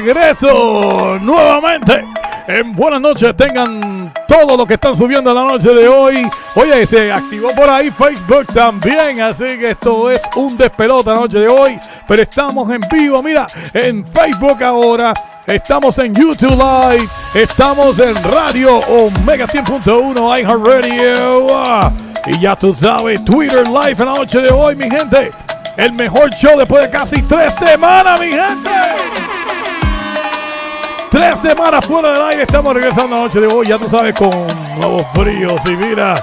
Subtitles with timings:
[0.00, 2.04] Regreso nuevamente.
[2.48, 6.28] En buenas noches tengan todo lo que están subiendo en la noche de hoy.
[6.56, 11.38] Oye, se activó por ahí Facebook también, así que esto es un despelote la noche
[11.38, 11.78] de hoy.
[12.08, 15.14] Pero estamos en vivo, mira, en Facebook ahora.
[15.46, 21.92] Estamos en YouTube Live, estamos en Radio Omega 100.1 iHeartRadio.
[22.26, 25.30] Y ya tú sabes, Twitter Live en la noche de hoy, mi gente.
[25.76, 28.73] El mejor show después de casi tres semanas, mi gente.
[31.14, 32.42] Tres semanas fuera del aire.
[32.42, 33.68] Estamos regresando la noche de hoy.
[33.68, 34.30] Ya tú sabes, con
[34.80, 35.60] nuevos bríos.
[35.66, 36.14] Y mira,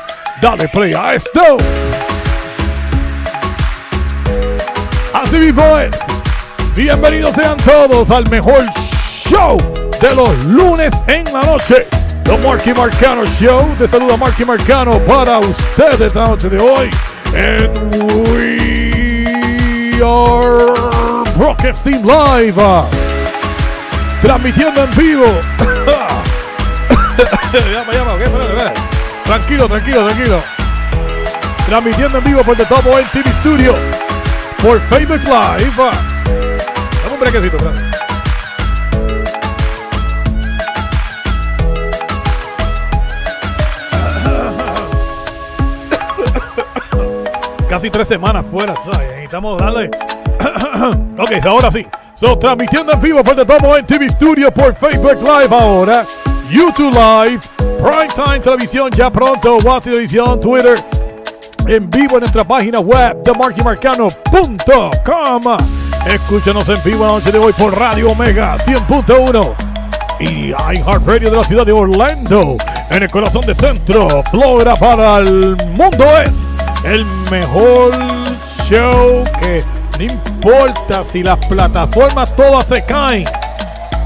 [0.42, 1.56] dale play a esto.
[5.14, 5.92] Así mismo es.
[6.76, 8.66] Bienvenidos sean todos al mejor
[9.30, 9.58] show
[10.02, 11.88] de los lunes en la noche.
[12.26, 13.74] The Marky Marcano Show.
[13.78, 16.90] Te saluda Marky Marcano para ustedes la noche de hoy.
[17.34, 17.96] And
[18.28, 23.01] we are broadcasting live
[24.22, 25.26] transmitiendo en vivo.
[27.54, 28.26] llama, llama, ¿qué?
[29.26, 30.42] Tranquilo, tranquilo, tranquilo.
[31.66, 33.76] Transmitiendo en vivo por The Top en TV Studio.
[34.62, 35.74] Por Facebook Live.
[35.76, 37.82] Dame un brequecito, espérate.
[47.70, 49.10] Casi tres semanas fuera, ¿sabes?
[49.10, 49.90] Necesitamos darle.
[51.18, 51.88] ok, ahora sí.
[52.22, 53.46] So, transmitiendo en vivo por The
[53.80, 56.06] en TV Studio por Facebook Live ahora.
[56.52, 60.78] YouTube Live, Primetime Televisión ya pronto, WhatsApp Televisión, Twitter,
[61.66, 65.58] en vivo en nuestra página web, themarkymarcano.com.
[66.06, 69.56] Escúchanos en vivo la noche de hoy por Radio Omega 100.1
[70.20, 72.56] y iHeartRadio de la ciudad de Orlando,
[72.92, 76.32] en el corazón de Centro, Florida para el mundo es
[76.86, 77.92] el mejor
[78.70, 79.64] show que
[80.02, 83.24] no importa si las plataformas todas se caen.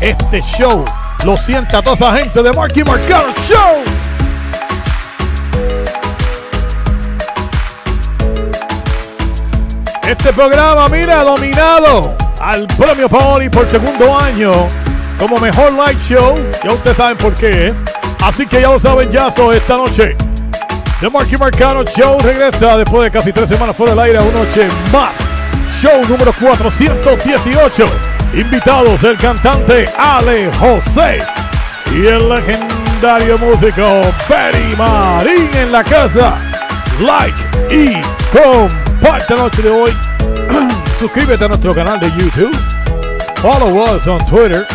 [0.01, 0.83] Este show
[1.23, 3.83] lo sienta toda esa gente de Marky Marcano Show.
[10.05, 14.51] Este programa, mira, dominado al premio Paoli por segundo año
[15.17, 16.35] como mejor light show.
[16.63, 17.75] Ya ustedes saben por qué es.
[18.21, 20.17] Así que ya lo saben, ya esta noche.
[20.99, 24.67] The Marky Marcano Show regresa después de casi tres semanas fuera del aire una noche
[24.91, 25.24] más.
[25.81, 27.85] Show número 418.
[28.33, 31.19] Invitados el cantante Ale José
[31.93, 36.35] y el legendario músico Betty Marín en la casa.
[37.01, 38.01] Like y
[38.31, 39.91] comparte la noche de hoy.
[40.99, 42.55] Suscríbete a nuestro canal de YouTube.
[43.41, 44.65] Follow us on Twitter,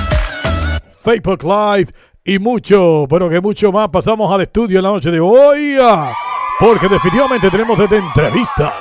[1.03, 1.93] Facebook Live
[2.25, 3.89] y mucho, pero que mucho más.
[3.89, 5.79] Pasamos al estudio la noche de hoy.
[6.61, 8.75] Porque definitivamente tenemos desde entrevistas,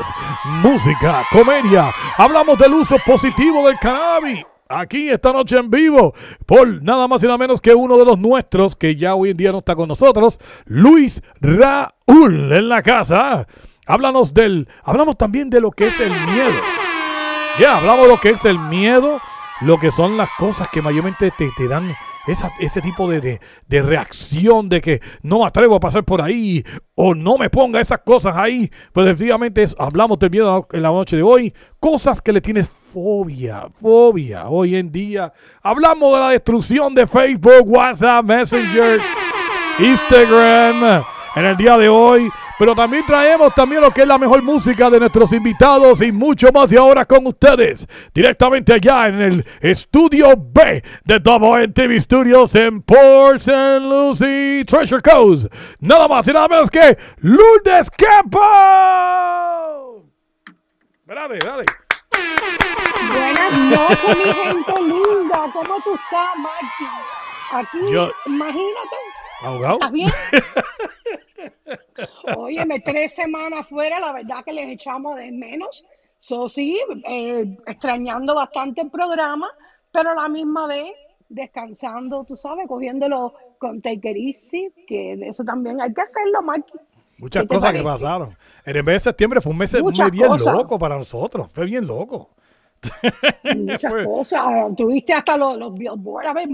[0.61, 1.89] música, comedia.
[2.17, 4.43] Hablamos del uso positivo del cannabis.
[4.67, 6.13] Aquí esta noche en vivo,
[6.45, 9.37] por nada más y nada menos que uno de los nuestros, que ya hoy en
[9.37, 13.47] día no está con nosotros, Luis Raúl en la casa.
[13.87, 16.61] Háblanos del, hablamos también de lo que es el miedo.
[17.59, 19.21] Ya, hablamos de lo que es el miedo,
[19.61, 21.95] lo que son las cosas que mayormente te, te dan
[22.31, 26.63] esa- ese tipo de, de- reacción de que no me atrevo a pasar por ahí
[26.95, 28.69] o no me ponga esas cosas ahí.
[28.93, 32.69] Pues definitivamente es- hablamos del miedo en la noche de hoy, cosas que le tienes
[32.93, 35.31] fobia, fobia hoy en día.
[35.61, 38.99] Hablamos de la destrucción de Facebook, WhatsApp, Messenger,
[39.79, 41.03] Instagram
[41.35, 42.29] en el día de hoy.
[42.59, 46.51] Pero también traemos también lo que es la mejor música de nuestros invitados y mucho
[46.51, 46.69] más.
[46.73, 53.37] Y ahora con ustedes, directamente allá en el estudio B de WNTV Studios en Port
[53.37, 53.79] St.
[53.79, 55.45] Lucie, Treasure Coast.
[55.79, 58.39] Nada más y nada menos que Lourdes Campo.
[61.05, 61.63] Dale, dale.
[63.13, 65.39] Buenas noches, mi gente linda.
[65.53, 66.35] ¿Cómo tú estás?
[67.53, 68.97] Aquí, Yo- imagínate,
[69.43, 69.75] ¿Ahogado?
[69.75, 70.11] ¿estás bien?
[72.37, 75.85] Óyeme, tres semanas fuera, la verdad que les echamos de menos.
[76.19, 79.47] So, sí, eh, extrañando bastante el programa,
[79.91, 80.91] pero a la misma vez
[81.29, 86.73] descansando, tú sabes, cogiéndolo con take it easy, que eso también hay que hacerlo, Marky.
[87.17, 88.37] Muchas ¿Qué te cosas que pasaron.
[88.65, 90.53] El mes de septiembre fue un mes, mes bien cosas.
[90.53, 91.51] loco para nosotros.
[91.53, 92.29] Fue bien loco.
[93.55, 94.43] Muchas Fue- cosas.
[94.77, 96.27] Tuviste hasta los, los Billboard.
[96.27, 96.47] A ver,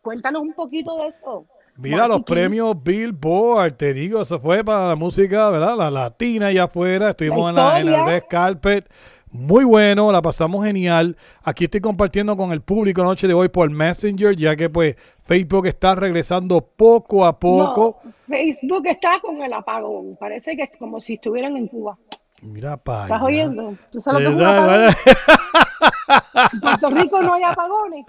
[0.00, 1.46] cuéntanos un poquito de eso.
[1.76, 2.34] Mira los King.
[2.34, 5.76] premios Billboard, te digo, eso fue para la música, ¿verdad?
[5.76, 8.06] La latina allá afuera, estuvimos en la, en historia.
[8.06, 8.90] red carpet,
[9.30, 11.16] muy bueno, la pasamos genial.
[11.42, 15.66] Aquí estoy compartiendo con el público noche de hoy por Messenger, ya que pues Facebook
[15.66, 18.00] está regresando poco a poco.
[18.04, 20.16] No, Facebook está con el apagón.
[20.20, 21.96] Parece que es como si estuvieran en Cuba.
[22.42, 23.74] Mira para ¿Estás oyendo?
[23.90, 24.94] ¿Tú sabes lo que es un apagón?
[26.52, 28.04] En Puerto Rico no hay apagones.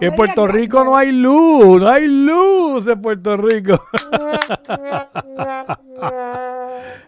[0.00, 0.96] No En Puerto Rico no.
[0.96, 3.82] hay luz, no hay luz en Puerto Rico.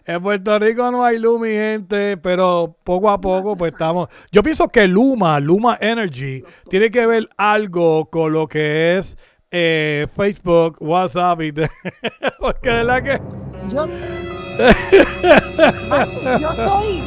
[0.05, 4.09] En Puerto Rico no hay luz, mi gente, pero poco a poco pues estamos...
[4.31, 9.15] Yo pienso que Luma, Luma Energy, tiene que ver algo con lo que es
[9.51, 11.51] eh, Facebook, WhatsApp y...
[12.39, 13.21] Porque de verdad que...
[13.69, 13.85] Yo,
[16.39, 17.01] yo estoy,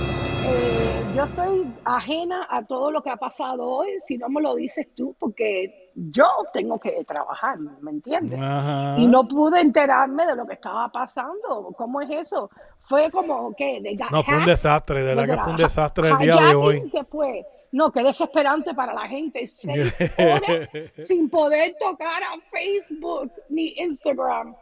[0.47, 4.55] eh, yo estoy ajena a todo lo que ha pasado hoy, si no me lo
[4.55, 8.41] dices tú, porque yo tengo que trabajar, ¿me entiendes?
[8.41, 8.95] Ajá.
[8.97, 11.75] Y no pude enterarme de lo que estaba pasando.
[11.77, 12.51] ¿Cómo es eso?
[12.83, 16.19] Fue como que de No, fue un desastre, de verdad que fue un desastre el
[16.19, 16.91] día de hoy.
[16.91, 17.47] ¿Qué fue?
[17.73, 19.47] No, qué desesperante para la gente.
[19.47, 24.55] Seis horas sin poder tocar a Facebook ni Instagram.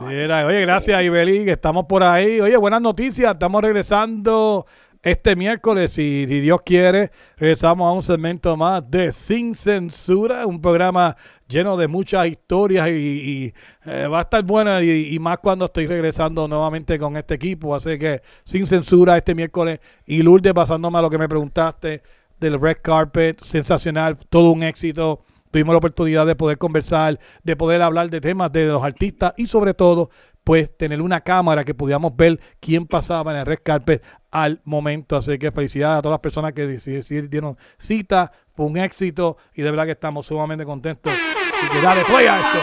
[0.00, 2.40] Mira, oye, gracias Ibeli, que estamos por ahí.
[2.40, 4.66] Oye, buenas noticias, estamos regresando
[5.02, 11.16] este miércoles, si, Dios quiere, regresamos a un segmento más de Sin Censura, un programa
[11.48, 13.54] lleno de muchas historias y, y,
[13.86, 17.74] eh, va a estar bueno y, y más cuando estoy regresando nuevamente con este equipo.
[17.74, 22.02] Así que Sin Censura este miércoles y Lourdes, pasándome a lo que me preguntaste
[22.38, 25.22] del Red Carpet, sensacional, todo un éxito.
[25.50, 29.46] Tuvimos la oportunidad de poder conversar, de poder hablar de temas de los artistas y
[29.46, 30.10] sobre todo
[30.44, 35.16] pues tener una cámara que pudiéramos ver quién pasaba en el red carpet al momento.
[35.16, 39.70] Así que felicidades a todas las personas que dieron cita, fue un éxito y de
[39.70, 41.12] verdad que estamos sumamente contentos.
[41.12, 42.58] Y que dale play a esto.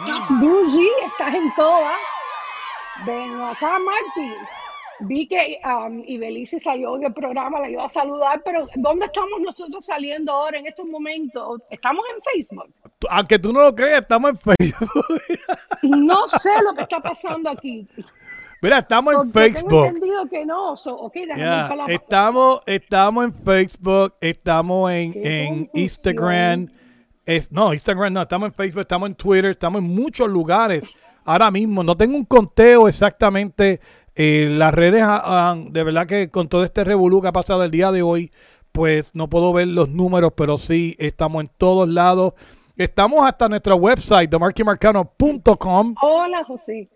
[0.00, 1.96] Estás bougie, estás en todas.
[3.04, 4.34] Ven acá, Martín.
[5.00, 9.84] Vi que um, Ibelice salió del programa, la iba a saludar, pero ¿dónde estamos nosotros
[9.84, 11.60] saliendo ahora en estos momentos?
[11.70, 12.72] ¿Estamos en Facebook?
[13.10, 15.04] Aunque tú no lo creas, estamos en Facebook.
[15.82, 17.86] no sé lo que está pasando aquí.
[18.66, 19.68] Mira, estamos en Facebook.
[19.68, 20.72] Tengo entendido que no.
[20.72, 21.28] okay,
[21.86, 26.68] estamos, estamos en Facebook, estamos en, en Instagram.
[27.24, 30.82] Es, no, Instagram no, estamos en Facebook, estamos en Twitter, estamos en muchos lugares
[31.24, 31.84] ahora mismo.
[31.84, 33.78] No tengo un conteo exactamente.
[34.16, 37.70] Eh, las redes, ah, de verdad que con todo este revolú que ha pasado el
[37.70, 38.32] día de hoy,
[38.72, 42.34] pues no puedo ver los números, pero sí estamos en todos lados.
[42.76, 45.94] Estamos hasta nuestra website, themarkymarcano.com.
[46.02, 46.88] Hola, José.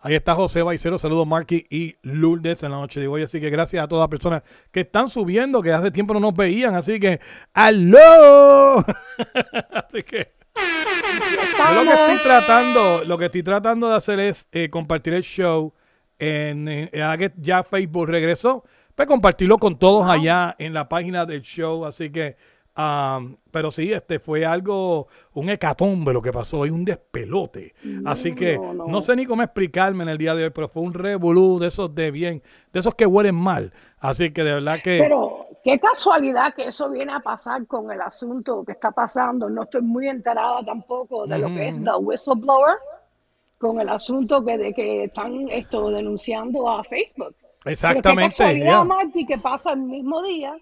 [0.00, 3.22] Ahí está José Baicero, saludos Marky y Lourdes en la noche de hoy.
[3.22, 6.34] Así que gracias a todas las personas que están subiendo, que hace tiempo no nos
[6.34, 6.74] veían.
[6.74, 7.20] Así que,
[7.52, 8.78] ¡aló!
[9.72, 10.38] así que
[11.74, 15.74] lo que estoy tratando, lo que estoy tratando de hacer es eh, compartir el show
[16.18, 16.90] en,
[17.36, 18.64] ya Facebook regresó,
[18.94, 22.36] pues compartirlo con todos allá en la página del show, así que
[23.50, 27.74] pero sí, este fue algo, un hecatombe lo que pasó, y un despelote.
[28.04, 30.92] Así que no, sé ni cómo explicarme en el día de hoy, pero fue un
[30.92, 32.42] revolú de esos de bien,
[32.72, 33.72] de esos que huelen mal.
[33.98, 34.98] Así que de verdad que...
[35.02, 39.50] Pero qué casualidad que eso viene a pasar con el asunto que está pasando.
[39.50, 42.76] No estoy muy enterada tampoco de lo que es the whistleblower,
[43.58, 47.34] con el asunto que, de que están esto denunciando a Facebook.
[47.64, 48.36] Exactamente.
[48.38, 50.56] Pero qué casualidad, Marty, que pasa el mismo día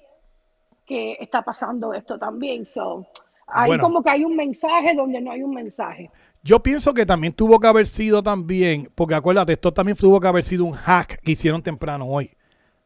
[0.87, 2.64] que está pasando esto también.
[2.64, 3.07] So,
[3.47, 6.11] hay como que hay un mensaje donde no hay un mensaje.
[6.43, 10.28] Yo pienso que también tuvo que haber sido también, porque acuérdate, esto también tuvo que
[10.28, 12.31] haber sido un hack que hicieron temprano hoy.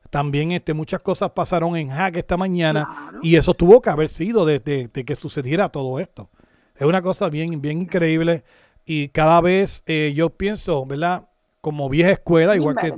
[0.09, 4.45] También este, muchas cosas pasaron en hack esta mañana y eso tuvo que haber sido
[4.45, 6.31] desde de, que sucediera todo esto.
[6.75, 8.45] Es una cosa bien, bien increíble
[8.85, 11.29] y cada vez eh, yo pienso, ¿verdad?
[11.61, 12.95] Como vieja escuela, igual que,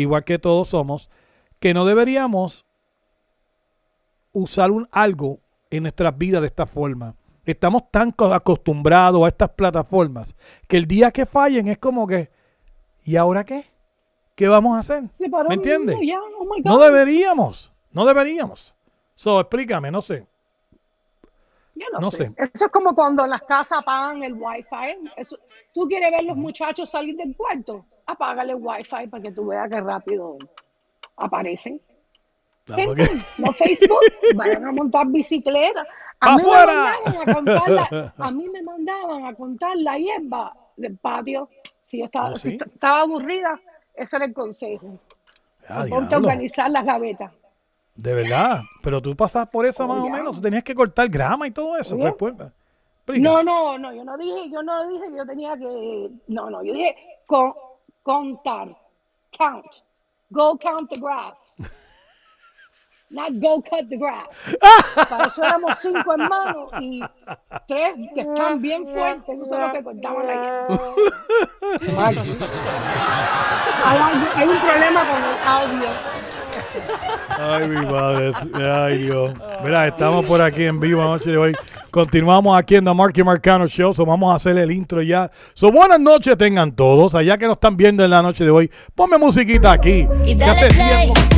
[0.00, 1.10] igual que todos somos,
[1.58, 2.65] que no deberíamos
[4.36, 5.40] usar un, algo
[5.70, 7.14] en nuestras vidas de esta forma.
[7.44, 10.34] Estamos tan acostumbrados a estas plataformas
[10.68, 12.28] que el día que fallen es como que,
[13.04, 13.64] ¿y ahora qué?
[14.34, 15.04] ¿Qué vamos a hacer?
[15.48, 15.96] ¿Me entiendes?
[15.96, 18.74] Oh no deberíamos, no deberíamos.
[19.14, 20.26] So, explícame, no sé.
[21.74, 22.32] Yo no, sé.
[22.36, 25.08] Eso es como cuando en las casas apagan el wifi.
[25.16, 25.38] Eso,
[25.72, 29.70] tú quieres ver los muchachos salir del cuarto, apágale el wifi para que tú veas
[29.70, 30.36] que rápido
[31.16, 31.80] aparecen.
[33.38, 34.00] No Facebook,
[34.34, 35.86] vayan a montar bicicleta.
[36.20, 40.56] A mí, me mandaban a contar la, a mí me mandaban a contar la hierba
[40.76, 41.48] del patio.
[41.84, 43.60] Si yo estaba, ¿Oh, estaba aburrida,
[43.94, 44.98] ese era el consejo.
[45.88, 47.32] Ponte a organizar las gavetas.
[47.94, 51.08] De verdad, pero tú pasas por eso oh, más o menos, tú tenías que cortar
[51.08, 51.96] grama y todo eso.
[51.96, 52.34] Pues,
[53.04, 56.50] pues, no, no, no, yo no dije, yo no dije que yo tenía que, no,
[56.50, 56.94] no, yo dije
[58.02, 58.76] contar,
[59.38, 59.66] count,
[60.30, 61.54] go count the grass.
[63.10, 64.26] not go cut the grass.
[65.08, 67.02] Para eso éramos cinco hermanos y
[67.68, 70.94] tres que están bien fuertes, eso son los que cortaban la hierba.
[73.84, 75.88] hay, un problema con el audio.
[77.38, 78.32] Ay, mi madre.
[78.54, 79.30] Ay, Dios.
[79.62, 81.56] Mira, estamos por aquí en vivo noche de hoy.
[81.90, 83.94] Continuamos aquí en The Marky Marcano Show.
[83.94, 85.30] So vamos a hacer el intro ya.
[85.54, 87.14] So buenas noches tengan todos.
[87.14, 88.70] Allá que nos están viendo en la noche de hoy.
[88.94, 90.08] Ponme musiquita aquí.
[90.24, 91.35] Y dale play.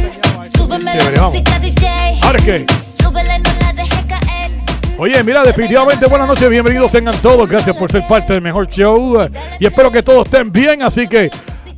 [4.98, 9.16] Oye, mira, definitivamente buenas noches, bienvenidos tengan todos, gracias por ser parte del mejor show
[9.60, 11.30] y espero que todos estén bien, así que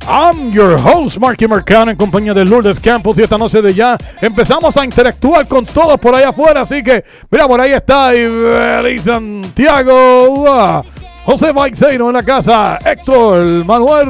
[0.07, 3.19] I'm your host, Marky Marcano, en compañía de Lourdes Campos.
[3.19, 6.61] Y esta noche de ya empezamos a interactuar con todos por ahí afuera.
[6.61, 10.83] Así que, mira, por ahí está Ibeli Santiago,
[11.23, 14.07] José Baiceino en la casa, Héctor Manuel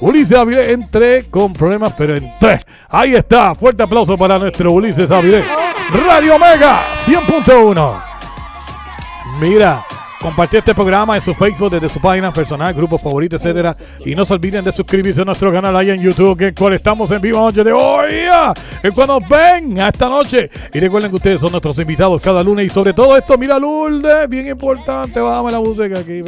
[0.00, 2.60] Ulises Avilés entré con problemas, pero entré.
[2.88, 3.54] Ahí está.
[3.54, 5.44] Fuerte aplauso para nuestro Ulises Avilés.
[6.06, 8.00] Radio Mega 100.1.
[9.40, 9.84] Mira,
[10.20, 13.76] compartir este programa en su Facebook, desde su página personal, grupo favorito, etcétera.
[14.04, 16.74] Y no se olviden de suscribirse a nuestro canal ahí en YouTube, que en cual
[16.74, 18.26] estamos en vivo noche de hoy.
[18.82, 20.50] En cuando ven a esta noche.
[20.72, 22.66] Y recuerden que ustedes son nuestros invitados cada lunes.
[22.66, 25.20] Y sobre todo esto, mira, Lourdes, bien importante.
[25.20, 26.22] Bájame la música aquí.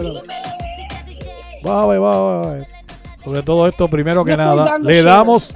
[1.63, 2.80] Bájame, bájame.
[3.25, 5.51] Sobre todo esto, primero que nada, le damos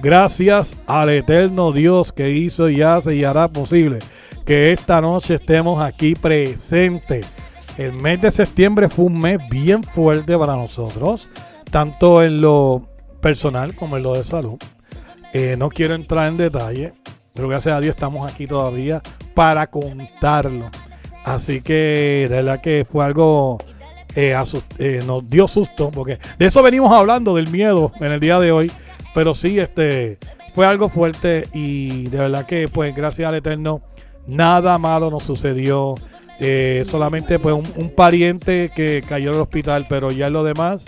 [0.00, 3.98] gracias al eterno Dios que hizo y hace y hará posible
[4.46, 7.26] que esta noche estemos aquí presentes.
[7.76, 11.28] El mes de septiembre fue un mes bien fuerte para nosotros.
[11.70, 12.88] tanto en lo
[13.20, 14.58] personal como en lo de salud.
[15.32, 16.94] Eh, no quiero entrar en detalle,
[17.32, 19.00] pero gracias a Dios estamos aquí todavía
[19.34, 20.68] para contarlo.
[21.24, 23.58] Así que de verdad que fue algo,
[24.14, 24.36] eh,
[24.78, 28.52] eh, nos dio susto, porque de eso venimos hablando, del miedo en el día de
[28.52, 28.70] hoy.
[29.14, 30.18] Pero sí, este
[30.54, 33.82] fue algo fuerte y de verdad que pues gracias al Eterno
[34.26, 35.94] nada malo nos sucedió.
[36.42, 40.82] Eh, solamente pues un, pariente que cayó en el hospital, pero ya en lo demás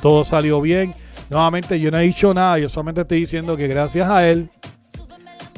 [0.00, 0.94] todo salió bien.
[1.28, 4.48] Nuevamente yo no he dicho nada, yo solamente estoy diciendo que gracias a él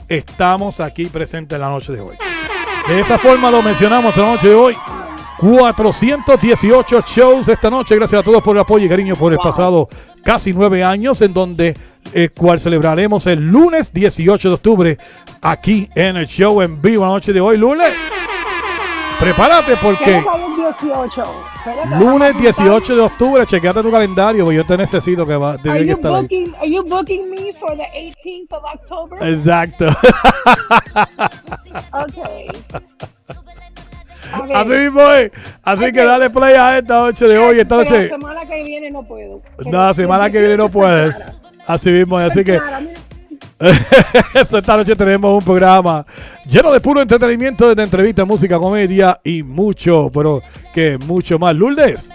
[0.08, 2.16] estamos aquí presentes en la noche de hoy.
[2.88, 4.76] De esa forma lo mencionamos la noche de hoy.
[5.38, 7.94] 418 shows esta noche.
[7.96, 9.50] Gracias a todos por el apoyo y cariño por el Wow.
[9.50, 9.88] pasado
[10.24, 11.74] casi nueve años, en donde
[12.12, 14.98] el cual celebraremos el lunes 18 de octubre
[15.42, 17.56] aquí en el show en vivo la noche de hoy.
[17.58, 17.92] Lunes,
[19.18, 21.22] prepárate porque ¿Qué es el 18?
[21.56, 22.42] Espérate, lunes vamos a apuntar.
[22.42, 26.54] 18 de octubre, chequeate tu calendario, porque yo te necesito que va, Are you, booking,
[26.56, 29.28] are you booking me for the 18th of October?
[29.28, 29.86] Exacto.
[31.92, 32.48] Okay.
[34.54, 35.32] Así mismo es.
[35.62, 37.60] Así que dale play a esta noche de hoy.
[37.60, 38.08] Esta noche.
[38.08, 39.42] la semana que viene no puedo.
[39.64, 41.16] No, la semana que viene no puedes.
[41.66, 42.30] Así mismo, es.
[42.30, 42.60] así que
[44.34, 46.04] esta noche tenemos un programa
[46.46, 50.42] lleno de puro entretenimiento, de entrevistas, música, comedia y mucho, pero
[50.74, 51.54] que mucho más.
[51.54, 52.10] Lourdes,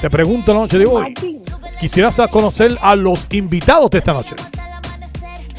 [0.00, 1.12] te pregunto la noche de hoy,
[1.80, 4.34] ¿quisieras conocer a los invitados de esta noche?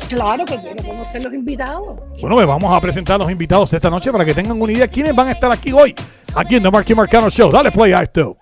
[0.09, 1.99] Claro que quiero conocer los invitados.
[2.19, 4.87] Bueno, pues vamos a presentar a los invitados esta noche para que tengan una idea
[4.87, 5.95] quiénes van a estar aquí hoy,
[6.35, 7.51] aquí en The Marky Marcano Show.
[7.51, 8.35] Dale play a esto.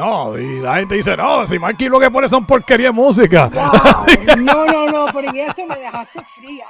[0.00, 3.50] No, y la gente dice, no, si Marky lo que pone son porquería de música.
[3.52, 4.36] Wow.
[4.38, 6.64] No, no, no, porque eso me dejaste fría.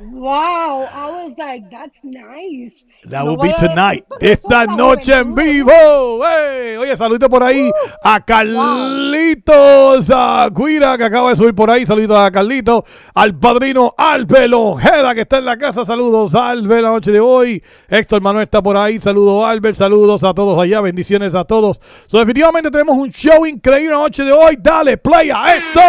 [0.00, 2.84] Wow, I was like, that's nice.
[3.02, 4.04] That No will be tonight.
[4.20, 6.24] Esta noche en vivo.
[6.24, 6.76] ¡Ey!
[6.76, 7.68] Oye, saludito por ahí
[8.04, 11.84] a Carlitos Aguira, que acaba de subir por ahí.
[11.84, 12.84] Saluditos a Carlitos.
[13.12, 15.84] Al padrino Albel Ojeda, que está en la casa.
[15.84, 17.60] Saludos, Albel, la noche de hoy.
[17.88, 19.00] Héctor Manuel está por ahí.
[19.00, 19.78] Saludos, Albert.
[19.78, 20.80] Saludos a todos allá.
[20.80, 21.80] Bendiciones a todos.
[22.06, 24.56] So, definitivamente tenemos un show increíble la noche de hoy.
[24.60, 25.80] Dale play a esto.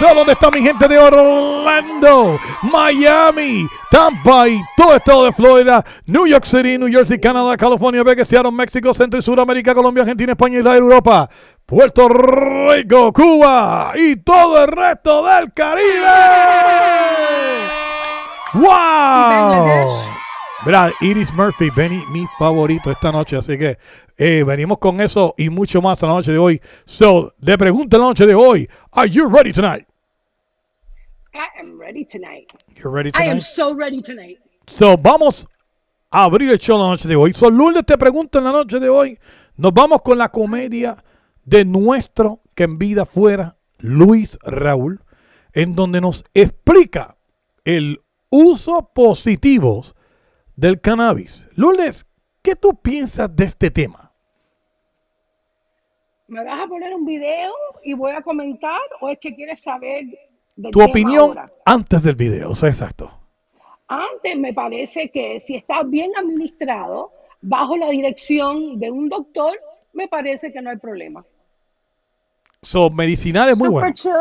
[0.00, 6.26] ¿Dónde está mi gente de Orlando, Miami, Tampa y todo el estado de Florida, New
[6.26, 10.58] York City, New Jersey, Canadá, California, Vegas, Seattle, México, Centro y Sudamérica, Colombia, Argentina, España,
[10.58, 11.28] Israel, Europa,
[11.64, 15.84] Puerto Rico, Cuba y todo el resto del Caribe?
[18.54, 20.14] ¡Wow!
[20.66, 23.36] Mira, Iris Murphy, Benny, mi favorito esta noche.
[23.36, 23.78] Así que
[24.16, 26.60] eh, venimos con eso y mucho más la noche de hoy.
[26.84, 29.86] So, le pregunto la noche de hoy, ¿Are you ready tonight?
[31.34, 32.52] I am ready tonight.
[32.76, 33.42] You ready I am tonight?
[33.42, 34.38] so ready tonight.
[34.68, 35.48] So, vamos
[36.10, 37.32] a abrir el show la noche de hoy.
[37.34, 39.18] So, Lourdes te pregunto en la noche de hoy.
[39.56, 41.02] Nos vamos con la comedia
[41.44, 45.00] de nuestro que en vida fuera Luis Raúl,
[45.52, 47.16] en donde nos explica
[47.64, 48.00] el
[48.30, 49.84] uso positivo
[50.56, 51.48] del cannabis.
[51.54, 52.06] Lourdes,
[52.44, 54.12] ¿qué tú piensas de este tema?
[56.26, 57.52] ¿Me vas a poner un video
[57.82, 60.04] y voy a comentar o es que quieres saber
[60.56, 61.52] del Tu tema opinión ahora?
[61.64, 63.10] antes del video, o sea, exacto.
[63.88, 69.58] Antes me parece que si está bien administrado, bajo la dirección de un doctor,
[69.92, 71.24] me parece que no hay problema.
[72.62, 73.94] So, medicinal es muy Super bueno.
[73.94, 74.12] chill.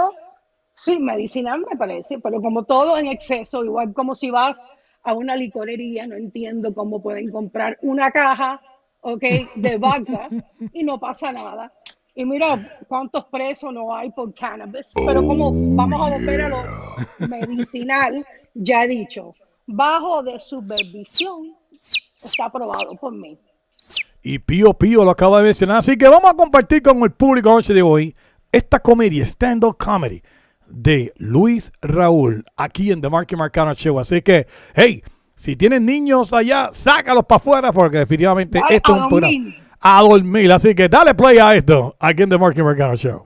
[0.76, 4.60] Sí, medicinal me parece, pero como todo en exceso, igual como si vas
[5.04, 8.62] a una licorería, no entiendo cómo pueden comprar una caja,
[9.02, 9.24] ok,
[9.56, 10.30] de vodka
[10.74, 11.72] y no pasa nada.
[12.16, 17.28] Y mira cuántos presos no hay por cannabis, pero como vamos a volver a lo
[17.28, 19.34] medicinal, ya he dicho,
[19.66, 21.56] bajo de supervisión,
[22.24, 23.38] está aprobado por mí.
[24.22, 25.78] Y Pío Pío lo acaba de mencionar.
[25.80, 28.16] Así que vamos a compartir con el público noche de hoy
[28.52, 30.22] esta comedia, stand-up comedy
[30.74, 34.00] de Luis Raúl, aquí en The Marky Marcano Show.
[34.00, 35.04] Así que, hey,
[35.36, 39.56] Si tienen niños allá, sácalos para afuera porque definitivamente esto a es un programa dormir.
[39.82, 40.52] a dormir.
[40.52, 43.26] Así que dale play a esto aquí en The Marky Mercado Show.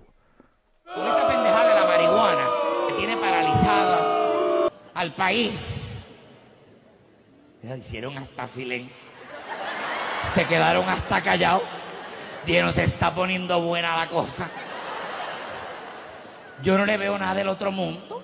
[0.94, 2.44] Con esta pendejada de la marihuana
[2.88, 6.06] que tiene paralizada al país.
[7.64, 9.10] Ya hicieron hasta silencio.
[10.34, 11.64] Se quedaron hasta callados.
[12.46, 14.50] Dijeron, se está poniendo buena la cosa.
[16.62, 18.24] Yo no le veo nada del otro mundo.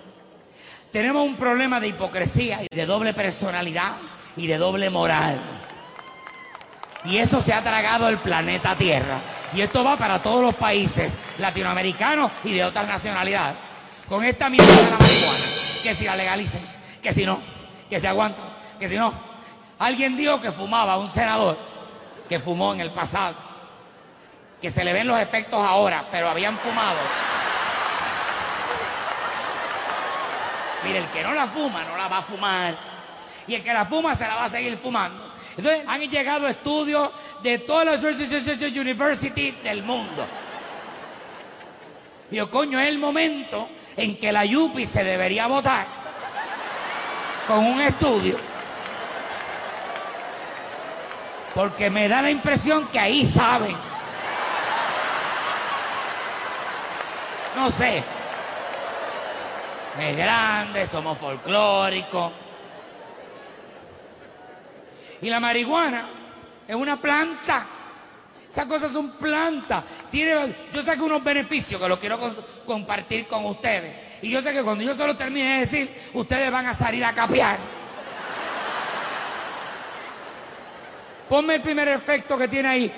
[0.91, 3.93] Tenemos un problema de hipocresía y de doble personalidad
[4.35, 5.39] y de doble moral.
[7.05, 9.19] Y eso se ha tragado el planeta Tierra.
[9.53, 13.55] Y esto va para todos los países latinoamericanos y de otras nacionalidades.
[14.07, 15.43] Con esta mierda de la marihuana,
[15.83, 16.61] que si la legalicen,
[17.01, 17.39] que si no,
[17.89, 18.45] que se aguantan,
[18.79, 19.13] que si no.
[19.79, 21.57] Alguien dijo que fumaba, un senador,
[22.29, 23.35] que fumó en el pasado,
[24.61, 26.97] que se le ven los efectos ahora, pero habían fumado.
[30.83, 32.75] Mire, el que no la fuma, no la va a fumar.
[33.47, 35.33] Y el que la fuma, se la va a seguir fumando.
[35.57, 40.25] Entonces, han llegado estudios de todas las universities del mundo.
[42.31, 45.85] Y yo, coño, es el momento en que la Yupi se debería votar
[47.47, 48.39] con un estudio.
[51.53, 53.75] Porque me da la impresión que ahí saben.
[57.55, 58.03] No sé.
[59.99, 62.31] Es grande, somos folclóricos.
[65.21, 66.05] Y la marihuana
[66.67, 67.67] es una planta.
[68.49, 69.83] Esas cosas son plantas.
[70.11, 72.19] Tiene, yo sé que unos beneficios que los quiero
[72.65, 73.95] compartir con ustedes.
[74.21, 77.03] Y yo sé que cuando yo se lo termine de decir, ustedes van a salir
[77.03, 77.57] a capear.
[81.29, 82.91] Ponme el primer efecto que tiene ahí.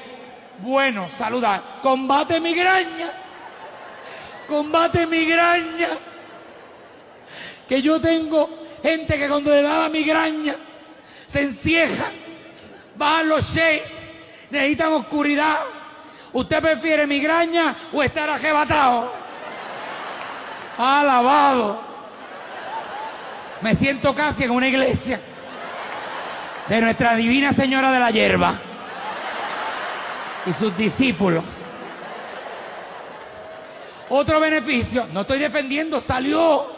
[0.60, 1.80] Bueno, saludar.
[1.82, 3.12] Combate migraña.
[4.48, 5.90] Combate migraña.
[7.68, 8.50] Que yo tengo
[8.84, 10.56] gente que cuando le da la migraña
[11.26, 12.06] se encieja,
[12.96, 13.84] bajan los shades,
[14.50, 15.58] necesitan oscuridad.
[16.34, 19.12] ¿Usted prefiere migraña o estar arrebatado?
[20.78, 21.80] Alabado.
[23.62, 25.20] Me siento casi en una iglesia
[26.68, 28.60] de Nuestra Divina Señora de la Hierba
[30.46, 31.44] y sus discípulos.
[34.10, 36.75] Otro beneficio, no estoy defendiendo, salió,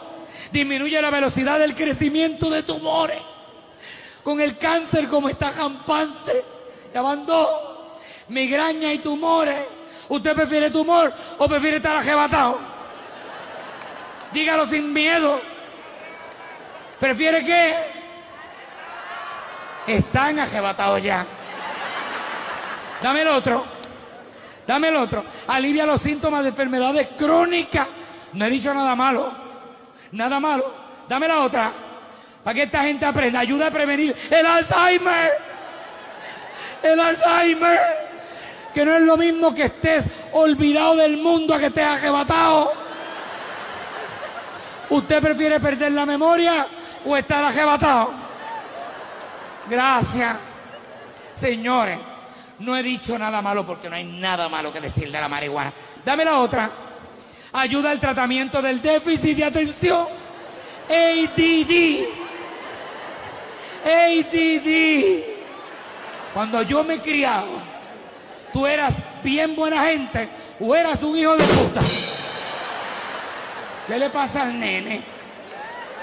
[0.52, 3.20] disminuye la velocidad del crecimiento de tumores.
[4.22, 6.44] Con el cáncer como está campante,
[6.92, 7.02] ya
[8.28, 9.58] migraña y tumores.
[10.08, 12.58] ¿Usted prefiere tumor o prefiere estar arrebatado?
[14.32, 15.40] Dígalo sin miedo.
[16.98, 17.74] ¿Prefiere qué?
[19.86, 21.24] Están arrebatados ya.
[23.02, 23.64] Dame el otro.
[24.66, 25.24] Dame el otro.
[25.46, 27.86] Alivia los síntomas de enfermedades crónicas.
[28.32, 29.47] No he dicho nada malo.
[30.12, 30.72] Nada malo.
[31.08, 31.70] Dame la otra.
[32.42, 33.40] Para que esta gente aprenda.
[33.40, 35.32] Ayuda a prevenir el Alzheimer.
[36.82, 37.78] El Alzheimer.
[38.72, 42.72] Que no es lo mismo que estés olvidado del mundo a que estés arrebatado.
[44.90, 46.66] ¿Usted prefiere perder la memoria
[47.04, 48.12] o estar arrebatado?
[49.68, 50.36] Gracias.
[51.34, 51.98] Señores,
[52.60, 55.72] no he dicho nada malo porque no hay nada malo que decir de la marihuana.
[56.04, 56.87] Dame la otra.
[57.52, 60.06] Ayuda al tratamiento del déficit de atención.
[60.88, 62.06] ADD.
[63.84, 65.22] ADD.
[66.34, 67.46] Cuando yo me criaba,
[68.52, 70.28] tú eras bien buena gente
[70.60, 71.80] o eras un hijo de puta.
[73.86, 75.02] ¿Qué le pasa al nene?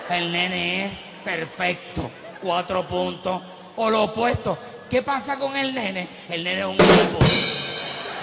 [0.09, 0.91] El nene es
[1.23, 2.09] perfecto,
[2.41, 3.41] cuatro puntos.
[3.77, 4.57] O lo opuesto,
[4.89, 6.07] ¿qué pasa con el nene?
[6.29, 7.25] El nene es un hijo de puta.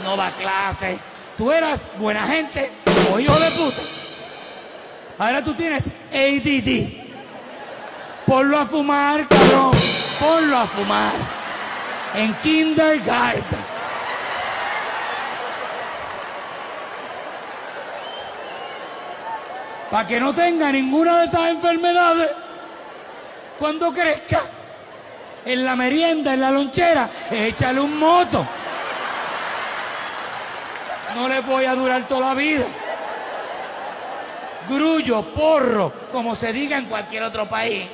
[0.02, 1.11] No va a clase.
[1.42, 2.70] Tú eras buena gente
[3.12, 3.82] o hijo de puta.
[5.18, 7.02] Ahora tú tienes ADD.
[8.24, 9.72] Ponlo a fumar, cabrón.
[10.20, 11.10] Ponlo a fumar.
[12.14, 13.58] En kindergarten.
[19.90, 22.30] Para que no tenga ninguna de esas enfermedades
[23.58, 24.42] cuando crezca.
[25.44, 28.46] En la merienda, en la lonchera, échale un moto.
[31.14, 32.64] No le voy a durar toda la vida.
[34.68, 37.86] Grullo, porro, como se diga en cualquier otro país.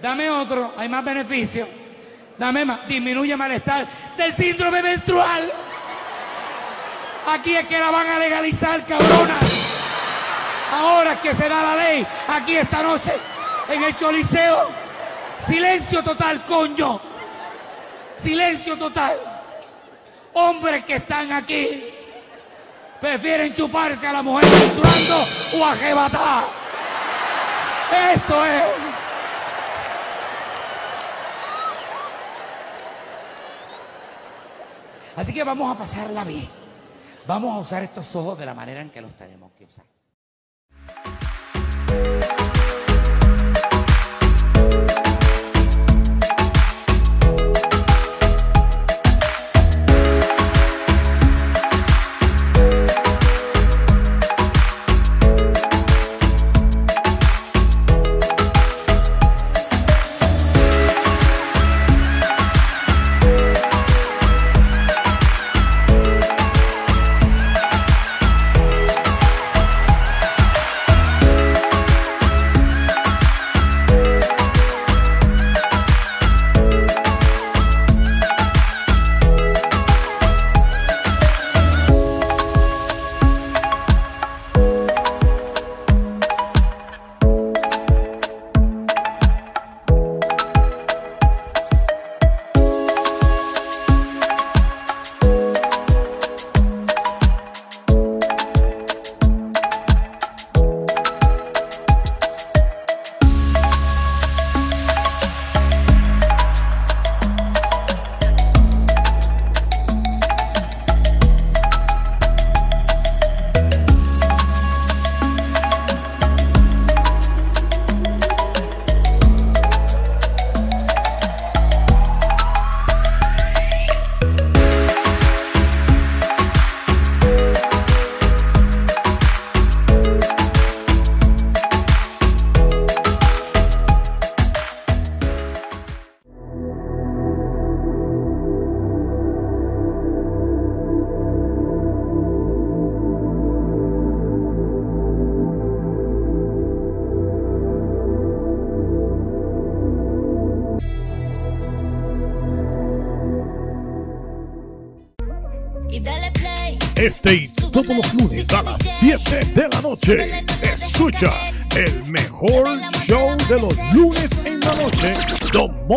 [0.00, 1.68] Dame otro, hay más beneficios.
[2.36, 5.50] Dame más, disminuye malestar del síndrome menstrual.
[7.28, 9.38] Aquí es que la van a legalizar, cabrona.
[10.72, 12.06] Ahora es que se da la ley.
[12.28, 13.12] Aquí esta noche,
[13.68, 14.68] en el Choliseo.
[15.38, 17.00] Silencio total, coño.
[18.16, 19.35] Silencio total.
[20.38, 21.82] Hombres que están aquí
[23.00, 26.44] prefieren chuparse a la mujer menstruando o arrebatar.
[28.12, 28.62] Eso es.
[35.16, 36.46] Así que vamos a pasarla bien.
[37.26, 39.86] Vamos a usar estos ojos de la manera en que los tenemos que usar.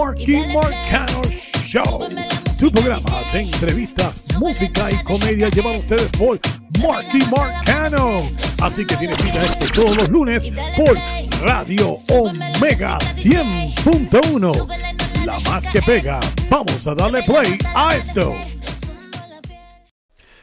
[0.10, 1.22] Marky Marcano
[1.68, 2.08] Show.
[2.58, 6.40] Tu programa de entrevistas, música y comedia llevado a ustedes por
[6.82, 8.24] Marky Marcano.
[8.60, 10.98] Así que tienes cita este todos los lunes por
[11.46, 15.26] Radio Omega 100.1.
[15.26, 16.20] La más que pega.
[16.50, 18.36] Vamos a darle play a esto.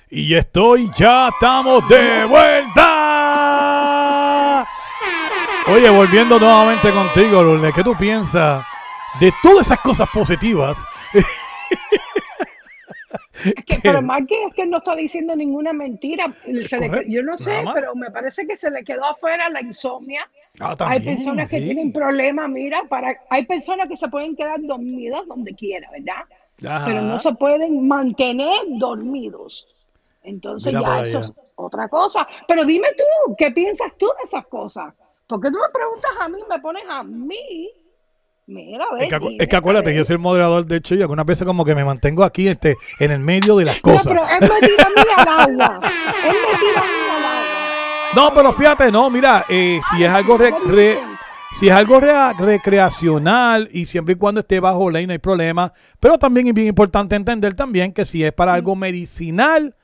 [0.09, 2.85] Y estoy, ya estamos de vuelta.
[5.67, 8.65] Oye, volviendo nuevamente contigo, Lourdes, ¿qué tú piensas
[9.21, 10.77] de todas esas cosas positivas?
[13.45, 16.25] Es que, pero Marky es que no está diciendo ninguna mentira.
[16.63, 17.75] Se le- correcto, yo no sé, más.
[17.75, 20.29] pero me parece que se le quedó afuera la insomnia.
[20.59, 21.65] Ah, hay personas que sí.
[21.65, 26.25] tienen problemas, mira, para, hay personas que se pueden quedar dormidas donde quiera, ¿verdad?
[26.67, 26.87] Ajá.
[26.87, 28.49] Pero no se pueden mantener
[28.79, 29.69] dormidos.
[30.23, 31.09] Entonces Mira ya allá.
[31.09, 32.27] eso es otra cosa.
[32.49, 34.95] Pero dime tú, ¿qué piensas tú de esas cosas?
[35.27, 37.69] ¿Por qué tú me preguntas a mí, me pones a mí?
[38.49, 41.45] Mira, Es que, es que acuérdate, yo soy el moderador, de hecho, y algunas veces
[41.45, 44.07] como que me mantengo aquí este, en el medio de las No, cosas.
[44.07, 45.81] pero él me tira a mí al agua.
[45.83, 48.13] Él me tira a mí al agua.
[48.15, 50.99] No, pero fíjate, no, mira, eh, si es algo re- re-
[51.59, 55.73] si es algo rea- recreacional y siempre y cuando esté bajo ley no hay problema,
[55.99, 59.75] pero también es bien importante entender también que si es para algo medicinal,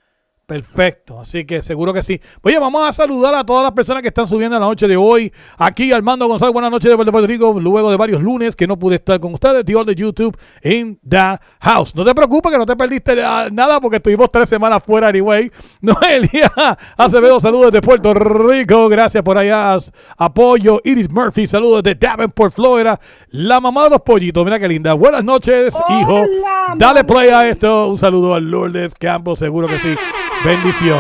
[0.53, 2.21] perfecto, así que seguro que sí.
[2.43, 5.33] Oye, vamos a saludar a todas las personas que están subiendo la noche de hoy.
[5.57, 8.97] Aquí Armando González, buenas noches de Puerto Rico, luego de varios lunes que no pude
[8.97, 11.95] estar con ustedes, tío de YouTube in the house.
[11.95, 13.17] No te preocupes que no te perdiste
[13.51, 15.51] nada porque estuvimos tres semanas fuera anyway.
[15.81, 16.53] Noelia
[16.99, 19.79] Acevedo, saludos desde Puerto Rico, gracias por allá,
[20.19, 20.83] apoyo.
[20.85, 23.01] Iris Murphy, saludos desde Davenport, Florida.
[23.31, 24.93] La mamá de los pollitos, mira qué linda.
[24.93, 26.25] Buenas noches, hijo.
[26.77, 27.89] Dale play a esto.
[27.89, 29.97] Un saludo a Lourdes Campos, seguro que sí.
[30.45, 30.99] Bendición.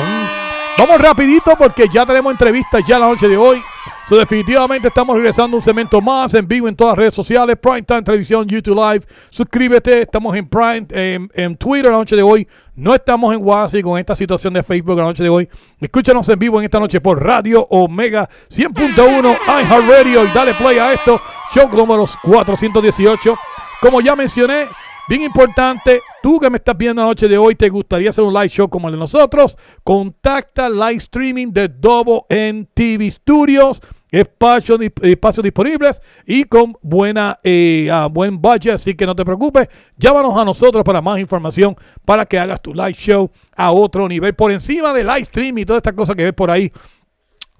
[0.78, 3.60] Vamos rapidito porque ya tenemos entrevistas ya la noche de hoy.
[4.08, 7.82] So, definitivamente estamos regresando un segmento más en vivo en todas las redes sociales, Prime
[7.82, 9.04] Time Televisión, YouTube Live.
[9.30, 12.46] Suscríbete, estamos en Prime, en, en Twitter la noche de hoy.
[12.76, 15.48] No estamos en WhatsApp con esta situación de Facebook la noche de hoy.
[15.80, 20.92] Escúchanos en vivo en esta noche por Radio Omega 100.1 iHeartRadio y dale play a
[20.92, 21.20] esto.
[21.52, 23.38] Show número 418.
[23.80, 24.68] Como ya mencioné,
[25.08, 28.32] Bien importante, tú que me estás viendo la noche de hoy, te gustaría hacer un
[28.32, 34.78] live show como el de nosotros, contacta live streaming de Double N TV Studios, espacios,
[34.78, 39.68] dis- espacios disponibles y con buena eh, ah, buen budget, así que no te preocupes,
[39.98, 44.34] llámanos a nosotros para más información para que hagas tu live show a otro nivel,
[44.34, 46.70] por encima de live stream y todas estas cosas que ves por ahí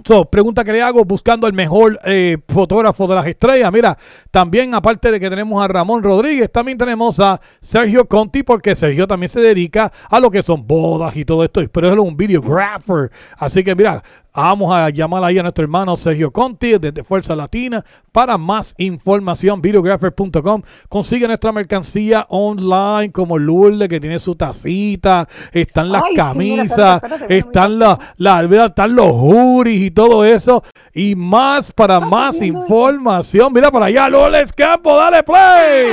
[0.04, 3.72] So, pregunta que le hago buscando el mejor eh, fotógrafo de las estrellas.
[3.72, 3.96] Mira,
[4.30, 9.06] también aparte de que tenemos a Ramón Rodríguez, también tenemos a Sergio Conti, porque Sergio
[9.06, 13.10] también se dedica a lo que son bodas y todo esto, pero es un videographer.
[13.36, 14.02] Así que mira,
[14.34, 19.60] vamos a llamar ahí a nuestro hermano Sergio Conti desde Fuerza Latina para más información,
[19.60, 20.62] videographer.com.
[20.88, 26.24] Consigue nuestra mercancía online como Lourdes, que tiene su tacita, están las Ay, sí, mira,
[26.26, 30.62] camisas, espérate, están, la, la- mira, están los juris y todo eso.
[30.94, 33.52] Y más para más información.
[33.52, 35.90] Mira para allá, Lourdes Campo, dale play.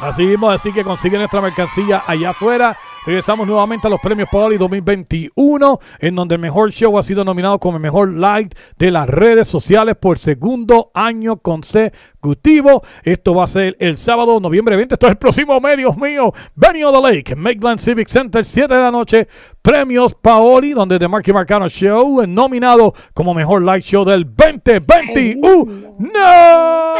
[0.00, 2.76] Así mismo, así que consigue nuestra mercancía allá afuera.
[3.06, 7.60] Regresamos nuevamente a los premios Poli 2021, en donde el mejor show ha sido nominado
[7.60, 12.82] como el mejor live de las redes sociales por segundo año consecutivo.
[13.04, 14.94] Esto va a ser el sábado, noviembre 20.
[14.94, 16.32] Esto es el próximo mes, Dios mío.
[16.56, 19.28] Benny of the Lake, Maitland Civic Center, 7 de la noche.
[19.62, 25.94] Premios Paoli, donde The Marky Marcano Show, eh, nominado como mejor live show del 2021.
[26.00, 26.94] ¡No!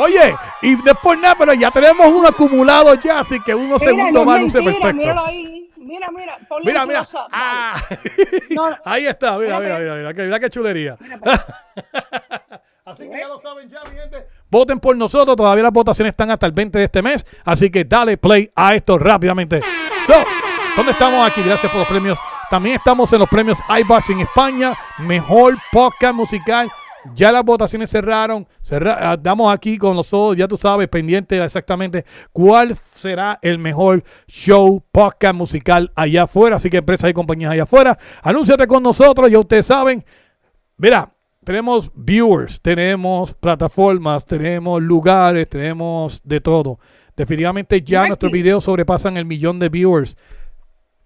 [0.00, 4.12] Oye, y después nada, pero ya tenemos uno acumulado ya, así que unos Mira, segundos
[4.12, 4.94] no más luce perfecto.
[4.94, 5.70] míralo ahí.
[5.76, 7.04] Mira, mira, ponle Mira, mira.
[7.32, 7.74] Ah.
[8.50, 8.76] No.
[8.84, 10.96] Ahí está, mira, mira, mira, mira, que- mira qué chulería.
[12.84, 14.26] Así que ya lo saben ya, mi gente.
[14.50, 17.84] Voten por nosotros, todavía las votaciones están hasta el 20 de este mes, así que
[17.84, 19.60] dale play a esto rápidamente.
[20.06, 20.14] So,
[20.76, 21.40] ¿Dónde estamos aquí?
[21.42, 22.18] Gracias por los premios.
[22.50, 26.68] También estamos en los premios iBox en España, mejor podcast musical.
[27.14, 28.46] Ya las votaciones cerraron.
[28.60, 34.04] Cerra- ah, damos aquí con nosotros, ya tú sabes, pendiente exactamente cuál será el mejor
[34.26, 36.56] show podcast musical allá afuera.
[36.56, 39.30] Así que empresas y compañías allá afuera, anúnciate con nosotros.
[39.30, 40.04] Ya ustedes saben,
[40.76, 41.12] Mira,
[41.44, 46.78] tenemos viewers, tenemos plataformas, tenemos lugares, tenemos de todo.
[47.14, 50.16] Definitivamente ya nuestros videos sobrepasan el millón de viewers.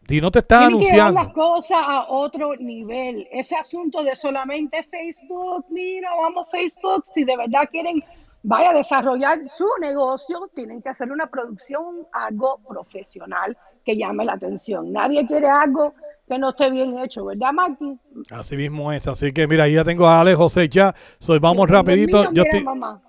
[0.09, 1.33] Y no te estás Tienen que llevar las anunciando.
[1.55, 3.27] cosas a otro nivel.
[3.33, 8.05] Ese asunto de solamente Facebook, mira, vamos Facebook, si de verdad quieren,
[8.43, 14.35] vaya a desarrollar su negocio, tienen que hacer una producción, algo profesional que llame la
[14.35, 14.93] atención.
[14.93, 15.95] Nadie quiere algo
[16.29, 17.99] que no esté bien hecho, ¿verdad, Maki?
[18.31, 19.07] Así mismo es.
[19.09, 20.95] Así que mira, ahí ya tengo a Ale José ya.
[21.19, 22.19] Soy, vamos Dios rapidito.
[22.21, 23.03] mío, Yo mira, estoy, mamá.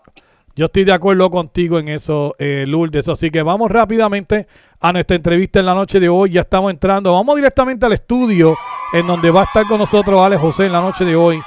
[0.55, 3.07] Yo estoy de acuerdo contigo en eso, eh, Lourdes.
[3.09, 4.47] Así que vamos rápidamente
[4.87, 6.31] a nuestra entrevista en la noche de hoy.
[6.31, 7.11] Ya estamos entrando.
[7.13, 8.55] Vamos directamente al estudio
[8.93, 11.41] en donde va a estar con nosotros Ale José en la noche de hoy.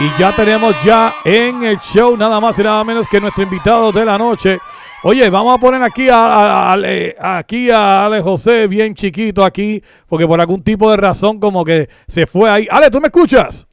[0.00, 3.90] Y ya tenemos ya en el show nada más y nada menos que nuestro invitado
[3.90, 4.58] de la noche.
[5.02, 9.44] Oye, vamos a poner aquí a, a- a Ale- aquí a Ale José bien chiquito
[9.44, 12.68] aquí, porque por algún tipo de razón como que se fue ahí.
[12.70, 13.66] Ale, ¿tú me escuchas?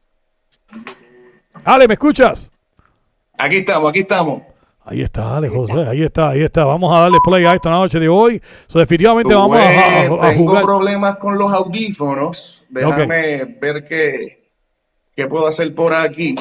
[1.64, 2.52] Ale, ¿me escuchas?
[3.38, 4.42] Aquí estamos, aquí estamos.
[4.88, 6.64] Ahí está, Ale José, ahí está, ahí está.
[6.64, 8.40] Vamos a darle play a esta noche de hoy.
[8.68, 10.64] So, definitivamente vamos a, a- a Pues, tengo jugar.
[10.64, 12.66] problemas con los audífonos.
[12.70, 14.45] Déjame ver qué,
[15.15, 16.36] qué puedo hacer por aquí.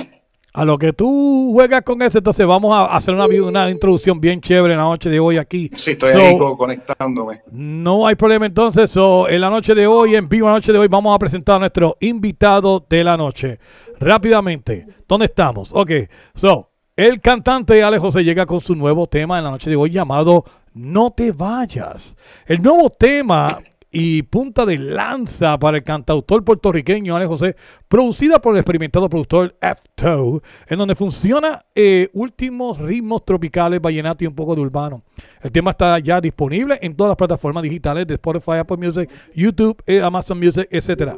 [0.57, 4.41] A lo que tú juegas con eso, entonces vamos a hacer una, una introducción bien
[4.41, 5.69] chévere en la noche de hoy aquí.
[5.75, 7.43] Sí, estoy So, ahí co- conectándome.
[7.51, 8.89] No hay problema entonces.
[8.93, 11.57] So, en la noche de hoy, en vivo la noche de hoy, vamos a presentar
[11.57, 13.59] a nuestro invitado de la noche.
[13.99, 15.71] Rápidamente, ¿dónde estamos?
[15.73, 15.91] Ok,
[16.37, 19.91] so, el cantante Ale José llega con su nuevo tema en la noche de hoy
[19.91, 22.15] llamado No te vayas.
[22.47, 23.59] El nuevo tema
[23.95, 27.55] y punta de lanza para el cantautor puertorriqueño Ale José,
[27.87, 34.27] producida por el experimentado productor F-Toe, en donde funciona eh, últimos ritmos tropicales, vallenato y
[34.27, 35.03] un poco de urbano.
[35.41, 39.81] El tema está ya disponible en todas las plataformas digitales de Spotify, Apple Music, YouTube,
[39.87, 41.17] eh, Amazon Music, etcétera.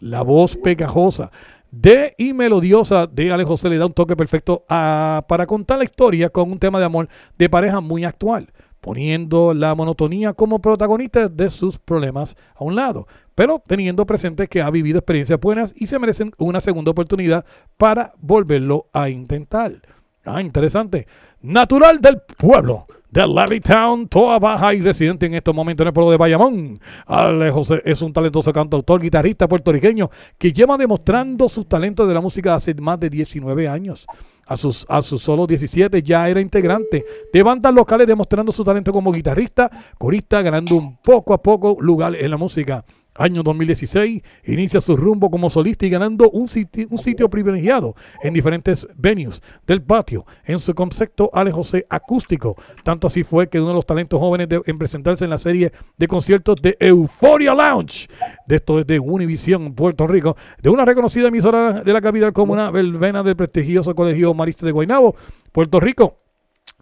[0.00, 1.30] La voz pegajosa
[1.70, 5.84] de y melodiosa de Ale José le da un toque perfecto a- para contar la
[5.84, 7.08] historia con un tema de amor
[7.38, 8.50] de pareja muy actual,
[8.80, 14.62] poniendo la monotonía como protagonista de sus problemas a un lado, pero teniendo presente que
[14.62, 17.44] ha vivido experiencias buenas y se merecen una segunda oportunidad
[17.76, 19.82] para volverlo a intentar.
[20.24, 21.06] Ah, interesante.
[21.40, 26.10] Natural del pueblo de Levittown, Toa Baja y residente en estos momentos en el pueblo
[26.10, 26.78] de Bayamón.
[27.06, 32.20] Ale José es un talentoso cantautor, guitarrista puertorriqueño que lleva demostrando sus talentos de la
[32.20, 34.06] música hace más de 19 años.
[34.46, 38.92] A sus, a sus solo 17 ya era integrante de bandas locales demostrando su talento
[38.92, 39.68] como guitarrista,
[39.98, 42.84] corista, ganando un poco a poco lugar en la música.
[43.18, 48.34] Año 2016, inicia su rumbo como solista y ganando un sitio, un sitio privilegiado en
[48.34, 52.56] diferentes venues del patio en su concepto Ale José acústico.
[52.84, 55.72] Tanto así fue que uno de los talentos jóvenes de, en presentarse en la serie
[55.96, 58.08] de conciertos de Euphoria Lounge,
[58.46, 62.70] de esto es de Univision, Puerto Rico, de una reconocida emisora de la capital comuna
[62.70, 65.16] verbena del prestigioso colegio Marista de Guaynabo,
[65.52, 66.18] Puerto Rico.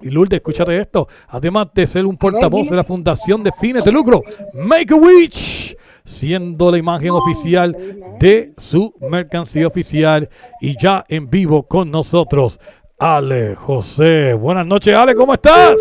[0.01, 1.09] Y Lourdes, escúchate esto.
[1.29, 4.23] Además de ser un portavoz de la Fundación de Fines de Lucro,
[4.55, 7.75] Make a Witch, siendo la imagen oficial
[8.21, 10.29] de su mercancía oficial
[10.61, 12.61] y ya en vivo con nosotros,
[12.99, 14.35] Ale José.
[14.35, 15.75] Buenas noches, Ale, ¿cómo estás?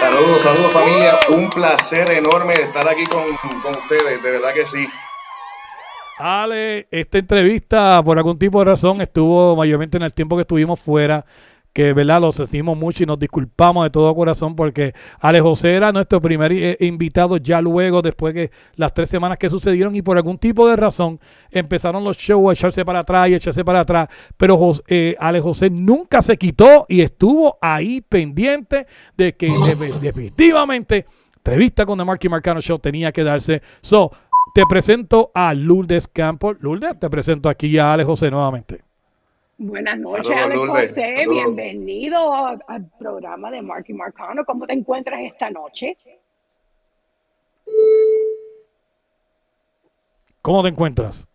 [0.00, 1.18] Saludos, saludos familia.
[1.36, 3.24] Un placer enorme estar aquí con,
[3.62, 4.86] con ustedes, de verdad que sí.
[6.18, 10.80] Ale, esta entrevista por algún tipo de razón estuvo mayormente en el tiempo que estuvimos
[10.80, 11.26] fuera
[11.78, 15.92] que verdad lo sentimos mucho y nos disculpamos de todo corazón porque Ale José era
[15.92, 20.16] nuestro primer eh, invitado ya luego, después de las tres semanas que sucedieron y por
[20.16, 21.20] algún tipo de razón
[21.52, 25.70] empezaron los shows a echarse para atrás y echarse para atrás, pero Jos- eh, José
[25.70, 31.06] nunca se quitó y estuvo ahí pendiente de que de- definitivamente
[31.36, 33.62] entrevista con The Marky Marcano Show tenía que darse.
[33.82, 34.10] So,
[34.52, 36.56] te presento a Lourdes Campos.
[36.58, 38.87] Lourdes, te presento aquí a Ale José nuevamente.
[39.58, 40.88] Buenas noches, Saludos, Alex Lourdes.
[40.90, 41.16] José.
[41.18, 41.34] Saludos.
[41.56, 42.34] Bienvenido
[42.68, 44.44] al programa de Marky Marcano.
[44.44, 45.96] ¿Cómo te encuentras esta noche?
[50.42, 51.26] ¿Cómo te encuentras?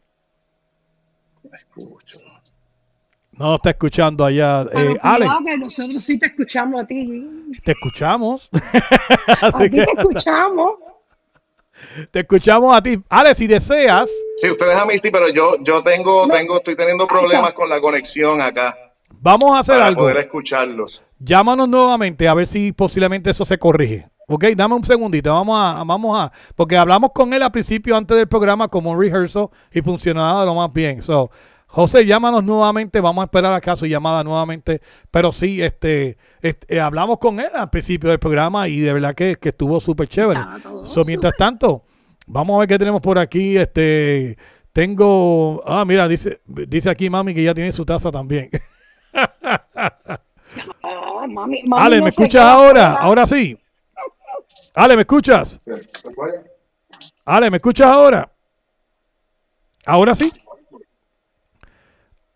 [1.51, 2.19] Escucho.
[3.33, 4.65] No está escuchando allá.
[4.71, 7.51] Pero Eh, Ale, cuidado que nosotros sí te escuchamos a ti.
[7.63, 8.49] te escuchamos.
[9.41, 10.75] A ti que te escuchamos.
[12.11, 13.01] Te escuchamos a ti.
[13.09, 17.07] Ale, si deseas, Sí, ustedes a mí sí, pero yo, yo tengo, tengo, estoy teniendo
[17.07, 18.75] problemas con la conexión acá
[19.23, 20.01] vamos a hacer para algo.
[20.01, 21.05] poder escucharlos.
[21.19, 24.07] Llámanos nuevamente a ver si posiblemente eso se corrige.
[24.27, 25.33] Ok, dame un segundito.
[25.33, 28.99] Vamos a, vamos a, porque hablamos con él al principio antes del programa como un
[28.99, 31.01] rehearsal y funcionaba lo más bien.
[31.01, 31.29] So,
[31.73, 33.01] José, llámanos nuevamente.
[33.01, 34.79] Vamos a esperar acá su llamada nuevamente.
[35.09, 39.37] Pero sí, este, este, hablamos con él al principio del programa y de verdad que,
[39.37, 40.39] que estuvo súper chévere.
[40.83, 41.83] So, mientras tanto,
[42.27, 43.57] vamos a ver qué tenemos por aquí.
[43.57, 44.37] Este,
[44.71, 48.49] tengo, ah, mira, dice, dice aquí mami que ya tiene su taza también.
[50.83, 52.93] Ah, mami, mami Ale, ¿me escuchas ahora?
[52.93, 53.57] Ahora sí.
[54.75, 55.59] Ale, ¿me escuchas?
[57.25, 58.29] Ale, ¿me escuchas ahora?
[59.85, 60.31] ¿Ahora sí?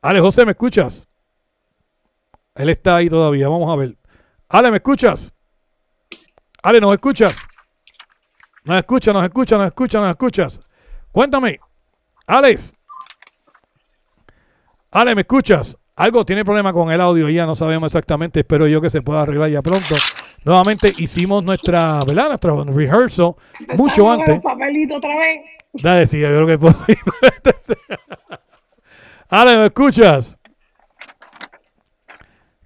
[0.01, 1.07] Ale, José, ¿me escuchas?
[2.55, 3.97] Él está ahí todavía, vamos a ver.
[4.49, 5.33] Ale, ¿me escuchas?
[6.63, 7.35] Ale, ¿nos escuchas?
[8.63, 10.59] Nos escuchas, nos escuchas, nos escuchas, nos escuchas.
[11.11, 11.59] Cuéntame.
[12.25, 12.73] Alex.
[14.91, 15.77] Ale, ¿me escuchas?
[15.95, 19.23] Algo tiene problema con el audio, ya no sabemos exactamente, espero yo que se pueda
[19.23, 19.95] arreglar ya pronto.
[20.45, 22.27] Nuevamente hicimos nuestra, ¿verdad?
[22.27, 23.33] Nuestra rehearsal
[23.75, 24.35] mucho antes.
[24.35, 25.37] el papelito otra vez.
[25.73, 27.01] Dale, sí, yo creo que es posible.
[29.30, 30.38] Ale, ¿me escuchas?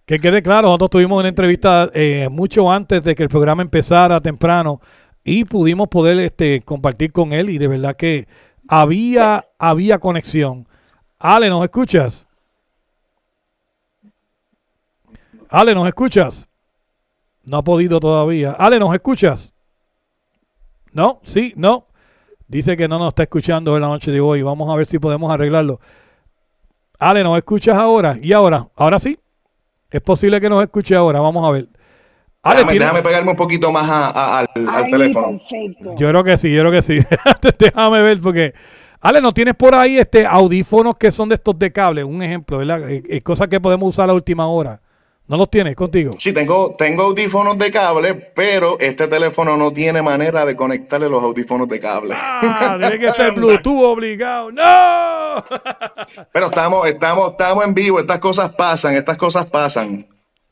[0.05, 4.19] Que quede claro, nosotros tuvimos una entrevista eh, mucho antes de que el programa empezara
[4.19, 4.79] temprano
[5.23, 8.27] y pudimos poder este, compartir con él y de verdad que
[8.67, 10.67] había, había conexión.
[11.17, 12.27] Ale, ¿nos escuchas?
[15.49, 16.47] Ale, ¿nos escuchas?
[17.43, 18.51] No ha podido todavía.
[18.51, 19.51] Ale, ¿nos escuchas?
[20.93, 21.87] No, sí, no.
[22.47, 24.41] Dice que no nos está escuchando en la noche de hoy.
[24.41, 25.79] Vamos a ver si podemos arreglarlo.
[27.01, 28.15] Ale, ¿nos escuchas ahora?
[28.21, 28.67] ¿Y ahora?
[28.75, 29.17] ¿Ahora sí?
[29.89, 31.19] Es posible que nos escuche ahora.
[31.19, 31.67] Vamos a ver.
[32.43, 34.47] Ale, Déjame, ¿tiene- déjame pegarme un poquito más a- a- al,
[34.89, 35.39] teléfono.
[35.39, 35.95] perfecto.
[35.97, 36.99] Yo creo que sí, yo creo que sí.
[37.59, 38.53] Déjame ver porque...
[38.99, 42.03] Ale, ¿no tienes por ahí este audífonos que son de estos de cable?
[42.03, 42.87] Un ejemplo, ¿verdad?
[42.87, 44.79] Eh, eh, cosas que podemos usar a la última hora.
[45.27, 46.11] ¿No los tienes contigo?
[46.19, 51.23] Sí, tengo, tengo audífonos de cable, pero este teléfono no tiene manera de conectarle los
[51.23, 52.13] audífonos de cable.
[52.15, 54.51] Ah, tiene que ser Bluetooth obligado.
[54.51, 54.61] ¡No!
[56.33, 60.07] Pero estamos, estamos, estamos en vivo, estas cosas pasan, estas cosas pasan.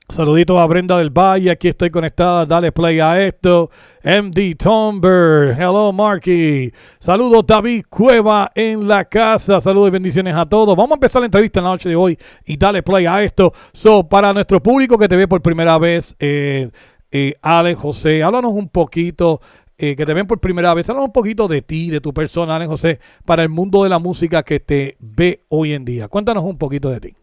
[0.10, 3.70] Saluditos a Brenda del Valle, aquí estoy conectada, dale play a esto.
[4.04, 6.74] MD Tomber, hello Marky.
[7.00, 10.76] Saludos David Cueva en la casa, saludos y bendiciones a todos.
[10.76, 13.54] Vamos a empezar la entrevista en la noche de hoy y dale play a esto.
[13.72, 16.72] So, para nuestro público que te ve por primera vez, eh,
[17.12, 19.42] eh, Ale, José, háblanos un poquito,
[19.82, 22.58] eh, que te ven por primera vez, háblanos un poquito de ti, de tu persona,
[22.58, 26.10] Ale, José, para el mundo de la música que te ve hoy en día.
[26.10, 27.16] Cuéntanos un poquito de ti.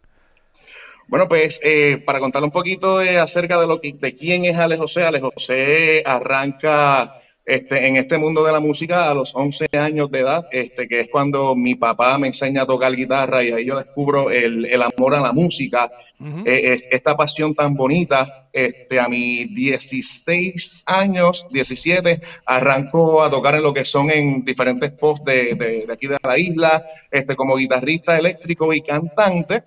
[1.07, 4.57] Bueno, pues eh, para contar un poquito de, acerca de, lo que, de quién es
[4.57, 9.68] Alex José, Alex José arranca este, en este mundo de la música a los 11
[9.78, 13.53] años de edad, este, que es cuando mi papá me enseña a tocar guitarra y
[13.53, 15.88] ahí yo descubro el, el amor a la música,
[16.44, 18.49] eh, esta pasión tan bonita.
[18.53, 24.90] Este, a mis 16 años, 17, arranco a tocar en lo que son en diferentes
[24.92, 29.62] posts de, de, de aquí de la isla, este, como guitarrista eléctrico y cantante.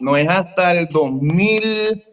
[0.00, 2.04] No es hasta el 2000,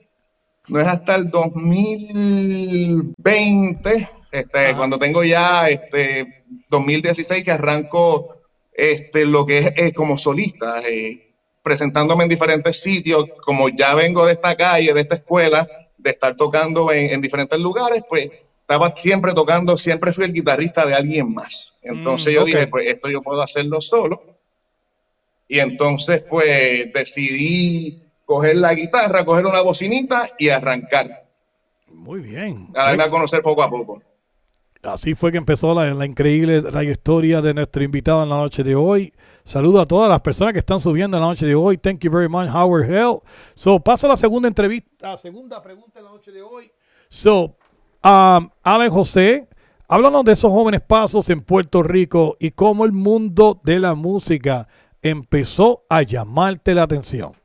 [0.67, 6.25] no es hasta el 2020 este, cuando tengo ya este
[6.67, 8.27] 2016 que arranco
[8.71, 11.19] este, lo que es, como solista, eh,
[11.61, 16.35] presentándome en diferentes sitios, como ya vengo de esta calle, de esta escuela, de estar
[16.35, 21.71] tocando en, diferentes lugares, pues estaba siempre tocando, siempre fui el guitarrista de alguien más.
[21.83, 22.47] Entonces Mm, yo ok.
[22.47, 24.23] dije, pues esto yo puedo hacerlo solo.
[25.47, 31.11] Y entonces pues decidí coger la guitarra, coger una bocinita y arrancar,
[31.91, 32.69] Muy bien.
[32.73, 34.01] a darme a conocer poco a poco.
[34.83, 39.13] Así fue que empezó la, increíble trayectoria de nuestro invitado en la noche de hoy.
[39.45, 41.77] Saludo a todas las personas que están subiendo en la noche de hoy.
[41.77, 43.19] Thank you very much, Howard Hell.
[43.55, 46.69] So, paso a la segunda entrevista, la segunda pregunta en la noche de hoy.
[47.07, 47.55] So,
[48.03, 49.47] um, Alex José,
[49.87, 54.67] háblanos de esos jóvenes pasos en Puerto Rico y cómo el mundo de la música
[55.01, 57.42] empezó a llamarte la atención.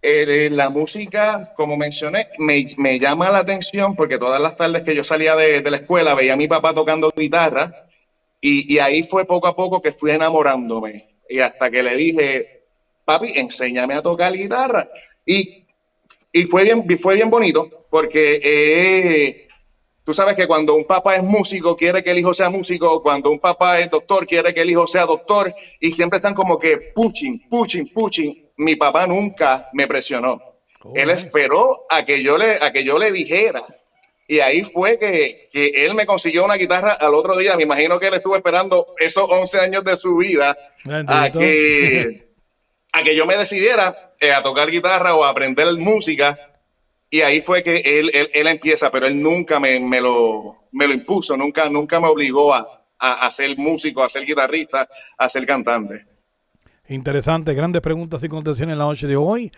[0.00, 5.02] La música, como mencioné, me, me llama la atención porque todas las tardes que yo
[5.02, 7.74] salía de, de la escuela veía a mi papá tocando guitarra
[8.40, 11.06] y, y ahí fue poco a poco que fui enamorándome.
[11.28, 12.48] Y hasta que le dije,
[13.04, 14.88] papi, enséñame a tocar guitarra.
[15.26, 15.66] Y,
[16.32, 19.36] y fue, bien, fue bien bonito porque eh,
[20.04, 23.30] tú sabes que cuando un papá es músico, quiere que el hijo sea músico, cuando
[23.30, 26.78] un papá es doctor, quiere que el hijo sea doctor y siempre están como que
[26.78, 28.47] pushing, pushing, pushing.
[28.58, 30.42] Mi papá nunca me presionó.
[30.94, 33.62] Él esperó a que yo le, a que yo le dijera.
[34.26, 37.56] Y ahí fue que, que él me consiguió una guitarra al otro día.
[37.56, 40.56] Me imagino que él estuvo esperando esos 11 años de su vida
[41.06, 42.28] a que,
[42.92, 46.38] a que yo me decidiera eh, a tocar guitarra o a aprender música.
[47.10, 50.86] Y ahí fue que él, él, él empieza, pero él nunca me, me, lo, me
[50.86, 54.86] lo impuso, nunca, nunca me obligó a, a, a ser músico, a ser guitarrista,
[55.16, 56.07] a ser cantante.
[56.88, 59.52] Interesante, grandes preguntas y contenciones en la noche de hoy.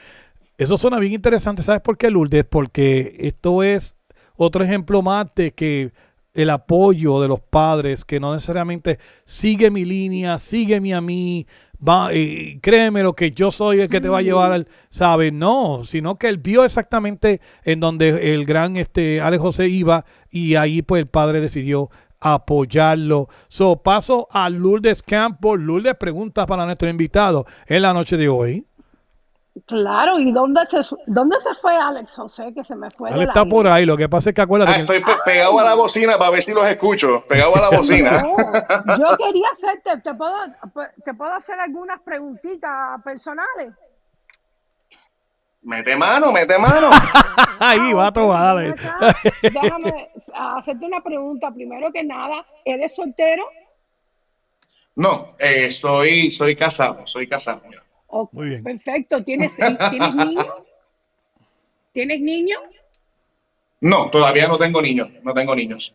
[0.59, 1.63] Eso suena bien interesante.
[1.63, 2.45] ¿Sabes por qué, Lourdes?
[2.45, 3.97] Porque esto es
[4.37, 5.93] otro ejemplo más de que
[6.35, 11.47] el apoyo de los padres, que no necesariamente sigue mi línea, sígueme a mí,
[11.87, 15.33] va, eh, créeme lo que yo soy el que te va a llevar al, ¿sabes?
[15.33, 20.57] No, sino que él vio exactamente en donde el gran este, Alex José iba y
[20.57, 21.91] ahí pues el padre decidió
[22.21, 23.29] apoyarlo.
[23.49, 25.57] So, paso a Lourdes Campo.
[25.57, 28.67] Lourdes, preguntas para nuestro invitado en la noche de hoy.
[29.67, 32.53] Claro, ¿y dónde se, dónde se fue Alex José?
[32.55, 33.11] Que se me fue.
[33.11, 33.85] Él del está por ahí.
[33.85, 36.31] Lo que pasa es que acuérdate Ah, que estoy pe- pegado a la bocina para
[36.31, 37.23] ver si los escucho.
[37.29, 38.23] Pegado a la bocina.
[38.23, 38.37] No,
[38.97, 40.35] yo quería hacerte, te puedo,
[41.05, 43.73] te puedo hacer algunas preguntitas personales.
[45.63, 46.91] Mete mano, mete mano.
[47.61, 48.57] ahí va a ok, tomar.
[48.57, 49.15] ven dale.
[49.43, 51.53] Déjame hacerte una pregunta.
[51.53, 53.45] Primero que nada, ¿eres soltero?
[54.97, 57.63] No, eh, soy, soy casado, soy casado.
[58.33, 58.65] Muy bien.
[58.65, 59.23] Perfecto.
[59.23, 59.57] ¿Tienes,
[59.91, 60.47] ¿tienes niños?
[61.93, 62.61] ¿Tienes niños?
[63.81, 65.95] No, todavía no tengo niños, no tengo niños.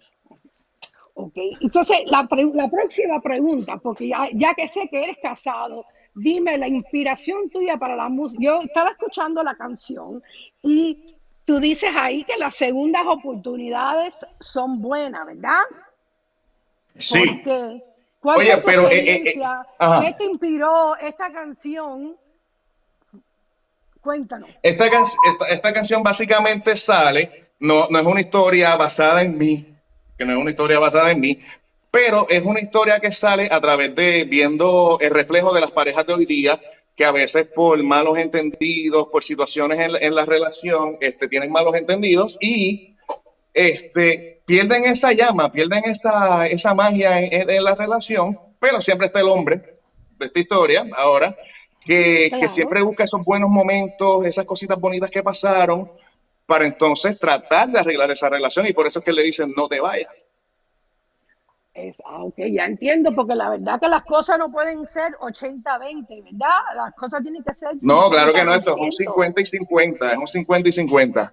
[1.18, 5.86] Ok, entonces la, pre- la próxima pregunta, porque ya, ya que sé que eres casado,
[6.16, 8.42] dime la inspiración tuya para la música.
[8.42, 10.24] Yo estaba escuchando la canción
[10.64, 15.62] y tú dices ahí que las segundas oportunidades son buenas, ¿verdad?
[16.98, 17.42] Sí.
[18.20, 19.42] ¿Cuál Oye, tu pero, eh, eh, eh.
[20.02, 22.16] ¿Qué te inspiró esta canción?
[24.02, 24.50] Cuéntanos.
[24.64, 29.68] Esta, can- esta, esta canción básicamente sale, no, no es una historia basada en mí,
[30.18, 31.40] que no es una historia basada en mí,
[31.96, 36.06] pero es una historia que sale a través de viendo el reflejo de las parejas
[36.06, 36.60] de hoy día,
[36.94, 41.50] que a veces por malos entendidos, por situaciones en, la- en la relación, este, tienen
[41.54, 42.98] malos entendidos y
[43.54, 49.08] este, pierden esa llama, pierden esa, esa magia en, en- en la relación, pero siempre
[49.08, 49.62] está el hombre
[50.20, 51.34] de esta historia ahora,
[51.86, 55.90] que, siempre busca esos buenos momentos, esas cositas bonitas que pasaron,
[56.46, 59.70] para entonces tratar de arreglar esa relación y por eso es que le dicen no
[59.70, 60.25] te vayas.
[61.76, 66.24] Es, ah, ok, ya entiendo, porque la verdad que las cosas no pueden ser 80-20,
[66.24, 66.58] ¿verdad?
[66.74, 67.72] Las cosas tienen que ser.
[67.82, 68.94] No, claro que no, esto es un 50%.
[68.94, 71.32] 50 y 50, es un 50 y 50.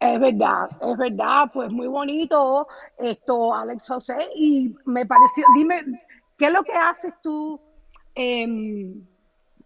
[0.00, 2.66] Es verdad, es verdad, pues muy bonito
[2.96, 5.84] esto, Alex José, y me pareció, dime,
[6.38, 7.60] ¿qué es lo que haces tú
[8.14, 9.04] em,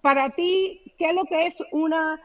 [0.00, 2.20] para ti, ¿qué es lo que es una,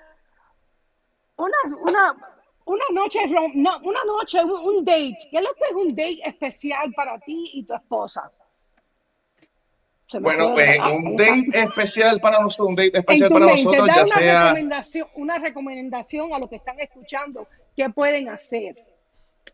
[1.35, 2.36] una, una,
[2.67, 3.19] una noche,
[3.55, 5.17] no, una noche, un, un date?
[5.29, 8.31] ¿Qué es lo que es un date especial para ti y tu esposa?
[10.19, 13.93] Bueno, pues la- un date especial para nosotros, un date especial para mente, nosotros, ya
[14.05, 18.77] una sea recomendación, una recomendación a los que están escuchando, ¿qué pueden hacer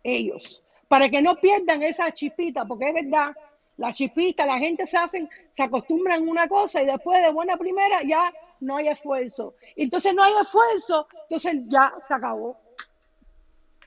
[0.04, 0.64] ellos?
[0.88, 3.36] Para que no pierdan esa chispita, porque es verdad,
[3.78, 7.58] la chispita, la gente se hacen, se acostumbran a una cosa y después de buena
[7.58, 9.56] primera ya no hay esfuerzo.
[9.76, 12.58] Entonces no hay esfuerzo, entonces ya se acabó.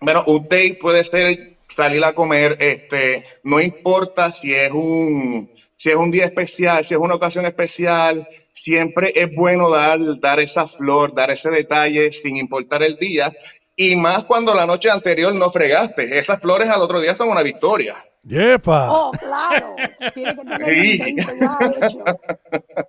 [0.01, 5.91] Bueno, un date puede ser salir a comer, este, no importa si es un, si
[5.91, 10.67] es un día especial, si es una ocasión especial, siempre es bueno dar, dar esa
[10.67, 13.33] flor, dar ese detalle sin importar el día,
[13.75, 16.19] y más cuando la noche anterior no fregaste.
[16.19, 17.97] Esas flores al otro día son una victoria.
[18.23, 18.91] ¡Yepa!
[18.91, 19.77] Oh, claro,
[20.15, 20.93] tiene que tener Sí.
[20.93, 22.05] el 20 ya hecho.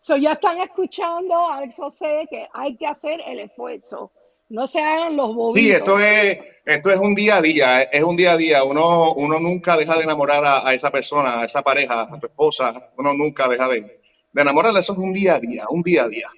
[0.00, 4.12] So, ya están escuchando, Alex José, que hay que hacer el esfuerzo.
[4.48, 5.54] No se hagan los bobitos.
[5.54, 8.64] Sí, esto es, esto es un día a día, es un día a día.
[8.64, 12.26] Uno, uno nunca deja de enamorar a, a esa persona, a esa pareja, a tu
[12.26, 12.90] esposa.
[12.96, 14.00] Uno nunca deja de,
[14.32, 14.80] de enamorarla.
[14.80, 16.28] Eso es un día a día, un día a día.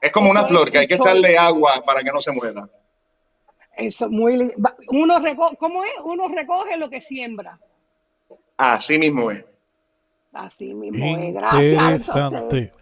[0.00, 2.32] Es como Eso una flor es que hay que echarle agua para que no se
[2.32, 2.68] muera.
[3.76, 4.52] Eso, muy
[4.88, 5.92] uno recoge, ¿cómo es?
[6.04, 7.60] Uno recoge lo que siembra.
[8.56, 9.44] Así mismo es.
[10.32, 11.34] Así mismo es.
[11.34, 11.62] Gracias.
[11.62, 12.72] Interesante.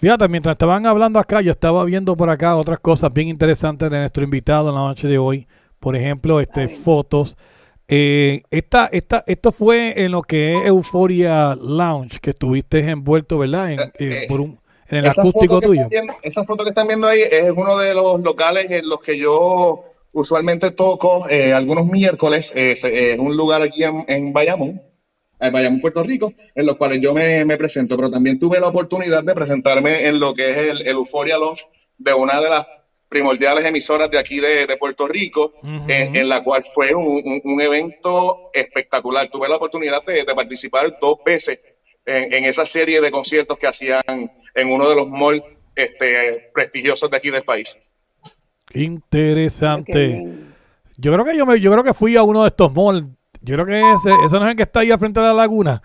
[0.00, 3.98] Fíjate, mientras estaban hablando acá, yo estaba viendo por acá otras cosas bien interesantes de
[3.98, 5.46] nuestro invitado en la noche de hoy.
[5.80, 7.36] Por ejemplo, este, fotos.
[7.88, 13.72] Eh, esta, esta, esto fue en lo que es Euphoria Lounge, que estuviste envuelto, ¿verdad?
[13.72, 15.88] En, Eh, eh, por un, en el acústico tuyo.
[15.90, 19.18] viendo- esa foto que están viendo ahí es uno de los locales en los que
[19.18, 22.52] yo usualmente toco eh, algunos miércoles.
[22.54, 24.80] Es, es un lugar aquí en, en Bayamón,
[25.40, 27.96] en Bayamón, Puerto Rico, en los cuales yo me, me presento.
[27.96, 31.64] Pero también tuve la oportunidad de presentarme en lo que es el, el Euphoria Lounge
[31.96, 32.66] de una de las
[33.08, 35.54] primordiales emisoras de aquí de, de Puerto Rico,
[35.88, 39.28] en, en la cual fue un, un- un evento espectacular.
[39.30, 41.58] Tuve la oportunidad de, de participar dos veces
[42.04, 44.02] en, en esa serie de conciertos que hacían
[44.54, 45.42] en uno de los malls
[45.74, 47.76] este, prestigiosos de aquí del país.
[48.74, 50.22] Interesante.
[50.96, 53.06] Yo creo que yo me, yo creo que fui a uno de estos malls.
[53.40, 55.34] Yo creo que ese, ese no es el que está ahí al frente de la
[55.34, 55.82] laguna.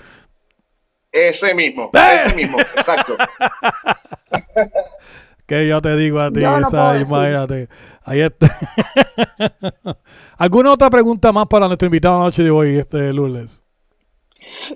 [1.12, 2.16] Ese mismo, ¡Eh!
[2.16, 3.16] ese mismo, exacto.
[5.46, 7.68] Que yo te digo a ti, no esa, imagínate.
[8.06, 8.58] Ahí está.
[10.38, 13.62] ¿Alguna otra pregunta más para nuestro invitado noche de hoy, este Lourdes?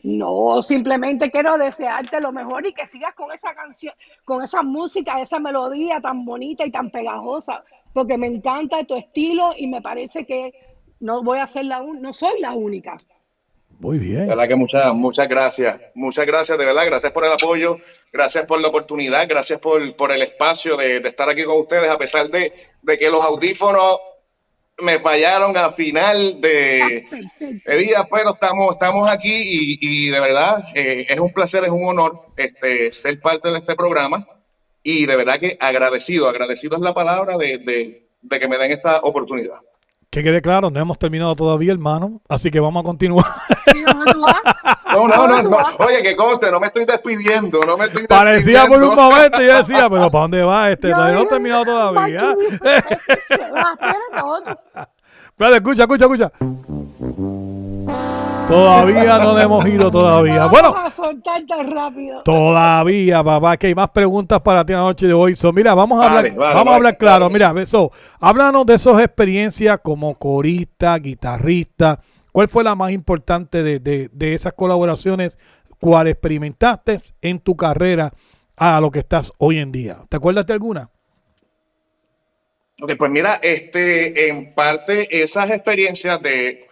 [0.03, 3.93] No, simplemente quiero desearte lo mejor y que sigas con esa canción,
[4.25, 7.63] con esa música, esa melodía tan bonita y tan pegajosa,
[7.93, 10.53] porque me encanta tu estilo y me parece que
[10.99, 12.97] no voy a ser la un- no soy la única.
[13.79, 14.21] Muy bien.
[14.21, 15.79] De verdad que muchas, muchas gracias.
[15.93, 16.85] Muchas gracias, de verdad.
[16.87, 17.77] Gracias por el apoyo,
[18.11, 21.89] gracias por la oportunidad, gracias por, por el espacio de, de estar aquí con ustedes,
[21.89, 23.99] a pesar de, de que los audífonos
[24.79, 27.07] me fallaron al final de,
[27.65, 31.71] de día, pero estamos, estamos aquí y, y de verdad eh, es un placer, es
[31.71, 34.27] un honor este, ser parte de este programa
[34.83, 38.71] y de verdad que agradecido, agradecido es la palabra de, de, de que me den
[38.71, 39.57] esta oportunidad.
[40.09, 42.21] Que quede claro, no hemos terminado todavía, hermano.
[42.29, 43.25] Así que vamos a continuar.
[44.93, 45.85] No, no, no, ¿Dónde tú no.
[45.85, 49.11] Oye, que conste, no me estoy despidiendo, no me estoy Parecía por un despidiendo.
[49.11, 50.89] momento y yo decía, pero ¿para dónde va este?
[50.89, 52.33] Yo no he terminado todavía.
[55.29, 56.31] Espérate, escucha, escucha, escucha.
[58.47, 60.43] Todavía no le hemos ido todavía.
[60.43, 62.23] No Bueno, vas a soltar tan rápido.
[62.23, 65.35] Todavía, papá, que hay más preguntas para ti la noche de hoy.
[65.35, 67.29] So, mira, vamos a Vale, hablar, vale, vamos a hablar claro.
[67.29, 71.99] Mira, so, háblanos de esas experiencias como corista, guitarrista.
[72.31, 75.37] ¿Cuál fue la más importante de, de- de esas colaboraciones?
[75.79, 78.13] ¿Cuál experimentaste en tu carrera
[78.55, 79.99] a lo que estás hoy en día?
[80.09, 80.89] ¿Te acuerdas de alguna?
[82.79, 86.66] Ok, pues mira, este, en parte esas experiencias de,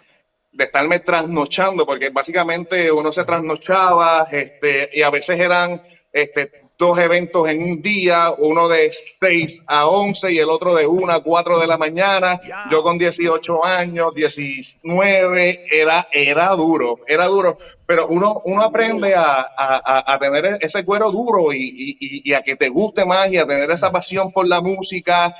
[0.55, 5.81] de estarme trasnochando, porque básicamente uno se trasnochaba, este, y a veces eran
[6.13, 10.87] este, dos eventos en un día, uno de 6 a 11 y el otro de
[10.87, 12.39] 1 a 4 de la mañana.
[12.71, 17.57] Yo con 18 años, 19, era, era duro, era duro.
[17.85, 22.29] Pero uno, uno aprende a, a- a- a tener ese cuero duro y, y- y-
[22.31, 25.33] y a que te guste más y a tener esa pasión por la música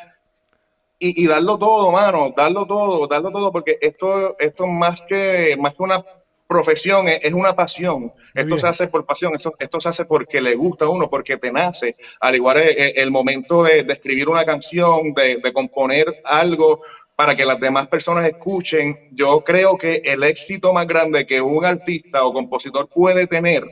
[1.00, 5.74] y, y darlo todo, mano, darlo todo, darlo todo, porque esto, esto más que, más
[5.76, 6.00] que una
[6.48, 8.12] profesión, es, es una pasión.
[8.34, 8.60] esto bien.
[8.60, 11.52] se hace por pasión, esto, esto se hace porque le gusta a uno, porque te
[11.52, 11.96] nace.
[12.20, 16.80] Al igual el, el- el momento de, de escribir una canción, de, de componer algo
[17.16, 21.64] para que las demás personas escuchen, yo creo que el éxito más grande que un
[21.66, 23.64] artista o compositor puede tener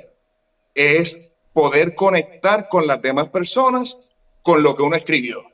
[0.76, 1.22] es
[1.54, 4.00] poder conectar con las demás personas
[4.44, 5.53] con lo que uno escribió.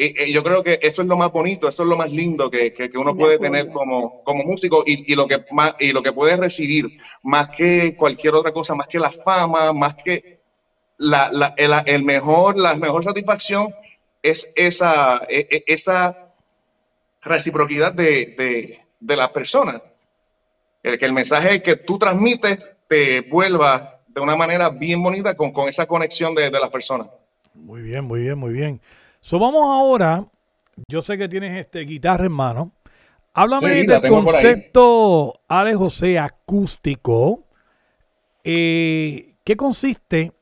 [0.00, 2.48] Y, y yo creo que eso es lo más bonito, eso es lo más lindo
[2.48, 5.74] que, que, que uno De puede tener como, como músico y, y lo que más,
[5.76, 6.88] y lo que puede recibir
[7.24, 10.22] más que cualquier otra cosa, más que la fama, más que
[10.98, 13.74] la, la, el, el mejor, la mejor satisfacción
[14.22, 16.14] es esa, e- e- esa
[17.22, 19.82] reciprocidad de, de, de las personas.
[20.84, 25.50] El que el mensaje que tú transmites te vuelva de una manera bien bonita con,
[25.50, 27.08] con esa conexión de, de las personas.
[27.54, 28.80] Muy bien, muy bien, muy bien.
[29.28, 30.24] So, vamos ahora.
[30.88, 32.72] Yo sé que tienes este guitarra en mano.
[33.34, 37.44] Háblame Sí, del concepto Ale José acústico.
[38.42, 40.32] Eh, ¿Qué consiste?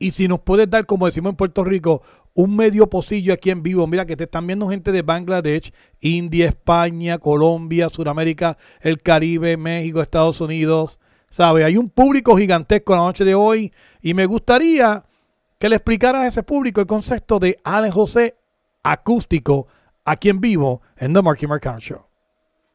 [0.00, 2.02] Y si nos puedes dar, como decimos en Puerto Rico,
[2.34, 3.86] un medio pocillo aquí en vivo.
[3.86, 10.02] Mira que te están viendo gente de Bangladesh, India, España, Colombia, Sudamérica, el Caribe, México,
[10.02, 10.98] Estados Unidos.
[11.30, 11.64] ¿Sabe?
[11.64, 13.72] Hay un público gigantesco la noche de hoy
[14.02, 15.04] y me gustaría
[15.64, 18.34] que le explicaras a ese público el concepto de Ale José
[18.82, 19.66] acústico
[20.04, 22.04] aquí en vivo en The Marky Marcano Show.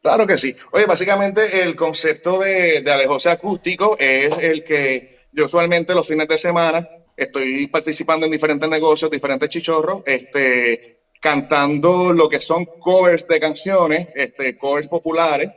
[0.02, 0.56] Claro que sí.
[0.72, 6.26] Oye, básicamente el concepto de, de Alejose Acústico es el que yo usualmente los fines
[6.26, 13.28] de semana estoy participando en diferentes negocios, diferentes chichorros, este, cantando lo que son covers
[13.28, 15.52] de canciones, este, covers populares,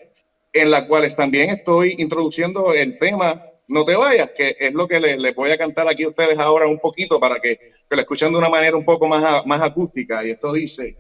[0.53, 4.99] en las cuales también estoy introduciendo el tema No te vayas, que es lo que
[4.99, 7.57] les le voy a cantar aquí a ustedes ahora un poquito para que,
[7.89, 10.25] que lo escuchen de una manera un poco más, a- más acústica.
[10.25, 10.97] Y esto dice...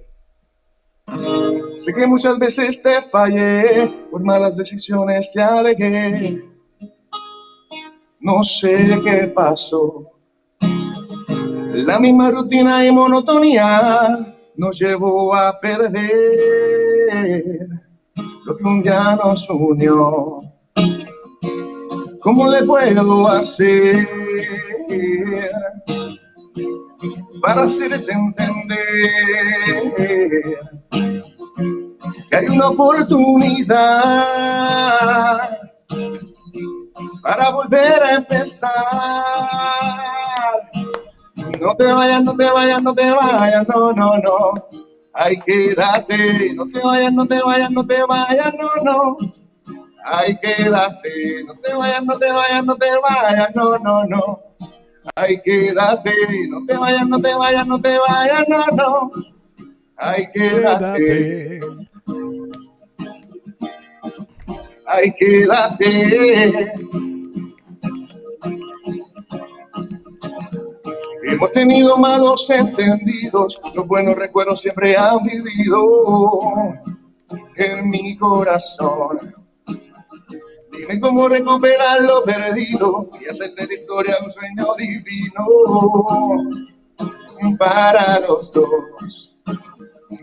[1.79, 6.41] Sé que muchas veces te fallé, por malas decisiones te alegué.
[8.21, 10.09] No sé qué pasó.
[11.73, 17.67] La misma rutina y monotonía nos llevó a perder
[18.45, 20.37] lo que un día nos unió.
[22.23, 24.07] ¿Cómo le puedo hacer
[27.41, 28.63] para hacerte entender?
[32.29, 33.79] que hay una oportunidad
[37.21, 38.71] para volver a empezar.
[41.59, 44.53] No te vayas, no te vayas, no te vayas, no, no, no.
[45.13, 49.17] Ay, quédate, no te vayas, no te vayas, no te vayas, no, no.
[50.05, 54.39] Ay, quédate, no te vayas, no te vayas, no te vayas, no, no, no.
[55.15, 56.11] Ay, quédate,
[56.49, 59.09] no te vayas, no te vayas, no te vayas, no, no.
[59.97, 61.59] Ay, quédate.
[64.85, 66.73] Ay, quédate.
[71.25, 76.49] Hemos tenido malos entendidos, los buenos recuerdos siempre han vivido
[77.55, 79.17] en mi corazón.
[80.73, 85.47] Dime cómo recuperar lo perdido y hacer de la historia un sueño divino
[87.59, 89.37] para los dos.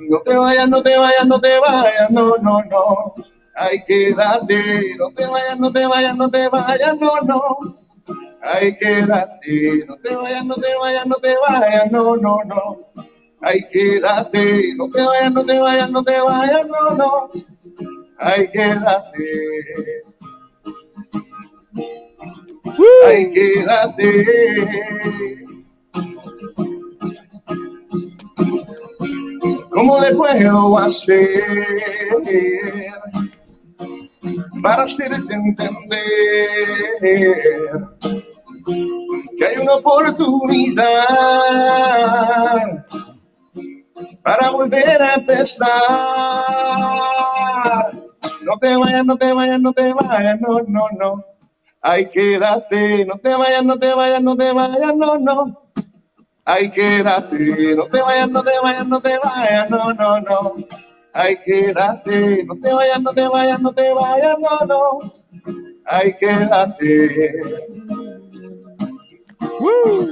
[0.09, 3.13] No te vayas, no te vayas, no te vayas, no, no, no.
[3.55, 7.59] Ay, quédate, no te vayas, no te vayas, no te vayas, no, no.
[8.43, 12.79] Ay, quédate, no te vayas, no te vayas, no te vayas, no, no, no.
[13.43, 17.29] Ay, quédate, no te vayas, no te vayas, no te vayas, no, no.
[18.19, 20.03] Ay, quédate.
[23.07, 24.25] Ay, quédate.
[29.71, 31.67] ¿Cómo le puedo hacer
[34.63, 36.49] para hacerte entender
[39.39, 41.07] que hay una oportunidad
[44.23, 45.71] para volver a empezar?
[48.43, 51.30] No te vayas, no te vayas, no te vayas, no, no, no.
[51.83, 55.63] Ay, quédate, no te vayas, no te vayas, no te vayas, no, no.
[56.45, 60.53] Ay, quédate, no te vayas, no te vayas, no te vayas, no, no, no.
[61.15, 64.99] Ay, quédate, no te vayas, no te vayas, no te vayas, no, no.
[65.87, 67.41] Ay, quédate.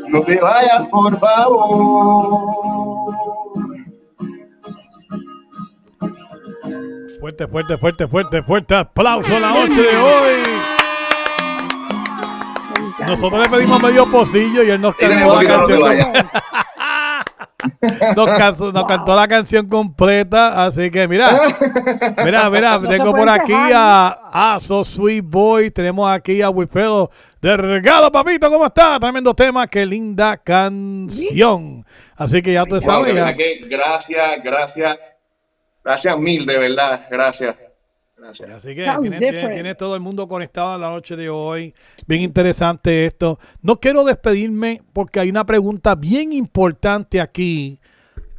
[0.08, 2.78] No te vayas, por favor.
[7.20, 10.57] Fuerte, fuerte, fuerte, fuerte, fuerte aplauso en la noche de hoy.
[13.06, 15.80] Nosotros le pedimos medio pocillo y él nos cantó la te canción.
[18.16, 21.28] Nos, cantó- nos cantó la canción completa, así que mira,
[22.24, 27.10] mira, mira, No tengo por aquí a, a So Sweet Boy, tenemos aquí a Wilfredo
[27.40, 28.98] de Regalo, papito, ¿cómo está?
[29.00, 31.84] Tremendo tema, qué linda canción.
[32.16, 34.98] Así que ya tú Wow, sabes, que gracias, gracias,
[35.84, 37.56] gracias mil, de verdad, gracias.
[38.18, 38.50] Gracias.
[38.50, 41.74] Así que tiene, tiene- tiene todo el mundo conectado en la noche de hoy.
[42.06, 43.38] Bien interesante esto.
[43.62, 47.80] No quiero despedirme porque hay una pregunta bien importante aquí.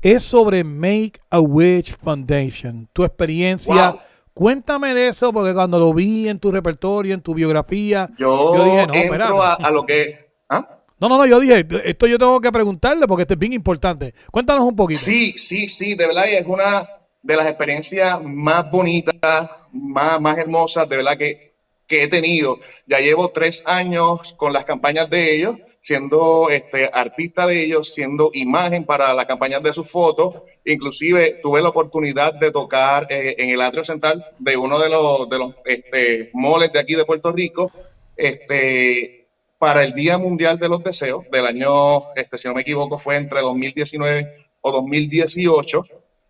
[0.02, 2.88] Es sobre Make a Wish Foundation.
[2.94, 3.92] Tu experiencia.
[3.92, 4.00] Wow.
[4.34, 8.64] Cuéntame de eso porque cuando lo vi en tu repertorio, en tu biografía, Yo, Yo
[8.64, 10.30] dije, no, entro a, a lo que...
[10.48, 10.78] ¿Ah?
[11.02, 14.14] No, no, no, yo dije, esto yo tengo que preguntarle porque esto es bien importante.
[14.32, 15.00] Cuéntanos un poquito.
[15.00, 16.84] Sí, sí, sí, de verdad y es una
[17.22, 21.54] de las experiencias más bonitas, más, más hermosas, de verdad que,
[21.88, 22.60] que he tenido.
[22.86, 28.30] Ya llevo tres años con las campañas de ellos, siendo este, artista de ellos, siendo
[28.34, 30.36] imagen para las campañas de sus fotos.
[30.66, 35.30] Inclusive tuve la oportunidad de tocar eh, en el atrio central de uno de los,
[35.30, 37.72] de los este, moles de aquí de Puerto Rico.
[38.16, 42.98] Este, para el Día Mundial de los Deseos del año, este, si no me equivoco,
[42.98, 45.84] fue entre 2019 o 2018.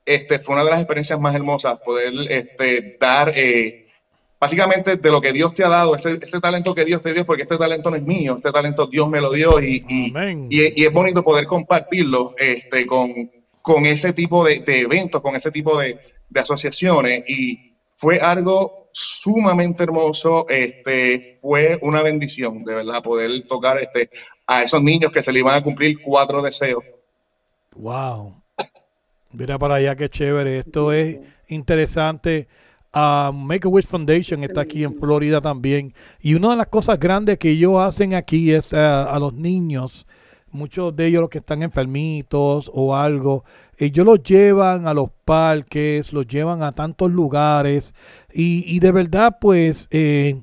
[0.06, 3.76] Este, fue una de las experiencias más hermosas poder este, dar, eh,
[4.39, 7.26] básicamente, de lo que Dios te ha dado, ese, ese talento que Dios te dio,
[7.26, 10.12] porque este talento no es mío, este talento Dios me lo dio y, y,
[10.50, 13.30] y- y es bonito poder compartirlo este, con,
[13.62, 17.24] con ese tipo de, de eventos, con ese tipo de, de asociaciones.
[17.28, 17.60] Y
[17.97, 24.10] fue algo sumamente hermoso, este, fue una bendición, de verdad, poder tocar este,
[24.47, 26.84] a esos niños que se le iban a cumplir cuatro deseos.
[27.76, 28.34] Wow.
[29.32, 30.59] Mira para allá qué chévere.
[30.59, 32.47] Esto es interesante.
[32.91, 35.93] Ah, Make a Wish Foundation está aquí en Florida también.
[36.19, 40.07] Y una de las cosas grandes que ellos hacen aquí es ah, a los niños,
[40.51, 43.43] muchos de ellos los que están enfermitos o algo,
[43.77, 47.93] ellos los llevan a los parques, los llevan a tantos lugares.
[48.34, 50.41] Y, y de verdad, pues, eh,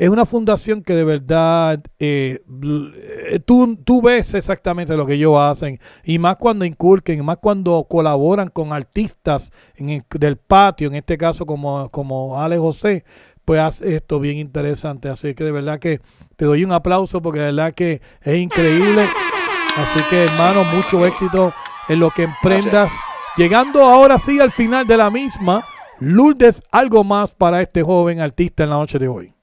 [0.00, 5.36] es una fundación que de verdad eh, eh, tú, tú ves exactamente lo que ellos
[5.38, 10.94] hacen y más cuando inculquen, más cuando colaboran con artistas en el- del patio, en
[10.94, 13.04] este caso como, como Ale José,
[13.44, 15.10] pues hace esto bien interesante.
[15.10, 16.00] Así que de verdad que
[16.36, 19.02] te doy un aplauso porque de verdad que es increíble.
[19.02, 21.52] Así que hermano, mucho éxito
[21.90, 22.90] en lo que emprendas.
[23.36, 25.62] Llegando ahora sí al final de la misma,
[25.98, 29.34] Lourdes, algo más para este joven artista en la noche de hoy.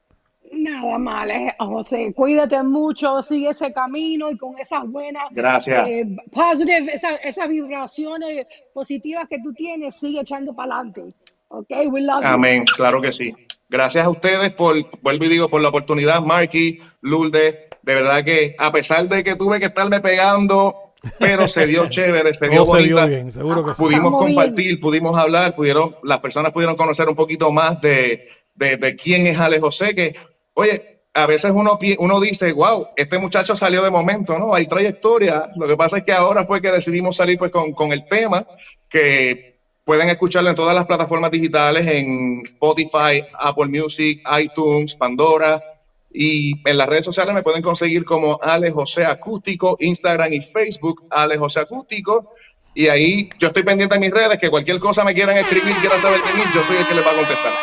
[0.67, 2.13] Nada mal, eh, José.
[2.15, 5.87] Cuídate mucho, sigue ese camino y con esas buenas, Gracias.
[5.87, 11.13] eh, positive, esas, esas vibraciones positivas que tú tienes, sigue echando para adelante.
[11.49, 12.27] Ok, we love you.
[12.27, 13.33] Amén, claro que sí.
[13.69, 17.59] Gracias a ustedes por, vuelvo y digo, por la oportunidad, Marky, Lourdes.
[17.81, 20.75] De verdad que a pesar de que tuve que estarme pegando,
[21.19, 23.05] pero se dio chévere, se dio Todo se dio bonita.
[23.07, 23.77] bien, seguro que sí.
[23.77, 24.35] Pudimos bien.
[24.35, 29.25] compartir, pudimos hablar, pudieron, las personas pudieron conocer un poquito más de, de, de quién
[29.27, 30.15] es Ale José, que,
[30.57, 34.53] oye, a veces uno, uno dice, wow, este muchacho salió de momento, ¿no?
[34.53, 35.49] Hay trayectoria.
[35.55, 38.43] Lo que pasa es que ahora fue que decidimos salir pues con, con el tema,
[38.89, 45.63] que pueden escucharlo en todas las plataformas digitales, en Spotify, Apple Music, iTunes, Pandora.
[46.11, 51.05] Y en las redes sociales me pueden conseguir como Ale José Acústico, Instagram y Facebook,
[51.11, 52.31] Ale José Acústico.
[52.73, 56.01] Y ahí yo estoy pendiente de mis redes, que cualquier cosa me quieran escribir, quieran
[56.01, 57.53] saber de mí, yo soy el que les va a contestar.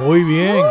[0.00, 0.64] Muy bien.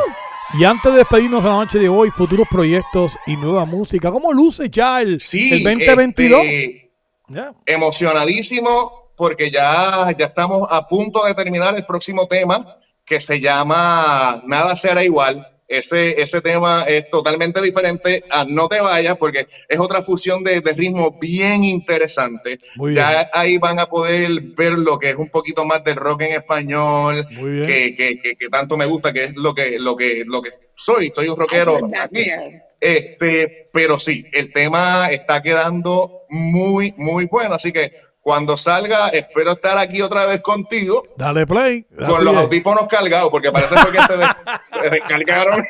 [0.58, 4.12] Y antes de despedirnos a la noche de hoy, futuros proyectos y nueva música.
[4.12, 6.41] ¿Cómo luce ya el, Sí, el 2022?
[6.44, 6.91] este,
[7.30, 7.54] Ya.
[7.66, 14.41] emocionadísimo porque ya, ya estamos a punto de terminar el próximo tema que se llama
[14.46, 15.48] Nada será igual.
[15.80, 20.61] Ese, ese tema es totalmente diferente a No te vayas porque es otra fusión de,
[20.61, 22.59] de ritmo bien interesante.
[22.76, 23.03] Muy bien.
[23.03, 26.34] Ya ahí van a poder ver lo que es un poquito más del rock en
[26.34, 27.67] español, Muy bien.
[27.67, 30.51] que, que, que, que tanto me gusta, que es lo que, lo que, lo que
[30.76, 31.11] soy.
[31.15, 31.89] Soy un rockero.
[31.91, 32.63] That, yeah.
[32.80, 37.55] Este, pero sí, el tema está quedando muy, muy bueno.
[37.55, 37.93] Así que
[38.24, 41.86] cuando salga, espero estar aquí otra vez contigo Dale play.
[42.07, 42.39] con los es.
[42.39, 44.28] audífonos cargados, porque parece que se, des-
[44.82, 45.63] se descargaron.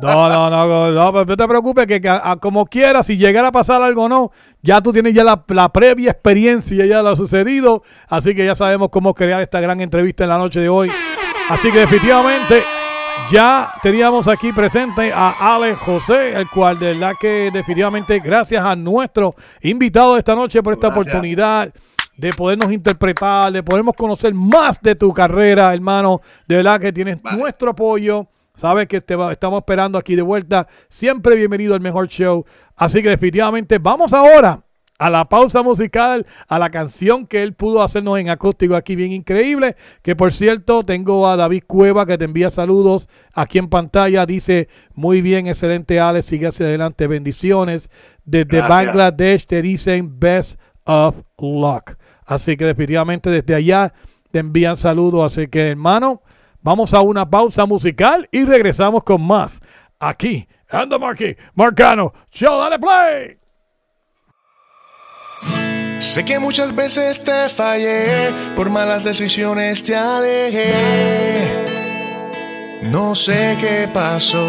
[0.00, 3.02] No, no, no, no, no, pero no te preocupes que, que a- a como quiera,
[3.02, 4.32] si llegara a pasar algo o no,
[4.62, 8.54] ya tú tienes ya la, la previa experiencia, ya lo ha sucedido, así que ya
[8.56, 10.90] sabemos cómo crear esta gran entrevista en la noche de hoy.
[11.50, 12.62] Así que definitivamente
[13.30, 18.76] ya teníamos aquí presente a Ale José, el cual de verdad que definitivamente gracias a
[18.76, 21.08] nuestro invitado de esta noche por esta Gracias.
[21.08, 21.72] oportunidad
[22.16, 26.20] de podernos interpretar, de podernos conocer más de tu carrera, hermano.
[26.46, 27.38] De verdad que tienes Vale.
[27.38, 28.26] nuestro apoyo.
[28.54, 30.66] Sabes que te va- estamos esperando aquí de vuelta.
[30.90, 32.44] Siempre bienvenido al mejor show.
[32.76, 34.60] Así que definitivamente vamos ahora
[35.02, 39.10] a la pausa musical, a la canción que él pudo hacernos en acústico aquí, bien
[39.10, 39.74] increíble.
[40.00, 44.26] Que por cierto, tengo a David Cueva que te envía saludos aquí en pantalla.
[44.26, 47.90] Dice, muy bien, excelente Alex, sigue hacia adelante, bendiciones.
[48.24, 51.96] Desde Bangladesh te dicen best of luck.
[52.24, 53.92] Así que definitivamente desde allá
[54.30, 55.32] te envían saludos.
[55.32, 56.22] Así que hermano,
[56.60, 59.60] vamos a una pausa musical y regresamos con más
[59.98, 60.46] aquí.
[60.70, 63.41] Anda Marquis, Marcano, show, dale play.
[66.02, 71.64] Sé que muchas veces te fallé, por malas decisiones te alejé.
[72.82, 74.44] No sé qué pasó.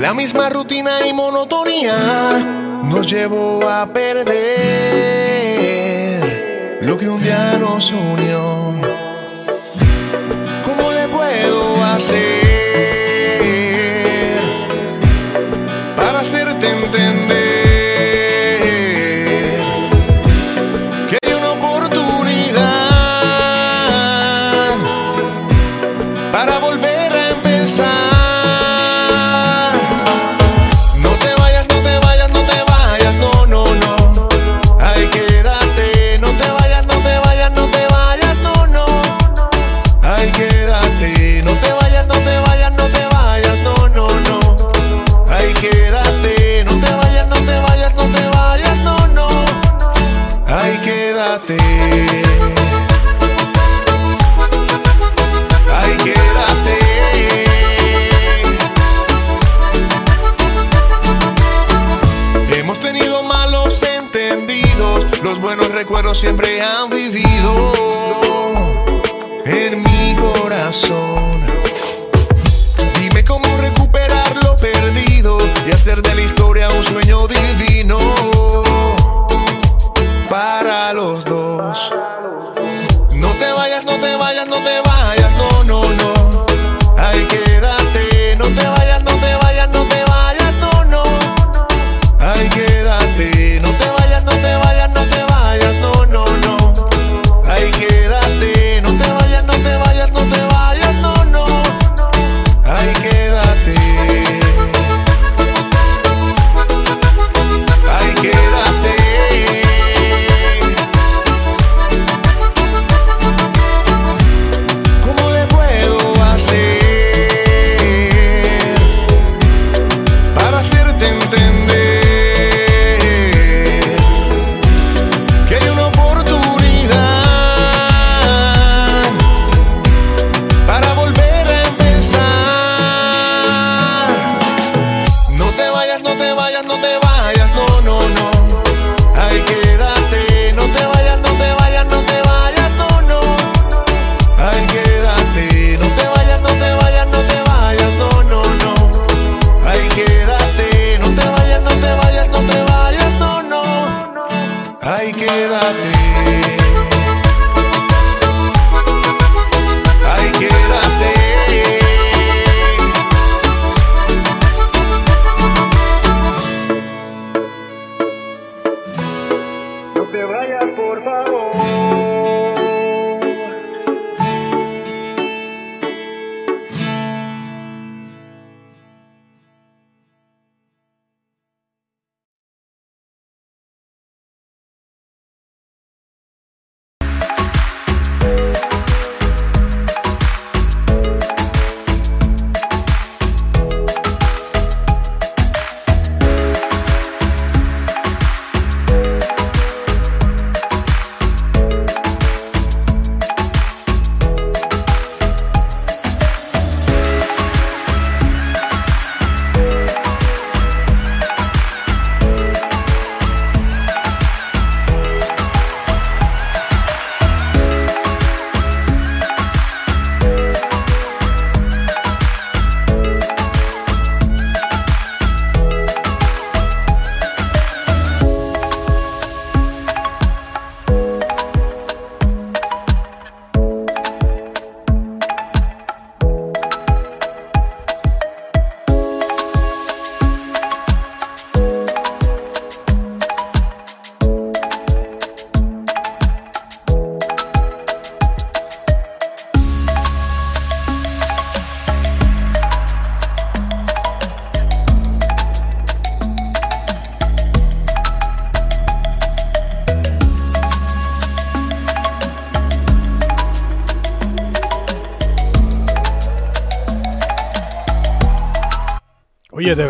[0.00, 2.38] La misma rutina y monotonía
[2.84, 4.28] nos llevó a perder
[6.82, 8.74] lo que un día nos unió.
[10.62, 12.57] ¿Cómo le puedo hacer?
[66.14, 66.97] siempre han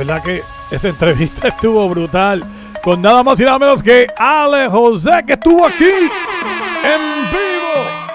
[0.08, 2.42] verdad que esa entrevista estuvo brutal.
[2.82, 7.68] Con nada más y nada menos que Ale José, que estuvo aquí en vivo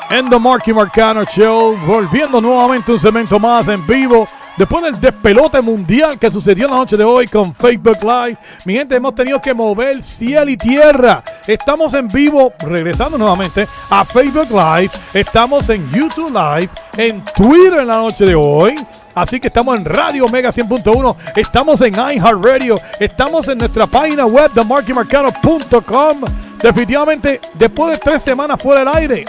[0.10, 4.28] en The Marky Marcano Show, volviendo nuevamente un segmento más en vivo.
[4.56, 8.96] Después del despelote mundial que sucedió la noche de hoy con Facebook Live, mi gente,
[8.96, 11.24] hemos tenido que mover cielo y tierra.
[11.46, 14.92] Estamos en vivo, regresando nuevamente a Facebook Live.
[15.14, 18.76] Estamos en YouTube Live, en Twitter en la noche de hoy.
[19.16, 24.52] Así que estamos en Radio Mega 100.1, estamos en iHeartRadio, estamos en nuestra página web,
[24.54, 26.22] themarkymarcano.com.
[26.62, 29.26] Definitivamente, después de tres semanas fuera del aire,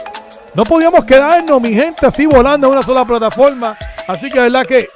[0.54, 3.76] no podíamos quedarnos, mi gente, así volando en una sola plataforma.
[4.06, 4.88] Así que, verdad que,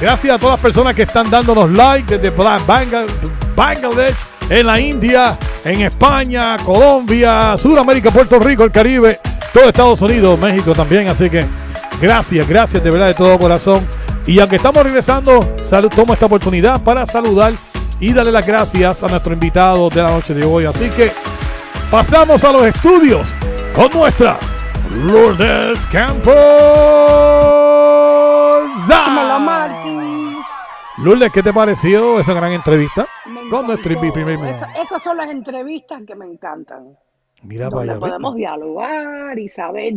[0.00, 2.30] gracias a todas las personas que están dándonos like desde
[3.56, 4.16] Bangladesh,
[4.50, 9.20] en la India, en España, Colombia, Sudamérica, Puerto Rico, el Caribe,
[9.52, 11.08] todo Estados Unidos, México también.
[11.08, 11.44] Así que,
[12.00, 13.86] gracias, gracias de verdad de todo corazón.
[14.28, 17.54] Y aunque estamos regresando, salud, tomo esta oportunidad para saludar
[17.98, 20.66] y darle las gracias a nuestro invitado de la noche de hoy.
[20.66, 21.10] Así que
[21.90, 23.26] pasamos a los estudios
[23.74, 24.36] con nuestra
[24.94, 26.34] Lourdes Campos.
[30.98, 33.06] Lourdes, ¿qué te pareció esa gran entrevista?
[33.50, 34.38] Con nuestro primer.
[34.54, 36.96] Esa- esas son las entrevistas que me encantan.
[37.42, 38.00] Mira para donde allá.
[38.00, 39.92] podemos dialogar y saber.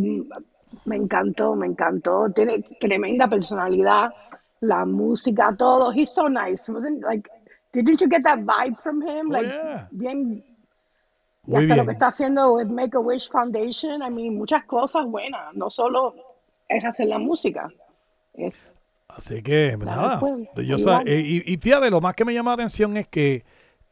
[0.84, 2.30] Me encantó, me encantó.
[2.34, 4.12] Tiene tremenda personalidad,
[4.60, 5.92] la música, todo.
[5.92, 6.70] He's so nice.
[6.70, 7.28] Wasn't like,
[7.72, 9.28] didn't you get that vibe from him?
[9.28, 9.88] Oh, like, yeah.
[9.90, 10.44] bien.
[11.46, 11.86] Y hasta lo bien.
[11.86, 15.54] que está haciendo with Make a Wish Foundation, I mean, muchas cosas buenas.
[15.54, 16.14] No solo
[16.68, 17.68] es hacer la música.
[18.34, 18.66] Es
[19.08, 20.20] Así que, Claro, nada.
[20.20, 23.44] pues, yo eh, y, y fíjate, lo más que me llama la atención es que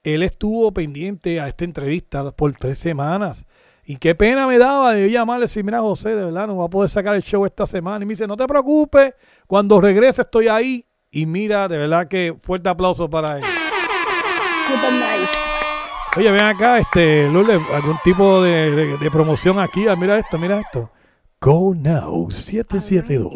[0.02, 3.44] él estuvo pendiente a esta entrevista por tres semanas.
[3.90, 6.66] Y qué pena me daba de llamarle y decir, mira José, de verdad no va
[6.66, 8.04] a poder sacar el show esta semana.
[8.04, 9.14] Y me dice, no te preocupes,
[9.48, 10.86] cuando regrese estoy ahí.
[11.10, 13.44] Y mira, de verdad que fuerte aplauso para él.
[16.16, 19.88] Oye, ven acá, este, Lourdes, algún tipo de, promoción aquí.
[19.88, 20.88] Ah, mira esto, mira esto.
[21.40, 23.32] Go Now 772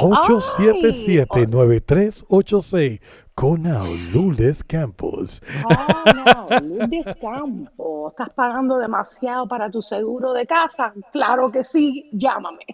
[0.00, 3.00] 877 9386
[3.34, 5.40] Cona o Lourdes Campos.
[5.62, 8.12] Cona o Lourdes Campos.
[8.12, 10.92] ¿Estás pagando demasiado para tu seguro de casa?
[11.12, 12.66] Claro que sí, llámame.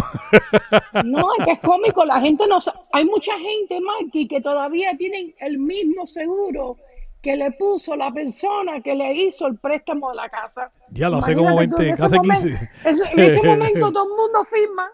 [1.03, 2.57] no, es que es cómico, la gente no.
[2.93, 6.77] Hay mucha gente, Marky, que todavía tienen el mismo seguro
[7.21, 10.71] que le puso la persona que le hizo el préstamo de la casa.
[10.91, 12.69] Ya lo hace como Imagínate tú, 20, en ese hace momento- 15.
[12.85, 14.87] ese- en ese momento todo el mundo firma.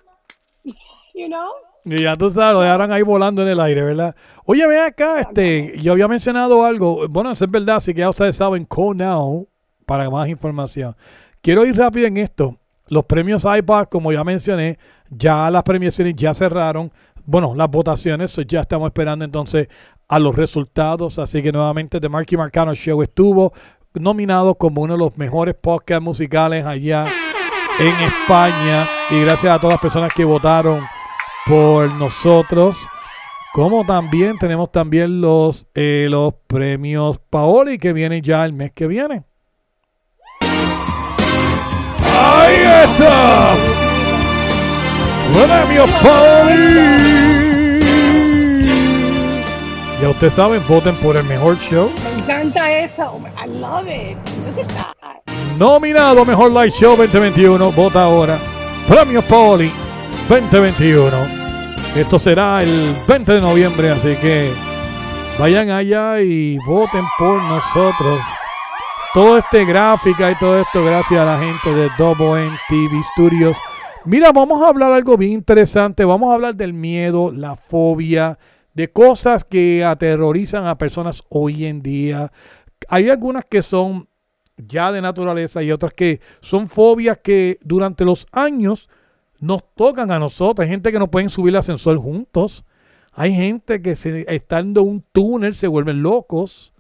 [1.14, 1.50] You know?
[1.86, 4.16] Y ya tú sabes, lo dejaron ahí volando en el aire, ¿verdad?
[4.46, 8.10] Oye, ven acá, este, yo había mencionado algo, bueno, eso es verdad, así que ya
[8.10, 9.48] ustedes saben, Call Now,
[9.86, 10.96] para más información.
[11.42, 12.58] Quiero ir rápido en esto.
[12.88, 16.92] Los premios iPad, como ya mencioné, ya las premiaciones ya cerraron.
[17.24, 19.68] Bueno, las votaciones, ya estamos esperando entonces
[20.08, 21.20] a los resultados.
[21.20, 23.54] Así que nuevamente The Marky Marcano Show estuvo
[23.94, 27.06] nominado como uno de los mejores podcasts musicales allá
[27.80, 28.88] en España.
[29.10, 30.82] Y gracias a todas las personas que votaron
[31.46, 32.78] por nosotros.
[33.54, 38.86] Como también tenemos también los, eh, los premios Paoli que vienen ya el mes que
[38.86, 39.24] viene.
[42.02, 43.56] ¡Ahí está!
[45.34, 47.25] ¡Premios Paoli!
[50.02, 51.90] Ya ustedes saben, voten por el mejor show.
[52.04, 53.20] Me encanta eso.
[53.38, 54.18] I love it.
[54.46, 54.96] Look at that.
[55.58, 57.72] Nominado a Mejor Live Show 2021.
[57.72, 58.38] Vota ahora.
[58.90, 59.72] Premios Paoli
[60.28, 61.10] 2021.
[61.96, 64.52] Esto será el 20 de noviembre, así que
[65.40, 68.20] vayan allá y voten por nosotros.
[69.14, 73.56] Todo este gráfica y todo esto gracias a la gente de Double N TV Studios.
[74.04, 76.04] Mira, vamos a hablar algo bien interesante.
[76.04, 78.38] Vamos a hablar del miedo, la fobia,
[78.76, 82.32] de cosas que aterrorizan a personas hoy en día.
[82.90, 84.08] Hay algunas que son
[84.58, 88.90] ya de naturaleza y otras que son fobias que durante los años
[89.40, 90.64] nos tocan a nosotros.
[90.64, 92.66] Hay gente que no pueden subir el ascensor juntos.
[93.14, 96.74] Hay gente que se, estando en un túnel se vuelven locos.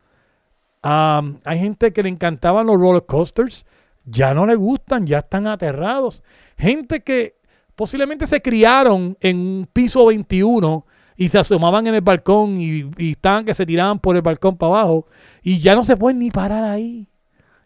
[0.81, 3.65] Hay gente que le encantaban los roller coasters.
[4.03, 6.23] Ya no le gustan, ya están aterrados.
[6.57, 7.37] Gente que
[7.73, 10.85] posiblemente se criaron en un piso 21
[11.17, 14.57] y se asomaban en el balcón y, y estaban que se tiraban por el balcón
[14.57, 15.07] para abajo
[15.41, 17.07] y ya no se pueden ni parar ahí.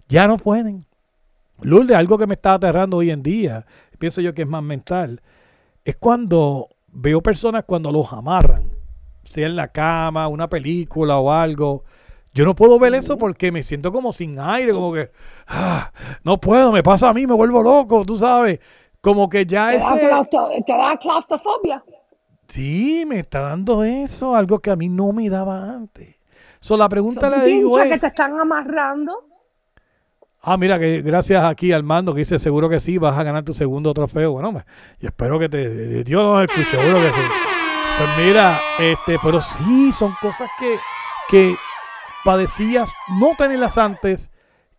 [0.08, 0.86] Ya no pueden.
[1.62, 3.66] Lourdes, algo que me está aterrando hoy en día,
[3.98, 5.22] pienso yo que es más mental,
[5.84, 8.64] es cuando veo personas cuando los amarran,
[9.26, 11.84] sea en la cama, una película o algo.
[12.34, 15.12] Yo no puedo ver eso porque me siento como sin aire, como que
[15.48, 15.92] ah,
[16.24, 18.60] no puedo, me pasa a mí, me vuelvo loco, tú sabes.
[19.02, 19.74] Como que ya
[20.08, 21.84] claustro- te da claustrofobia.
[22.50, 26.16] Sí, me está dando eso, algo que a mí no me daba antes.
[26.60, 28.02] So, la pregunta So, ¿tú le digo piensas que es...
[28.02, 29.26] te están amarrando?
[30.42, 33.44] Ah, mira, que gracias aquí al mando que dice seguro que sí, vas a ganar
[33.44, 34.32] tu segundo trofeo.
[34.34, 34.66] Bueno, me-
[35.00, 36.04] y espero que te.
[36.04, 37.22] Dios nos escuche, seguro que sí.
[37.98, 40.78] Pues mira, este, pero sí, son cosas que,
[41.30, 41.56] que
[42.24, 42.90] padecías
[43.20, 44.30] no tenerlas antes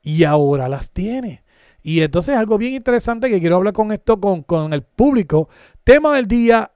[0.02, 1.40] y ahora las tienes.
[1.82, 5.50] Y entonces algo bien interesante que quiero hablar con esto con, con el público.
[5.84, 6.70] Tema del día,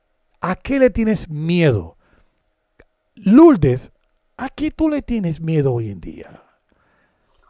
[0.45, 1.97] ¿a qué le tienes miedo?
[3.15, 3.93] Lourdes,
[4.37, 6.43] ¿a qué tú le tienes miedo hoy en día?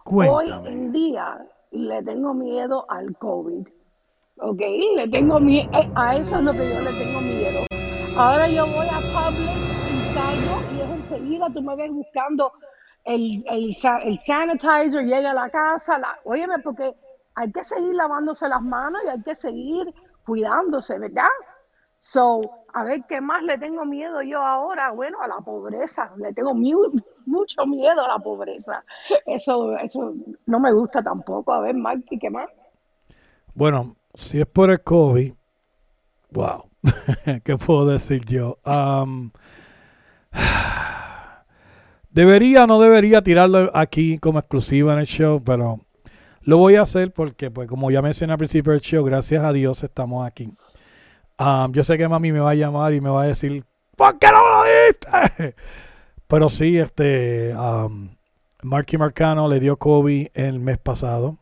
[0.04, 3.66] Hoy en día le tengo miedo al COVID.
[4.38, 4.60] ¿Ok?
[4.96, 5.70] Le tengo miedo.
[5.96, 7.66] A eso es lo que yo le tengo miedo.
[8.16, 12.52] Ahora yo voy a Publix y salgo y es enseguida tú me ves buscando
[13.04, 15.98] el, el, el sanitizer, llega a la casa.
[15.98, 16.94] La, óyeme, porque
[17.34, 19.92] hay que seguir lavándose las manos y hay que seguir
[20.24, 21.28] cuidándose, ¿verdad?
[22.00, 24.90] So, a ver qué más le tengo miedo yo ahora.
[24.90, 26.10] Bueno, a la pobreza.
[26.16, 28.84] Le tengo mu- mucho miedo a la pobreza.
[29.26, 30.14] Eso, eso
[30.46, 31.52] no me gusta tampoco.
[31.52, 32.50] A ver, Marky, ¿qué más?
[33.54, 35.32] Bueno, si es por el COVID,
[36.30, 36.64] wow,
[37.44, 38.58] ¿qué puedo decir yo?
[38.64, 39.30] Am,
[42.10, 45.80] debería o no debería tirarlo aquí como exclusiva en el show, pero
[46.42, 49.52] lo voy a hacer porque, pues, como ya mencioné al principio del show, gracias a
[49.52, 50.52] Dios estamos aquí.
[51.38, 53.64] Yo sé que mami me va a llamar y me va a decir,
[53.96, 55.54] ¿por qué no me lo diste?
[56.28, 58.16] Pero sí, este, am,
[58.62, 61.38] Marky Marcano le dio COVID el mes pasado.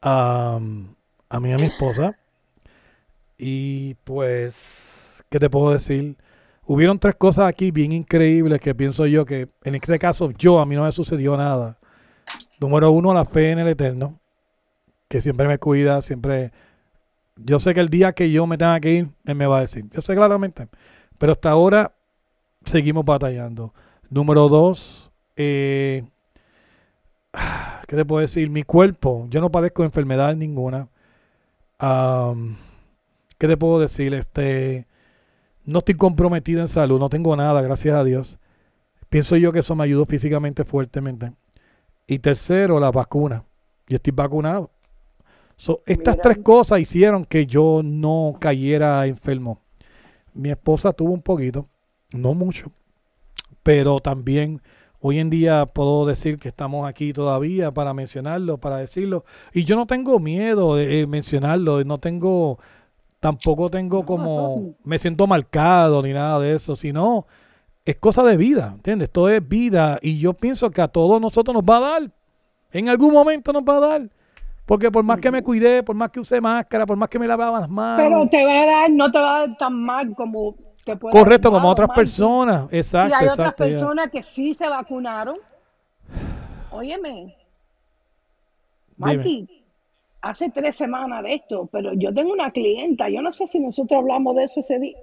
[0.00, 0.94] Am,
[1.28, 2.16] a mí y a mi esposa.
[3.38, 4.54] Y pues,
[5.28, 6.16] ¿qué te puedo decir?
[6.64, 10.66] Hubieron tres cosas aquí bien increíbles que pienso yo que en este caso yo a
[10.66, 11.78] mí no me sucedió nada.
[12.60, 14.20] Número uno, la fe en el Eterno,
[15.08, 16.52] que siempre me cuida, siempre...
[17.36, 19.62] Yo sé que el día que yo me tenga que ir, Él me va a
[19.62, 19.86] decir.
[19.90, 20.68] Yo sé claramente.
[21.18, 21.92] Pero hasta ahora
[22.64, 23.72] seguimos batallando.
[24.10, 26.04] Número dos, eh,
[27.88, 28.50] ¿qué te puedo decir?
[28.50, 30.88] Mi cuerpo, yo no padezco de enfermedad ninguna.
[33.38, 34.14] ¿Qué te puedo decir?
[34.14, 34.86] Este,
[35.64, 38.38] no estoy comprometido en salud, no tengo nada, gracias a Dios.
[39.08, 41.32] Pienso yo que eso me ayudó físicamente fuertemente.
[42.06, 43.44] Y tercero, la vacuna.
[43.88, 44.70] Yo estoy vacunado.
[45.62, 46.22] So, estas Mira.
[46.22, 49.60] tres cosas hicieron que yo no cayera enfermo.
[50.34, 51.68] Mi esposa tuvo un poquito,
[52.10, 52.72] no mucho,
[53.62, 54.60] pero también
[54.98, 59.24] hoy en día puedo decir que estamos aquí todavía para mencionarlo, para decirlo.
[59.52, 62.58] Y yo no tengo miedo de eh, mencionarlo, no tengo,
[63.20, 67.28] tampoco tengo como, me siento marcado ni nada de eso, sino
[67.84, 69.10] es cosa de vida, ¿entiendes?
[69.10, 72.10] Esto es vida y yo pienso que a todos nosotros nos va a dar.
[72.72, 74.10] En algún momento nos va a dar.
[74.66, 77.26] Porque por más que me cuidé, por más que usé máscara, por más que me
[77.26, 78.06] lavaba las manos.
[78.06, 81.14] Pero te va a dar, no te va a dar tan mal como te puede
[81.14, 82.68] correcto, como otras personas.
[82.70, 83.56] Exacto, Y hay otras ya.
[83.56, 85.36] personas que sí se vacunaron.
[86.72, 87.34] Óyeme.
[88.98, 89.48] Marky,
[90.20, 93.98] hace tres semanas de esto, pero yo tengo una clienta, yo no sé si nosotros
[94.00, 94.96] hablamos de eso ese día.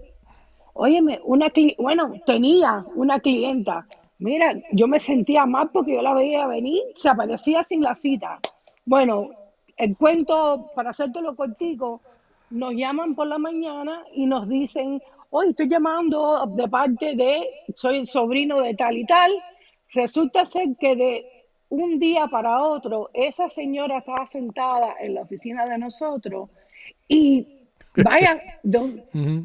[0.74, 3.86] Óyeme, una cli- bueno, tenía una clienta.
[4.20, 8.40] Mira, yo me sentía mal porque yo la veía venir, se aparecía sin la cita.
[8.86, 9.30] Bueno,
[9.80, 12.02] el cuento, para hacértelo cortico,
[12.52, 17.98] nos llaman por la mañana y nos dicen, hoy estoy llamando de parte de, soy
[17.98, 19.32] el sobrino de tal y tal.
[19.94, 21.26] Resulta ser que de
[21.70, 26.50] un día para otro, esa señora estaba sentada en la oficina de nosotros
[27.08, 27.48] y
[28.04, 29.02] vaya, don-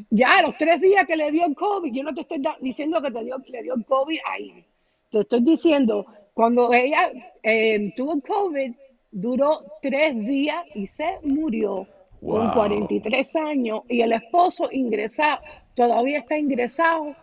[0.09, 3.01] ya a los tres días que le dio el COVID, yo no te estoy diciendo
[3.01, 4.65] que te dio, le dio el COVID ahí.
[5.11, 8.73] Te estoy diciendo, cuando ella eh, tuvo el COVID,
[9.15, 11.87] duró tres días y se murió
[12.19, 12.53] con Wow.
[12.53, 15.39] 43 años y el esposo ingresado,
[15.73, 17.15] todavía está ingresado,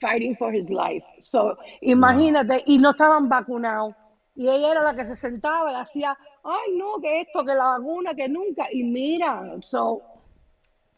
[0.00, 1.04] fighting for his life.
[1.22, 3.94] So, imagínate, y no estaban vacunados.
[4.36, 7.64] Y ella era la que se sentaba y hacía, ay no, que esto, que la
[7.64, 8.68] vacuna, que nunca.
[8.72, 10.00] Y mira, so,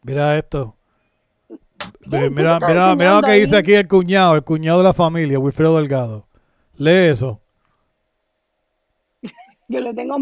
[0.03, 0.75] Mira esto.
[1.47, 1.55] ¿Qué?
[2.05, 4.93] Ve- ¿Tú Mira, mira, mira lo que dice aquí el cuñado, el cuñado de la
[4.93, 6.25] familia, Wilfredo Delgado.
[6.77, 7.39] Lee eso.
[9.71, 10.17] Yo le tengo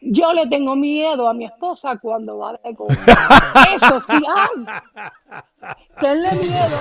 [0.00, 2.96] yo le tengo miedo a mi esposa cuando va de compra.
[3.74, 5.74] Eso sí, ay.
[6.00, 6.78] Tenle miedo.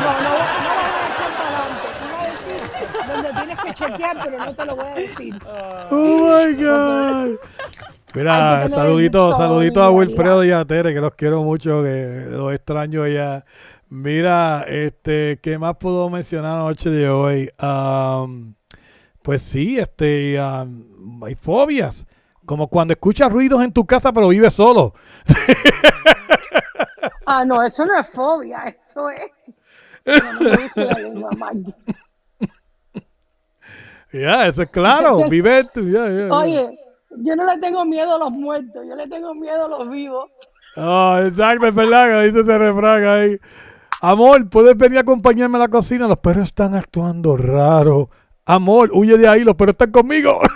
[0.00, 1.86] No, no, no vas a echar para adelante.
[1.98, 2.60] Te voy a decir
[3.06, 5.34] donde tienes que chequear, pero no te lo voy a decir.
[5.90, 7.38] Oh my God.
[8.14, 9.90] Mira, saludito, saludito a.
[9.90, 13.44] Wilfredo y a Tere, que los quiero mucho, que los extraño ya.
[13.90, 17.50] Mira, este, ¿qué más puedo mencionar la noche de hoy?
[17.58, 18.54] Am,
[19.22, 22.06] pues sí, este, hay fobias.
[22.46, 24.94] Como cuando escuchas ruidos en tu casa pero vives solo.
[27.32, 29.30] Ah, no, eso no es fobia, eso es.
[34.12, 35.28] Ya, eso es claro.
[35.28, 35.80] Vive tú.
[35.80, 36.76] Oye,
[37.18, 40.28] yo no le tengo miedo a los muertos, yo le tengo miedo a los vivos.
[40.76, 43.38] Ah, exacto, es verdad que dice ese refrán ahí.
[44.00, 46.08] Amor, ¿puedes venir a acompañarme a la cocina?
[46.08, 48.10] Los perros están actuando raro.
[48.50, 50.40] Amor, huye de ahí, los perros están conmigo.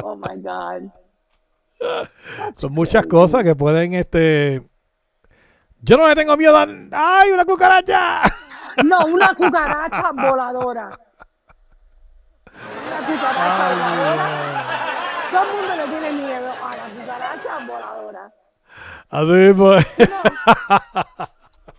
[0.00, 0.92] Oh my God.
[2.54, 4.62] Son muchas cosas que pueden, este...
[5.80, 6.66] Yo no le tengo miedo a...
[6.92, 8.22] ¡Ay, una cucaracha!
[8.84, 10.98] No, una cucaracha voladora.
[12.86, 14.26] Una cucaracha voladora.
[15.32, 18.32] Todo el mundo le tiene miedo a la cucaracha voladora.
[19.10, 19.86] Así pues.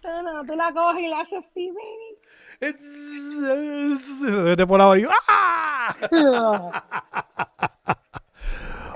[0.04, 1.72] No, no, tú la coges y la haces así,
[4.56, 4.82] Se por.
[4.82, 5.96] ¡Ah!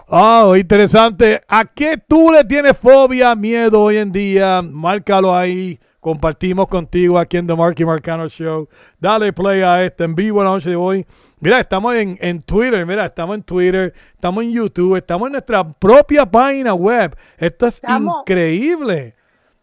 [0.10, 1.42] Ah, interesante.
[1.48, 4.62] ¿A qué tú le tienes fobia, miedo hoy en día?
[4.62, 5.80] Márcalo ahí.
[6.00, 8.68] Compartimos contigo aquí en The Marky Marcano Show.
[9.00, 11.06] Dale play a este en vivo la noche de hoy.
[11.40, 15.64] Mira, estamos en, en Twitter, mira, estamos en Twitter, estamos en YouTube, estamos en nuestra
[15.74, 17.16] propia página web.
[17.38, 19.16] Esto es Estamos- increíble.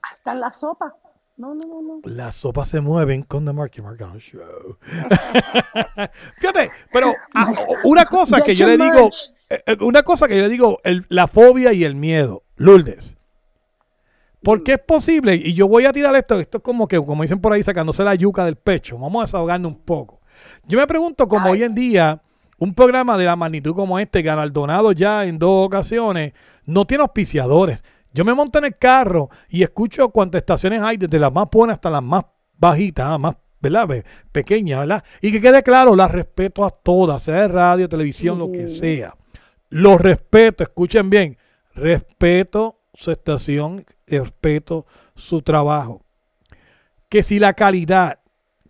[0.02, 0.94] Hasta en la sopa.
[1.40, 2.00] No, no, no, no.
[2.04, 4.76] Las sopas se mueven con The Marky Marcano Show.
[6.38, 7.52] Fíjate, pero ah,
[7.84, 9.08] una cosa que yo le digo,
[9.48, 13.16] eh, eh, una cosa que yo le digo, el- la fobia y el miedo, Lourdes.
[14.42, 17.40] Porque es posible, y yo voy a tirar esto, esto es como que, como dicen
[17.40, 20.20] por ahí, sacándose la yuca del pecho, vamos a desahogarnos un poco.
[20.66, 21.52] Yo me pregunto, como Ay.
[21.52, 22.20] hoy en día,
[22.58, 26.32] un programa de la magnitud como este, galardonado ya en dos ocasiones,
[26.64, 27.82] no tiene auspiciadores.
[28.12, 31.74] Yo me monto en el carro y escucho cuántas estaciones hay, desde las más buenas
[31.76, 32.24] hasta las más
[32.56, 33.86] bajitas, ah, más, ¿verdad?
[33.86, 35.04] Pe- Pequeñas, ¿verdad?
[35.20, 39.14] Y que quede claro, las respeto a todas, sea de radio, televisión, lo que sea.
[39.68, 41.38] Los respeto, escuchen bien,
[41.74, 46.02] respeto su estación, respeto su trabajo.
[47.08, 48.18] Que si la calidad,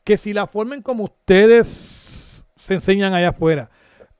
[0.05, 3.71] que si la forma en como ustedes se enseñan allá afuera,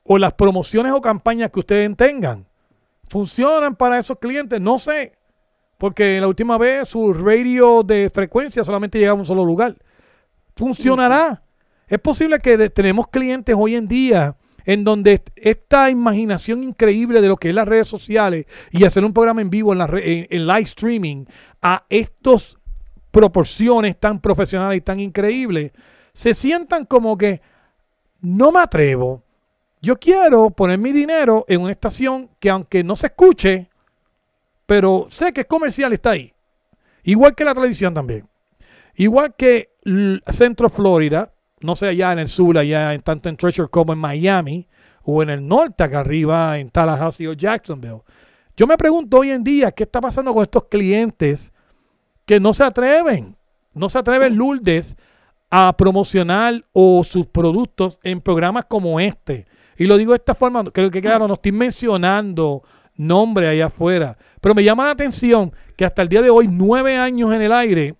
[0.03, 2.47] o las promociones o campañas que ustedes tengan,
[3.11, 5.11] funcionan para esos clientes, no sé.
[5.77, 9.75] Porque la última vez su radio de frecuencia solamente llegaba a un solo lugar.
[10.55, 11.43] Funcionará.
[11.87, 17.19] Es posible que de- tenemos clientes hoy en día en donde est- esta imaginación increíble
[17.19, 19.87] de lo que es las redes sociales y hacer un programa en vivo en, la
[19.87, 21.25] re- en- en live streaming
[21.61, 22.57] a estos
[23.11, 25.73] proporciones tan profesionales y tan increíbles,
[26.13, 27.41] se sientan como que
[28.21, 29.23] no me atrevo.
[29.81, 33.69] Yo quiero poner mi dinero en una estación que aunque no se escuche,
[34.65, 36.33] pero sé que es comercial, está ahí.
[37.03, 38.27] Igual que la televisión también.
[38.95, 43.37] Igual que l- Centro Florida, no sé allá en el sur, allá en tanto en
[43.37, 44.67] Treasure como en Miami,
[45.03, 48.01] o en el norte acá arriba en Tallahassee o Jacksonville.
[48.55, 51.51] Yo me pregunto hoy en día qué está pasando con estos clientes
[52.25, 53.35] que no se atreven,
[53.73, 54.95] no se atreven Lourdes
[55.49, 59.47] a promocionar o sus productos en programas como este.
[59.77, 62.63] Y lo digo de esta forma, creo que claro, no estoy mencionando
[62.95, 66.97] nombre allá afuera, pero me llama la atención que hasta el día de hoy, nueve
[66.97, 67.95] años en el aire,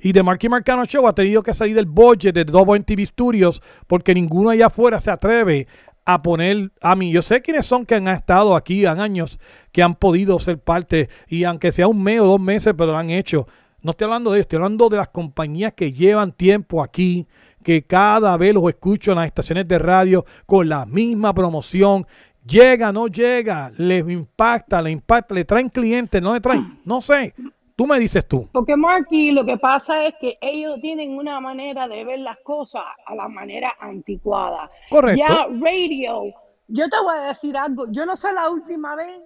[0.00, 3.60] y The Marky Marcano Show ha tenido que salir del budget de Double TV Studios
[3.86, 5.66] porque ninguno allá afuera se atreve
[6.04, 7.10] a poner a mí.
[7.10, 9.40] Yo sé quiénes son que han estado aquí han años
[9.72, 12.96] que han podido ser parte y aunque sea un mes o dos meses, pero lo
[12.96, 13.48] han hecho.
[13.82, 17.26] No estoy hablando de ellos, estoy hablando de las compañías que llevan tiempo aquí,
[17.68, 22.06] que cada vez los escucho en las estaciones de radio con la misma promoción.
[22.46, 27.34] Llega, no llega, les impacta, le impacta, le traen clientes, no le traen, no sé.
[27.76, 28.48] Tú me dices tú.
[28.52, 32.84] Porque Marky, lo que pasa es que ellos tienen una manera de ver las cosas
[33.04, 34.70] a la manera anticuada.
[34.88, 35.22] Correcto.
[35.28, 36.32] Ya radio,
[36.68, 39.20] yo te voy a decir algo, yo no sé la última vez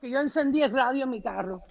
[0.00, 1.62] que yo encendí el radio en mi carro.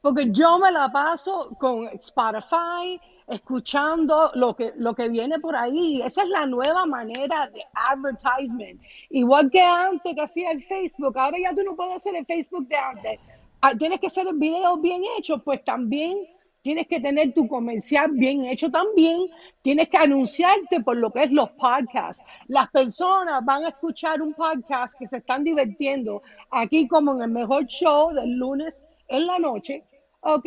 [0.00, 6.00] Porque yo me la paso con Spotify, escuchando lo que, lo que viene por ahí.
[6.02, 8.80] Esa es la nueva manera de advertisement.
[9.10, 12.68] Igual que antes que hacía el Facebook, ahora ya tú no puedes hacer el Facebook
[12.68, 13.20] de antes.
[13.60, 16.16] Ah, Tienes que hacer el video bien hecho, pues también
[16.62, 19.26] tienes que tener tu comercial bien hecho también.
[19.62, 22.22] Tienes que anunciarte por lo que es los podcasts.
[22.46, 27.30] Las personas van a escuchar un podcast que se están divirtiendo aquí como en el
[27.30, 29.84] mejor show del lunes en la noche,
[30.20, 30.46] ¿ok?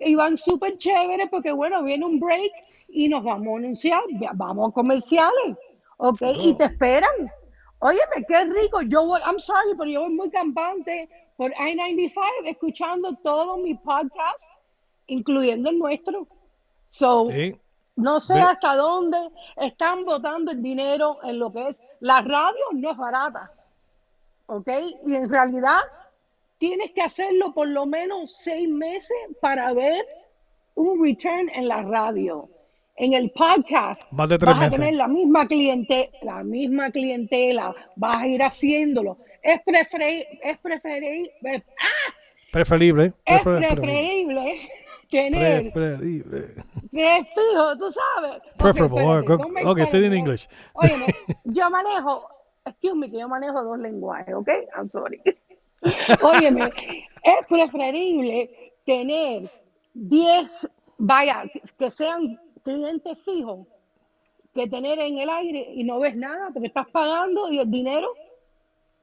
[0.00, 2.52] Y van súper chéveres porque, bueno, viene un break
[2.88, 4.02] y nos vamos a anunciar,
[4.34, 5.56] vamos a comerciales,
[5.96, 6.20] ¿ok?
[6.42, 7.10] Y te esperan.
[7.78, 8.82] Óyeme, qué rico.
[8.82, 12.12] Yo voy, I'm sorry, pero yo voy muy campante por I-95
[12.46, 14.46] escuchando todos mis podcasts,
[15.08, 16.28] incluyendo el nuestro.
[16.90, 17.56] So, Sí.
[17.96, 19.18] no sé Ve- hasta dónde
[19.56, 23.50] están botando el dinero en lo que es la radio, no es barata.
[24.46, 24.68] ¿Ok?
[25.06, 25.78] Y en realidad
[26.62, 30.00] tienes que hacerlo por lo menos seis meses para ver
[30.76, 32.48] un return en la radio.
[32.94, 34.74] En el podcast Más de tres vas meses.
[34.74, 39.18] a tener la misma cliente, la misma clientela, vas a ir haciéndolo.
[39.42, 42.12] Es preferible, es preferible, ¡ah!
[42.52, 43.12] Preferible.
[43.24, 44.60] es prefer- preferible
[45.10, 46.48] tener Preferible.
[46.92, 48.40] tres fijos, tú sabes.
[48.56, 50.12] Preferable, espérate, ok, ponme- ok, say it in.
[50.12, 50.48] English.
[50.74, 51.06] Óyeme,
[51.44, 52.28] yo manejo,
[52.66, 54.48] excuse me, que yo manejo dos lenguajes, ¿ok?
[54.76, 55.20] I'm sorry.
[56.22, 56.70] Óyeme,
[57.22, 59.50] es preferible tener
[59.94, 60.68] 10,
[60.98, 61.44] vaya,
[61.78, 63.66] que sean clientes fijos,
[64.54, 68.08] que tener en el aire y no ves nada porque estás pagando y el dinero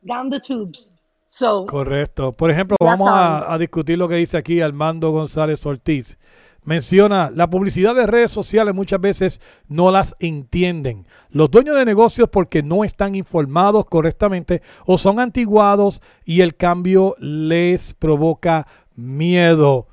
[0.02, 0.92] down the tubes.
[1.32, 2.32] So, Correcto.
[2.32, 6.18] Por ejemplo, vamos a, a discutir lo que dice aquí Armando González Ortiz.
[6.64, 11.08] Menciona, la publicidad de redes sociales muchas veces no las entienden.
[11.30, 17.16] Los dueños de negocios porque no están informados correctamente o son antiguados y el cambio
[17.20, 19.88] les provoca miedo.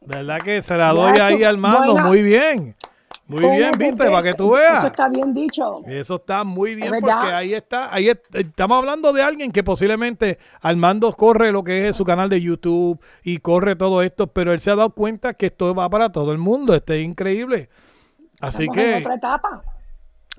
[0.00, 1.92] ¿Verdad que se la doy ahí Armando?
[1.92, 2.08] buena.
[2.08, 2.74] Muy bien.
[3.30, 4.84] Muy bien, viste, para que tú Eso veas.
[4.86, 5.82] está bien dicho.
[5.86, 10.38] Eso está muy bien porque ahí está, ahí es- estamos hablando de alguien que posiblemente
[10.60, 14.60] Armando corre lo que es su canal de YouTube y corre todo esto, pero él
[14.60, 17.68] se ha dado cuenta que esto va para todo el mundo, este es increíble.
[18.40, 19.62] Así Estamos en que otra etapa.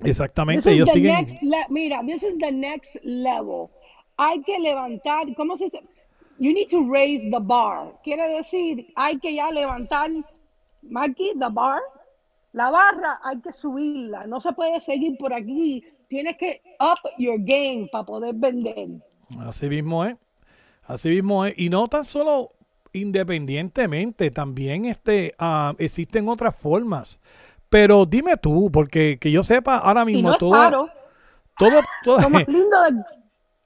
[0.04, 3.68] Exactamente, ellos siguen next le- mira, this is the next level.
[4.16, 5.80] Hay que levantar, ¿cómo se dice?
[6.38, 7.92] You need to raise the bar.
[8.02, 10.10] Quiere decir, hay que ya levantar,
[10.82, 11.80] Mikey, the bar.
[12.52, 14.26] La barra hay que subirla.
[14.26, 15.84] No se puede seguir por aquí.
[16.08, 18.88] Tienes que up your game para poder vender.
[19.40, 20.16] Así mismo es.
[20.84, 21.54] Así mismo es.
[21.56, 22.52] Y no tan solo
[22.92, 27.20] independientemente, también este, ah, existen otras formas.
[27.68, 30.90] Pero dime tú, porque que yo sepa ahora mismo no todo,
[31.58, 32.76] todo, todo- más lindo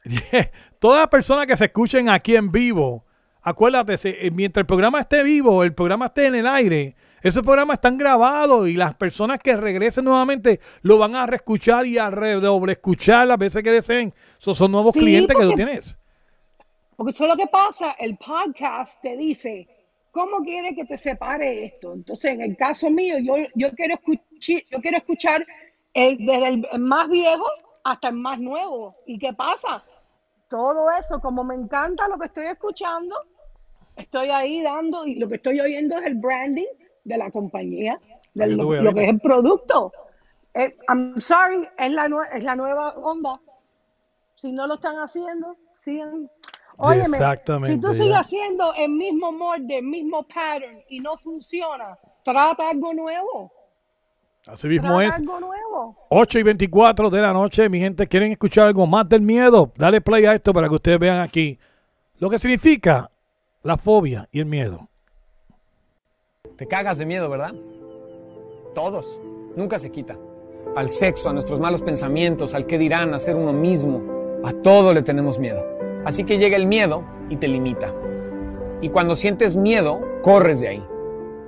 [0.04, 0.50] de,
[0.80, 3.04] las personas que se escuchen aquí en vivo,
[3.42, 6.94] acuérdate, eh, mientras el programa esté vivo, el programa esté en el aire,
[7.26, 11.98] esos programas están grabados y las personas que regresen nuevamente lo van a reescuchar y
[11.98, 14.14] a redoble escuchar las veces que deseen.
[14.38, 15.98] Esos son nuevos Sí, clientes que tú tienes.
[16.94, 19.66] Porque eso es lo que pasa, el podcast te dice,
[20.12, 21.94] ¿cómo quieres que te separe esto?
[21.94, 25.44] Entonces, en el caso mío, yo, yo, quiero, escuchar, yo quiero escuchar
[25.94, 27.44] el, desde el más viejo
[27.82, 28.94] hasta el más nuevo.
[29.04, 29.84] ¿Y qué pasa?
[30.48, 33.16] Todo eso, como me encanta lo que estoy escuchando,
[33.96, 37.98] estoy ahí dando y lo que estoy oyendo es el branding de la compañía,
[38.34, 39.92] de lo, que es el producto.
[40.54, 43.40] Eh, I'm sorry, es la, es la nueva onda.
[44.34, 46.28] Si no lo están haciendo, sigan.
[46.78, 47.18] Óyeme,
[47.64, 47.94] si tú ya.
[47.94, 53.50] sigues haciendo el mismo molde, el mismo pattern y no funciona, trata algo nuevo.
[54.46, 55.14] Así mismo es.
[55.14, 55.96] algo nuevo.
[56.10, 59.72] 8 y 24 de la noche, mi gente, ¿quieren escuchar algo más del miedo?
[59.76, 61.58] Dale play a esto para que ustedes vean aquí
[62.18, 63.10] lo que significa
[63.62, 64.88] la fobia y el miedo.
[66.56, 67.54] Te cagas de miedo, ¿verdad?
[68.74, 69.20] Todos.
[69.56, 70.16] Nunca se quita.
[70.74, 74.40] Al sexo, a nuestros malos pensamientos, al qué dirán, a ser uno mismo.
[74.42, 75.62] A todo le tenemos miedo.
[76.06, 77.92] Así que llega el miedo y te limita.
[78.80, 80.84] Y cuando sientes miedo, corres de ahí.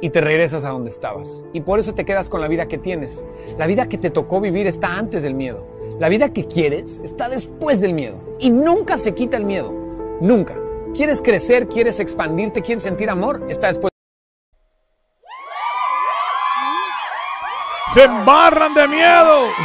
[0.03, 1.43] Y te regresas a donde estabas.
[1.55, 3.25] Y por eso te quedas con la vida que tienes.
[3.57, 5.65] La vida que te tocó vivir está antes del miedo.
[5.99, 8.17] La vida que quieres está después del miedo.
[8.41, 9.73] Y nunca se quita el miedo.
[10.21, 10.55] Nunca.
[10.95, 11.67] ¿Quieres crecer?
[11.67, 12.61] ¿Quieres expandirte?
[12.61, 13.47] ¿Quieres sentir amor?
[13.49, 13.88] Está después.
[17.99, 19.49] ¡Se embarran de miedo!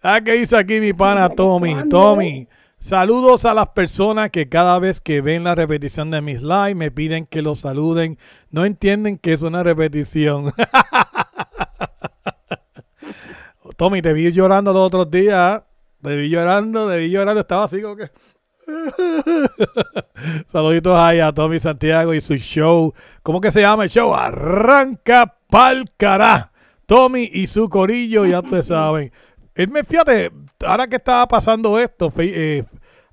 [0.00, 1.74] Ah, ¿qué dice aquí mi pana Tommy?
[1.90, 2.46] Tommy,
[2.78, 6.92] saludos a las personas que cada vez que ven la repetición de mis lives me
[6.92, 8.16] piden que los saluden.
[8.50, 10.52] No entienden que es una repetición.
[13.76, 15.64] Tommy, te vi llorando los otros días.
[16.00, 17.40] Te vi llorando, te vi llorando.
[17.40, 18.12] Estaba así como que...
[20.48, 22.92] Saluditos ahí a Tommy Santiago y su show.
[23.22, 24.14] ¿Cómo que se llama el show?
[24.14, 26.52] Arranca pa'l cará.
[26.86, 29.12] Tommy y su corillo, ya ustedes saben.
[29.54, 30.30] Él me fíjate,
[30.64, 32.64] ahora que estaba pasando esto, eh,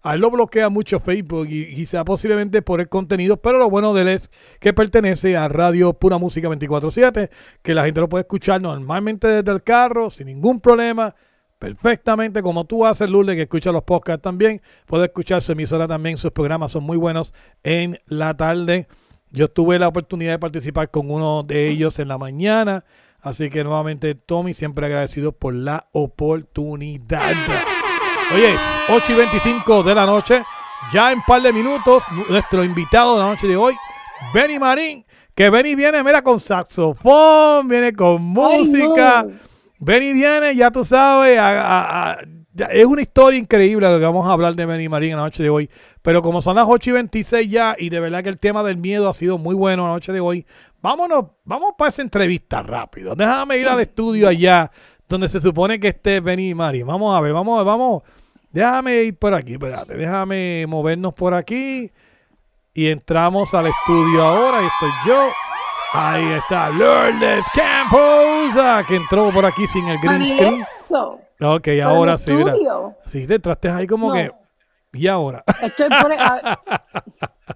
[0.03, 3.93] a él lo bloquea mucho Facebook y quizá posiblemente por el contenido, pero lo bueno
[3.93, 4.29] de él es
[4.59, 7.29] que pertenece a Radio Pura Música 24-7,
[7.63, 11.15] que la gente lo puede escuchar normalmente desde el carro, sin ningún problema,
[11.59, 16.17] perfectamente como tú haces, Lourdes, que escucha los podcasts también, puede escuchar su emisora también,
[16.17, 17.33] sus programas son muy buenos
[17.63, 18.87] en la tarde.
[19.31, 22.85] Yo tuve la oportunidad de participar con uno de ellos en la mañana.
[23.21, 27.33] Así que nuevamente, Tommy, siempre agradecido por la oportunidad.
[28.33, 28.55] Oye,
[28.89, 30.43] 8 y 25 de la noche.
[30.93, 33.75] Ya en par de minutos, nuestro invitado de la noche de hoy,
[34.33, 35.05] Benny Marín.
[35.33, 39.25] Que Benny viene, mira, con saxofón, viene con Ay, música.
[39.27, 39.54] no.
[39.79, 42.17] Benny viene, ya tú sabes, a-
[42.69, 45.43] es una historia increíble lo que vamos a hablar de Benny Marín en la noche
[45.43, 45.69] de hoy.
[46.01, 48.77] Pero como son las 8 y 26 ya, y de verdad que el tema del
[48.77, 50.45] miedo ha sido muy bueno la noche de hoy,
[50.81, 53.13] vámonos, vamos para esa entrevista rápido.
[53.15, 54.71] Déjame ir al estudio allá,
[55.09, 56.87] donde se supone que esté Benny Marín.
[56.87, 58.03] Vamos a ver, vamos vamos.
[58.51, 61.91] Déjame ir por aquí, espérate, déjame movernos por aquí.
[62.73, 65.27] Y entramos al estudio ahora, y estoy yo.
[65.97, 70.55] Ahí está Lourdes Campos, ah, que entró por aquí sin el green screen.
[70.59, 71.19] Eso.
[71.41, 72.53] Ok, ahora sí, mira.
[73.05, 74.13] Sí, te entraste ahí como No.
[74.13, 74.31] que.
[74.93, 75.43] ¿Y ahora?
[75.61, 76.11] Estoy por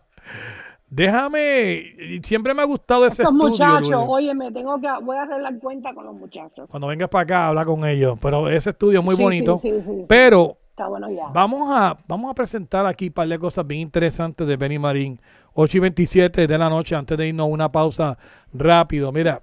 [0.90, 2.20] Déjame.
[2.24, 3.50] Siempre me ha gustado ese estos estudio.
[3.52, 4.10] muchachos, Lourdes.
[4.10, 6.68] oye, me tengo que voy a arreglar cuenta con los muchachos.
[6.70, 8.18] Cuando vengas para acá, habla con ellos.
[8.22, 9.58] Pero ese estudio es muy Sí, sí, bonito.
[9.58, 10.06] sí, sí, sí.
[10.08, 11.26] Pero Está bueno ya.
[11.34, 15.20] Vamos a, vamos a presentar aquí un par de cosas bien interesantes de Benny Marín.
[15.62, 18.18] 8 y 27 de la noche, antes de irnos a una pausa
[18.54, 19.12] rápido.
[19.12, 19.42] Mira,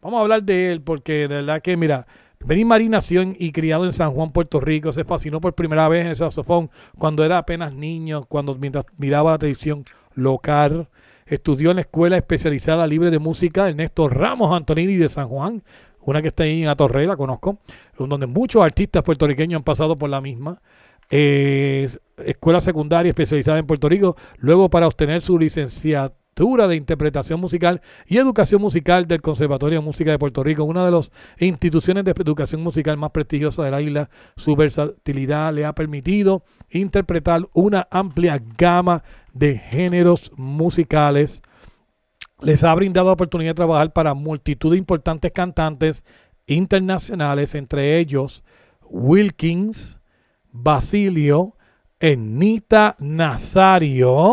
[0.00, 2.06] vamos a hablar de él porque de verdad que, mira,
[2.40, 4.94] Benny Marín nació y criado en San Juan, Puerto Rico.
[4.94, 9.32] Se fascinó por primera vez en el saxofón cuando era apenas niño, cuando mientras miraba
[9.32, 9.84] la televisión
[10.14, 10.88] local.
[11.26, 15.62] Estudió en la Escuela Especializada Libre de Música Ernesto Ramos Antonini de San Juan,
[16.00, 17.58] una que está ahí en Atorrey, la conozco,
[17.98, 20.62] donde muchos artistas puertorriqueños han pasado por la misma.
[21.10, 21.90] Eh,
[22.24, 28.16] escuela secundaria especializada en Puerto Rico, luego para obtener su licenciatura de interpretación musical y
[28.16, 32.62] educación musical del Conservatorio de Música de Puerto Rico, una de las instituciones de educación
[32.62, 34.10] musical más prestigiosas de la isla.
[34.36, 39.02] Su versatilidad le ha permitido interpretar una amplia gama
[39.34, 41.42] de géneros musicales
[42.42, 46.02] les ha brindado la oportunidad de trabajar para multitud de importantes cantantes
[46.46, 48.42] internacionales, entre ellos
[48.82, 50.00] Wilkins,
[50.52, 51.56] Basilio,
[51.98, 54.32] Enita Nazario.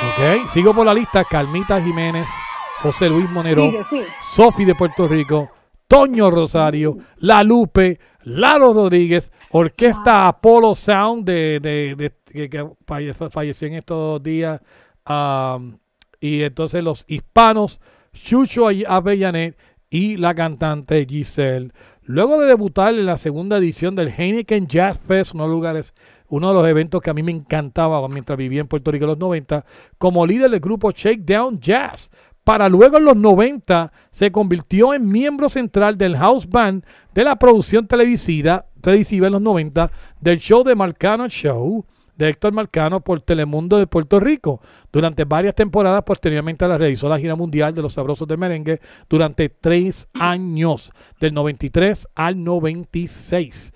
[0.00, 2.26] Ok, sigo por la lista, Calmita Jiménez,
[2.82, 3.70] José Luis Monero.
[4.32, 5.50] Sofi de Puerto Rico,
[5.88, 13.14] Toño Rosario, La Lupe, Lalo Rodríguez, Orquesta Apollo Sound de, de- de- que, que falle-
[13.30, 14.60] falleció en estos días,
[15.04, 15.78] am,
[16.20, 17.80] y entonces los hispanos,
[18.12, 19.56] Chucho Avellanet
[19.90, 21.72] y la cantante Giselle.
[22.08, 27.02] Luego de debutar en la segunda edición del Heineken Jazz Fest, uno de los eventos
[27.02, 29.66] que a mí me encantaba mientras vivía en Puerto Rico en los 90,
[29.98, 32.10] como líder del grupo Shakedown Jazz.
[32.44, 36.82] Para luego en los 90 se convirtió en miembro central del house band
[37.12, 41.84] de la producción televisiva, televisiva en los 90 del show de Marcano Show
[42.18, 44.60] de Héctor Marcano por Telemundo de Puerto Rico.
[44.92, 49.48] Durante varias temporadas, posteriormente la realizó la gira mundial de los sabrosos de merengue durante
[49.48, 53.72] tres años, del 93 al 96.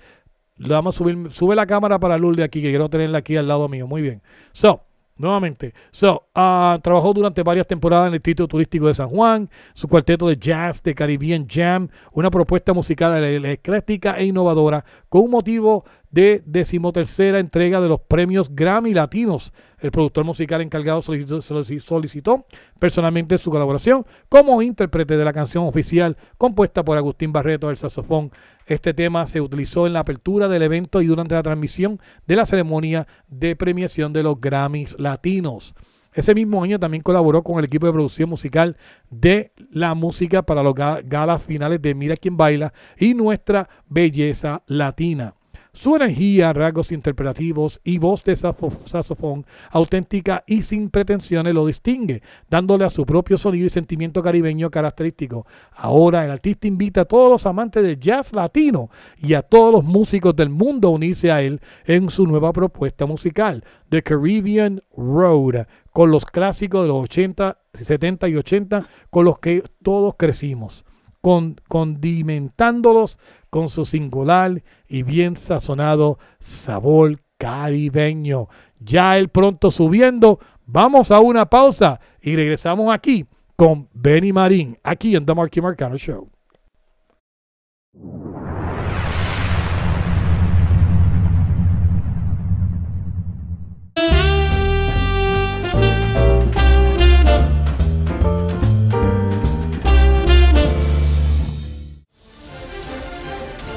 [0.56, 3.68] Le vamos subir, sube la cámara para Lourdes aquí, que quiero tenerla aquí al lado
[3.68, 3.86] mío.
[3.86, 4.22] Muy bien.
[4.52, 4.82] So,
[5.16, 5.72] nuevamente.
[5.92, 10.28] So, ah, trabajó durante varias temporadas en el título turístico de San Juan, su cuarteto
[10.28, 16.42] de jazz de Caribbean Jam, una propuesta musical ecléctica e innovadora con un motivo de
[16.46, 19.52] decimotercera entrega de los premios Grammy Latinos.
[19.80, 22.44] El productor musical encargado solicitó, solici- solicitó
[22.78, 28.30] personalmente su colaboración como intérprete de la canción oficial compuesta por Agustín Barreto del saxofón.
[28.66, 31.98] Este tema se utilizó en la apertura del evento y durante la transmisión
[32.28, 35.74] de la ceremonia de premiación de los Grammys Latinos.
[36.14, 38.76] Ese mismo año también colaboró con el equipo de producción musical
[39.10, 44.62] de la música para los ga- galas finales de Mira quién baila y Nuestra Belleza
[44.66, 45.34] Latina.
[45.74, 52.84] Su energía, rasgos interpretativos y voz de saxofón auténtica y sin pretensiones lo distingue, dándole
[52.84, 55.46] a su propio sonido y sentimiento caribeño característico.
[55.72, 59.82] Ahora el artista invita a todos los amantes del jazz latino y a todos los
[59.82, 65.66] músicos del mundo a unirse a él en su nueva propuesta musical, The Caribbean Road,
[65.90, 70.84] con los clásicos de los 80, 70 y 80 con los que todos crecimos
[71.22, 73.18] con, condimentándolos
[73.48, 78.48] con su singular y bien sazonado sabor caribeño.
[78.78, 83.24] Ya el pronto subiendo, vamos a una pausa y regresamos aquí
[83.56, 86.28] con Benny Marín, aquí en The Marky Marcano Show.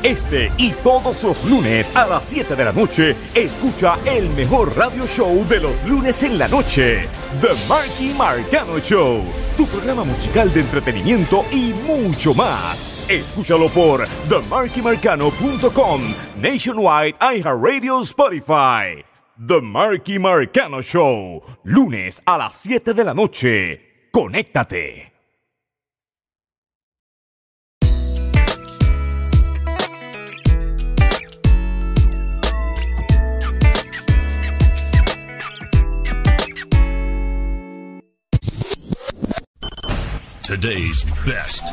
[0.05, 5.07] Este y todos los lunes a las 7 de la noche, escucha el mejor radio
[5.07, 7.07] show de los lunes en la noche,
[7.41, 9.23] The Marky Marcano Show,
[9.57, 13.07] tu programa musical de entretenimiento y mucho más.
[13.09, 16.01] Escúchalo por themarkymarcano.com,
[16.39, 19.03] Nationwide iHeartRadio Spotify.
[19.47, 24.09] The Marky Marcano Show, lunes a las 7 de la noche.
[24.11, 25.14] Conéctate.
[40.45, 41.63] Today's best.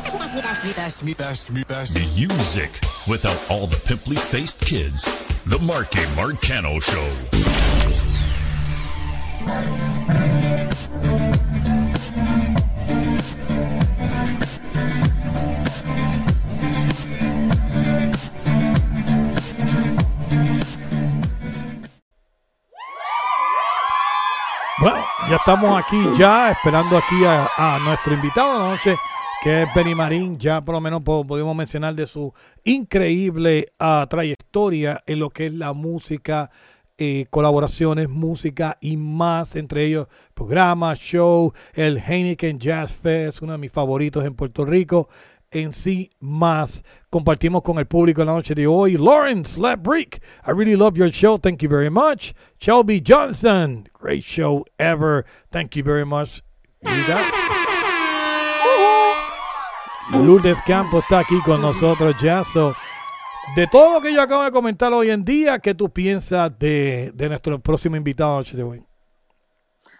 [0.75, 1.95] Best, me, best, me, best.
[1.95, 2.71] Music
[3.07, 5.03] without all the pimply faced kids.
[5.45, 7.07] The Marky Marcano Show.
[25.33, 28.95] Ya estamos aquí ya, esperando aquí a, nuestro invitado de la noche,
[29.43, 30.37] que es Benny Marín.
[30.37, 32.31] Ya por lo menos po- podemos mencionar de su
[32.63, 36.51] increíble ah, trayectoria en lo que es la música,
[36.99, 43.57] eh, colaboraciones, música y más, entre ellos programas, show, el Heineken Jazz Fest, uno de
[43.57, 45.09] mis favoritos en Puerto Rico.
[45.53, 48.97] En sí, más compartimos con el público la noche de hoy.
[48.97, 51.37] Lawrence Lebrick, I really love your show.
[51.37, 52.33] Thank you very much.
[52.59, 55.25] Shelby Johnson, great show ever.
[55.51, 56.41] Thank you very much.
[60.11, 62.43] Lourdes Campos está aquí con nosotros ya.
[62.45, 62.73] So,
[63.55, 67.11] de todo lo que yo acabo de comentar hoy en día, ¿qué tú piensas de,
[67.13, 68.83] de nuestro próximo invitado noche de hoy?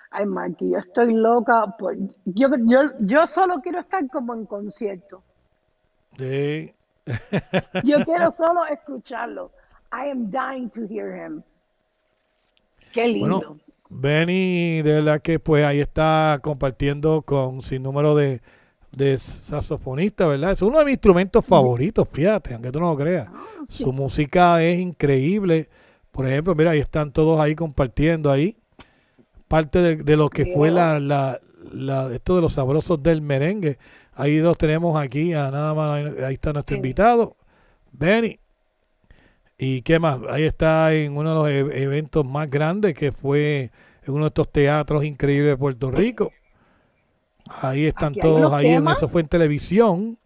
[0.09, 1.75] Ay, Marky, yo estoy loca.
[1.77, 1.95] Por...
[2.25, 5.23] Yo, yo, yo solo quiero estar como en concierto.
[6.17, 6.73] Sí.
[7.83, 9.51] Yo quiero solo escucharlo.
[9.91, 11.41] I am dying to hear him.
[12.93, 13.39] Qué lindo.
[13.39, 13.59] Bueno,
[13.89, 18.41] Benny, de verdad que pues ahí está compartiendo con sin número de,
[18.91, 20.51] de saxofonistas, ¿verdad?
[20.51, 23.27] Es uno de mis instrumentos favoritos, fíjate, aunque tú no lo creas.
[23.67, 25.69] Su música es increíble.
[26.11, 28.55] Por ejemplo, mira, ahí están todos ahí compartiendo ahí.
[29.47, 31.39] Parte de, de lo que fue la, la,
[31.71, 33.77] la- esto de los sabrosos del merengue.
[34.15, 37.35] Ahí los tenemos aquí, a nada más, ahí, está nuestro invitado,
[37.91, 38.39] Benny.
[39.57, 40.19] ¿Y qué más?
[40.29, 43.71] Ahí está en uno de los e- eventos más grandes que fue
[44.05, 46.31] en uno de estos teatros increíbles de Puerto Rico.
[47.47, 50.17] Ahí están todos ahí, en, eso fue en televisión.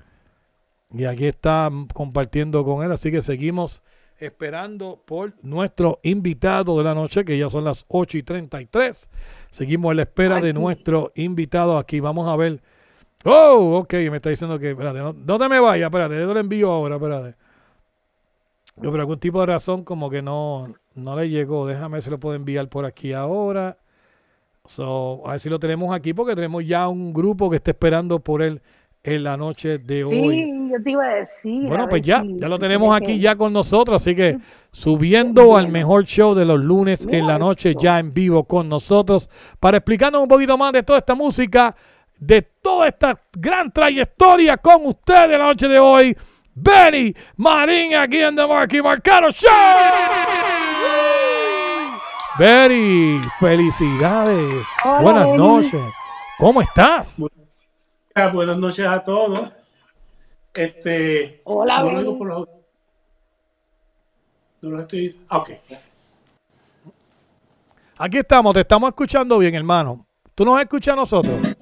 [0.91, 2.91] Y aquí está mm, compartiendo con él.
[2.91, 3.81] Así que seguimos
[4.19, 9.09] esperando por nuestro invitado de la noche, que ya son las 8 y 33.
[9.51, 11.99] Seguimos en la espera de nuestro invitado aquí.
[11.99, 12.61] Vamos a ver.
[13.25, 16.33] Oh, ok, me está diciendo que, espérate, no, no te me vayas, espérate, yo te
[16.33, 17.35] lo envío ahora, espérate.
[18.79, 21.65] Yo por algún tipo de razón como que no, no le llegó.
[21.65, 23.77] Déjame si lo puedo enviar por aquí ahora.
[24.67, 28.19] So, a ver si lo tenemos aquí porque tenemos ya un grupo que está esperando
[28.19, 28.61] por él
[29.03, 30.13] en la noche de hoy.
[30.13, 31.65] Sí, yo te iba a decir.
[31.65, 34.15] a Bueno, ver pues ya, si- ya lo tenemos aquí que- ya con nosotros, así
[34.15, 34.37] que
[34.71, 37.81] subiendo al mejor show de los lunes en la Mira noche esto.
[37.81, 39.27] ya en vivo con nosotros
[39.59, 41.75] para explicarnos un poquito más de toda esta música,
[42.19, 46.17] de toda esta gran trayectoria con ustedes la noche de hoy.
[46.55, 49.49] Benny Marín aquí en The Marky Marcano Show.
[52.37, 54.65] Benny, felicidades.
[54.83, 55.37] Hola, Buenas Benny.
[55.37, 55.81] noches.
[56.37, 57.15] ¿Cómo estás?
[58.33, 59.51] Buenas noches a todos.
[60.53, 62.47] Este, Hola, no lo por los-
[64.61, 65.15] no lo estoy.
[65.29, 65.49] ah, Ok.
[67.99, 70.05] Aquí estamos, te estamos escuchando bien, hermano.
[70.35, 71.56] ¿Tú nos escuchas a nosotros?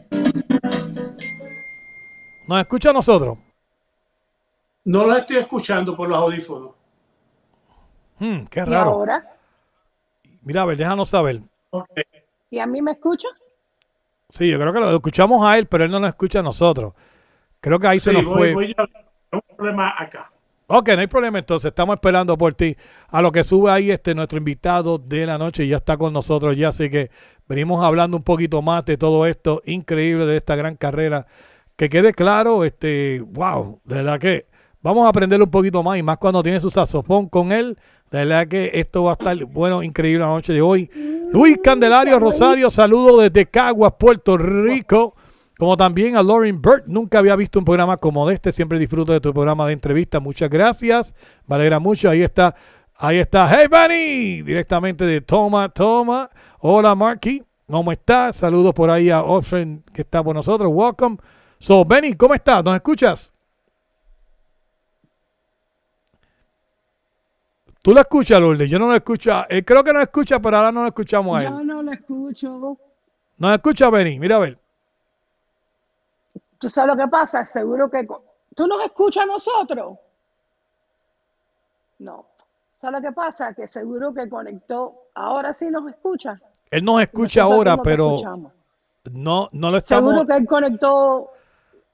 [2.48, 3.38] ¿Nos escucha a nosotros?
[4.86, 6.72] No los estoy escuchando por los audífonos.
[8.20, 8.92] Hmm, qué ¿Y raro.
[8.92, 9.36] ahora?
[10.44, 11.42] Mira, a ver, déjanos saber.
[12.52, 13.28] ¿Y a mí me escucha?
[14.30, 16.94] Sí, yo creo que lo escuchamos a él, pero él no nos escucha a nosotros.
[17.60, 18.54] Creo que ahí se nos voy, fue.
[18.54, 18.84] voy a
[19.36, 20.32] un problema acá.
[20.68, 22.76] Ok, no hay problema entonces, estamos esperando por ti.
[23.10, 26.58] A lo que sube ahí este nuestro invitado de la noche ya está con nosotros
[26.58, 27.12] ya, así que
[27.48, 31.28] venimos hablando un poquito más de todo esto increíble de esta gran carrera.
[31.76, 34.46] Que quede claro, este, wow, de verdad que
[34.82, 37.78] vamos a aprender un poquito más y más cuando tiene su saxofón con él.
[38.12, 40.90] De verdad que esto va a estar bueno, increíble la noche de hoy.
[41.34, 45.16] Luis Candelario Rosario, saludo desde Caguas, Puerto Rico.
[45.58, 49.22] Como también a Lauren Burt, nunca había visto un programa como este, siempre disfruto de
[49.22, 51.16] tu programa de entrevista, muchas gracias,
[51.48, 52.54] me alegra mucho, ahí está,
[52.94, 56.30] ahí está, hey Benny, directamente de Toma, Toma,
[56.60, 57.42] hola Marky,
[57.72, 58.36] ¿cómo estás?
[58.36, 61.20] Saludos por ahí a Austin que está por nosotros, welcome.
[61.60, 62.64] So Benny, ¿cómo estás?
[62.64, 63.32] ¿Nos escuchas?
[67.82, 68.70] ¿Tú lo escuchas, Lourdes?
[68.70, 71.44] Yo no lo escucho, eh, creo que no escucha, pero ahora no lo escuchamos a
[71.44, 71.50] él.
[71.50, 72.78] Yo no lo escucho.
[73.38, 74.18] ¿Nos escucha Benny?
[74.18, 74.58] Mira a ver.
[76.58, 77.46] ¿Tú sabes lo que pasa?
[77.46, 78.08] Seguro que...
[78.56, 80.00] ¿Tú nos escuchas a nosotros?
[82.00, 82.26] No.
[82.74, 83.54] ¿Sabes lo que pasa?
[83.54, 84.96] Que seguro que conectó...
[85.14, 86.42] Ahora sí nos escucha.
[86.72, 88.52] Él nos escucha Nosotros ahora, pero escuchamos.
[89.12, 90.12] no, no lo estamos.
[90.12, 91.30] Seguro que él conectó...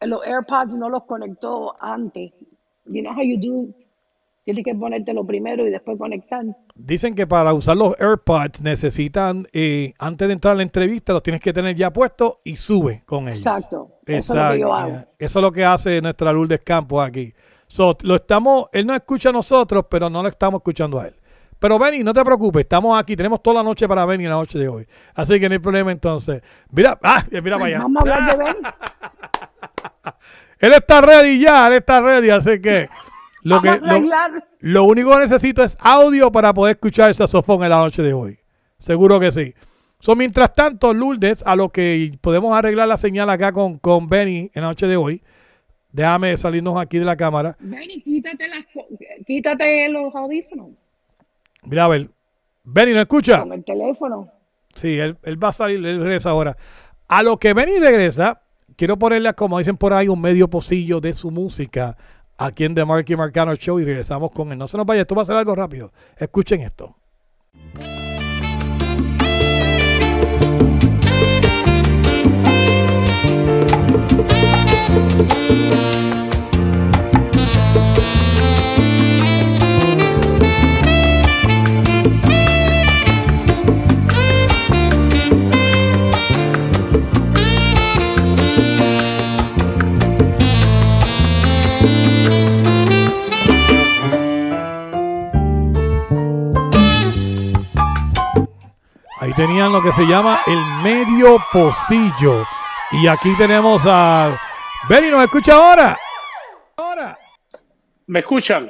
[0.02, 2.32] Los AirPods no los conectó antes.
[2.86, 3.74] You know how you do...
[4.44, 6.44] Tienes que ponértelo primero y después conectar.
[6.74, 11.22] Dicen que para usar los AirPods necesitan, eh, antes de entrar a la entrevista, los
[11.22, 13.38] tienes que tener ya puestos y sube con ellos.
[13.38, 14.00] Exacto.
[14.08, 15.06] Eso es lo que yo hago.
[15.20, 17.32] Eso es lo que hace nuestra Lourdes Campos aquí.
[17.68, 21.14] So, lo estamos, él no escucha a nosotros, pero no lo estamos escuchando a él.
[21.60, 24.58] Pero Benny, no te preocupes, estamos aquí, tenemos toda la noche para Benny la noche
[24.58, 24.88] de hoy.
[25.14, 26.42] Así que no hay problema entonces.
[26.72, 27.80] Mira, ah, mira para allá.
[27.84, 28.56] Vamos a hablar de Ben.
[30.60, 32.88] Él está ready ya, él está ready, así que
[33.42, 34.00] lo, que, lo,
[34.60, 38.14] lo único que necesito es audio para poder escuchar el saxofón en la noche de
[38.14, 38.38] hoy.
[38.78, 39.56] Seguro que sí.
[40.00, 44.52] So, mientras tanto, Lourdes, a lo que podemos arreglar la señal acá con, con Benny
[44.54, 45.22] en la noche de hoy,
[45.92, 47.56] déjame salirnos aquí de la cámara.
[47.60, 48.66] Benny, quítate, las,
[49.26, 50.70] quítate los audífonos
[51.64, 52.10] Mira, a ver.
[52.64, 53.40] Benny, ¿no escucha?
[53.42, 54.28] con el teléfono.
[54.76, 56.58] Sí, él, él va a salir, él regresa ahora.
[57.08, 58.41] A lo que Benny regresa,
[58.82, 61.96] quiero ponerle, como dicen por ahí, un medio pocillo de su música
[62.36, 64.58] aquí en The Marky Marcano Show y regresamos con él.
[64.58, 65.94] No se nos vaya, esto va a ser algo rápido.
[66.18, 66.96] Escuchen esto.
[99.32, 102.46] Ahí tenían lo que se llama el medio pocillo.
[102.92, 104.38] Y aquí tenemos a
[104.90, 105.98] Benny, ¿nos escucha ahora?
[106.76, 107.18] Ahora.
[108.08, 108.70] ¿Me escuchan?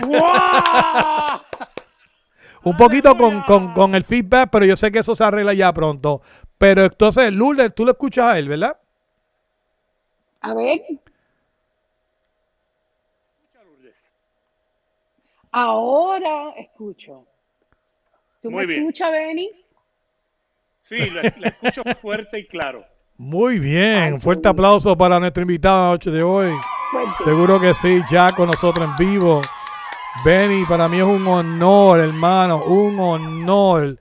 [0.00, 0.22] ¡Wow!
[2.62, 5.70] Un poquito con, con- con el feedback, pero yo sé que eso se arregla ya
[5.74, 6.22] pronto.
[6.56, 8.78] Pero entonces, Lourdes, tú lo escuchas a él, ¿verdad?
[10.40, 10.80] A ver.
[15.52, 17.27] Ahora escucho.
[18.42, 18.80] ¿Tú Muy me bien.
[18.80, 19.50] escuchas, Benny?
[20.80, 22.84] Sí, la, la escucho fuerte y claro.
[23.16, 24.14] Muy bien.
[24.14, 26.52] Ay, fuerte aplauso para nuestro invitado la noche de hoy.
[26.90, 27.24] Fuerte.
[27.24, 29.40] Seguro que sí, ya con nosotros en vivo.
[30.24, 33.98] Benny, para mí es un honor, hermano, un honor.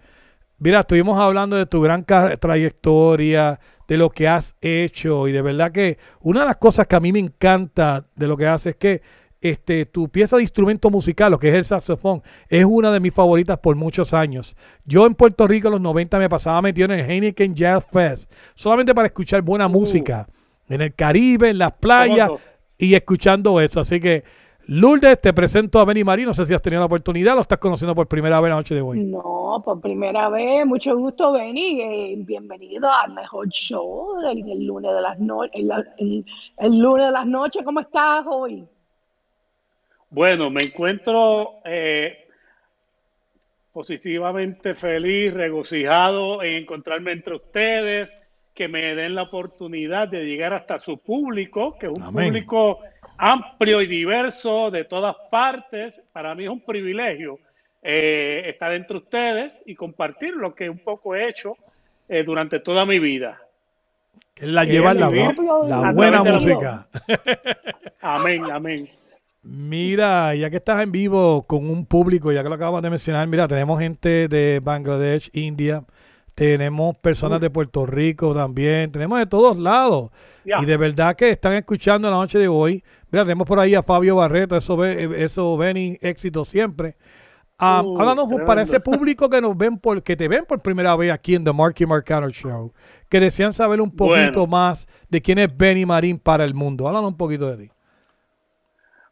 [0.60, 5.72] Mira, estuvimos hablando de tu gran trayectoria, de lo que has hecho y de verdad
[5.72, 8.76] que una de las cosas que a mí me encanta de lo que haces es
[8.78, 9.02] que
[9.42, 13.14] este, tu pieza de instrumento musical, lo que es el saxofón, es una de mis
[13.14, 14.56] favoritas por muchos años.
[14.86, 18.32] Yo en Puerto Rico en los 90 me pasaba metido en el Heineken Jazz Fest,
[18.56, 20.28] solamente para escuchar buena música.
[20.70, 22.30] En el Caribe, en las playas
[22.78, 23.80] y escuchando esto.
[23.80, 24.24] Así que,
[24.66, 26.26] Lourdes, te presento a Benny Marí.
[26.26, 28.76] No sé si has tenido la oportunidad, lo estás conociendo por primera vez la noche
[28.76, 29.00] de hoy.
[29.00, 31.80] No, por primera vez, mucho gusto, Benny.
[31.82, 35.52] eh, bienvenido al mejor show del el lunes de las noches.
[35.54, 36.26] El, el-
[36.58, 38.66] el lunes de las noches, ¿cómo estás hoy?
[40.10, 42.28] Bueno, me encuentro eh,
[43.74, 48.12] positivamente feliz, regocijado en encontrarme entre ustedes,
[48.54, 52.28] que me den la oportunidad de llegar hasta su público, que es un Amén.
[52.28, 52.80] público
[53.18, 56.02] amplio y diverso de todas partes.
[56.12, 57.40] Para mí es un privilegio
[57.84, 61.56] eh, estar entre ustedes y compartir lo que un poco he hecho
[62.10, 63.40] eh, durante toda mi vida.
[64.38, 66.88] Él la Que lleva es la, la buena música.
[68.02, 68.90] Amén, amén.
[69.50, 73.26] Mira, ya que estás en vivo con un público, ya que lo acabas de mencionar,
[73.30, 75.86] mira, tenemos gente de Bangladesh, India,
[76.36, 80.12] tenemos personas de Puerto Rico también, tenemos de todos lados.
[80.44, 82.84] Y de verdad que están escuchando la noche de hoy.
[83.10, 86.98] Mira, tenemos por ahí a Fabio Barreto, eso, eso Benny, éxito siempre.
[87.60, 88.74] Uh, háblanos para tremendo.
[88.74, 91.54] ese público que nos ven por, que te ven por primera vez aquí en The
[91.54, 92.74] Marky Marcano Show,
[93.10, 94.48] que desean saber un poquito Bueno.
[94.48, 96.88] más de quién es Benny Marín para el mundo.
[96.88, 97.72] Háblanos un poquito de ti.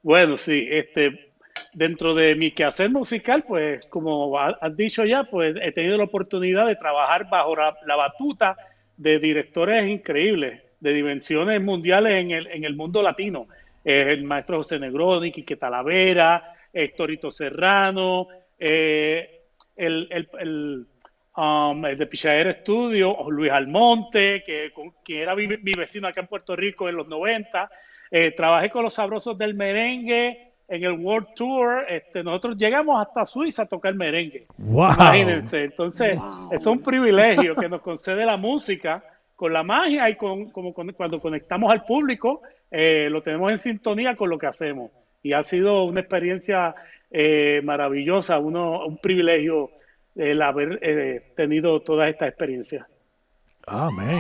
[0.06, 1.32] Bueno, sí, este,
[1.74, 6.04] dentro de mi quehacer musical, pues como ha- has dicho ya, pues he tenido la
[6.04, 8.56] oportunidad de trabajar bajo la, batuta
[8.98, 13.48] de directores increíbles, de dimensiones mundiales en el, en el mundo latino.
[13.84, 18.28] El maestro José Negroni, Quique Talavera, Héctorito Serrano,
[18.60, 19.42] eh,
[19.76, 20.86] el, el, el,
[21.36, 26.28] um, de Pichadera Studio, Luis Almonte, que, con- que era mi, mi vecino acá en
[26.28, 27.70] Puerto Rico en los 90.
[28.18, 31.86] Eh, trabajé con los sabrosos del merengue en el World Tour.
[31.90, 34.46] Este, nosotros llegamos hasta Suiza a tocar merengue.
[34.58, 34.94] ¡Wow!
[34.94, 35.64] Imagínense.
[35.66, 36.50] Entonces, Wow.
[36.54, 39.04] es un privilegio que nos concede la música
[39.36, 43.58] con la magia y con, como con- cuando conectamos al público, eh, lo tenemos en
[43.58, 44.92] sintonía con lo que hacemos.
[45.22, 46.74] Y ha sido una experiencia
[47.12, 49.72] eh, maravillosa, uno, un privilegio
[50.16, 52.88] el haber eh, tenido toda esta experiencia.
[53.68, 54.20] Amén.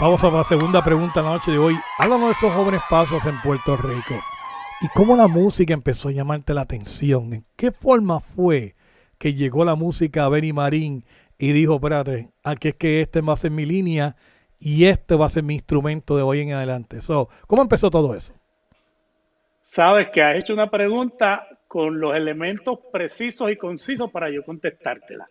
[0.00, 1.76] Vamos a la segunda pregunta la noche de hoy.
[1.98, 4.16] Háblanos de esos jóvenes pasos en Puerto Rico.
[4.80, 7.32] ¿Y cómo la música empezó a llamarte la atención?
[7.32, 8.74] ¿En qué forma fue
[9.18, 11.04] que llegó la música a Benny Marín
[11.38, 14.16] y dijo, espérate, aquí es que este va a ser mi línea
[14.58, 16.98] y este va a ser mi instrumento de hoy en adelante?
[17.46, 18.34] ¿Cómo empezó todo eso?
[19.62, 25.28] Sabes que has hecho una pregunta con los elementos precisos y concisos para yo contestártela.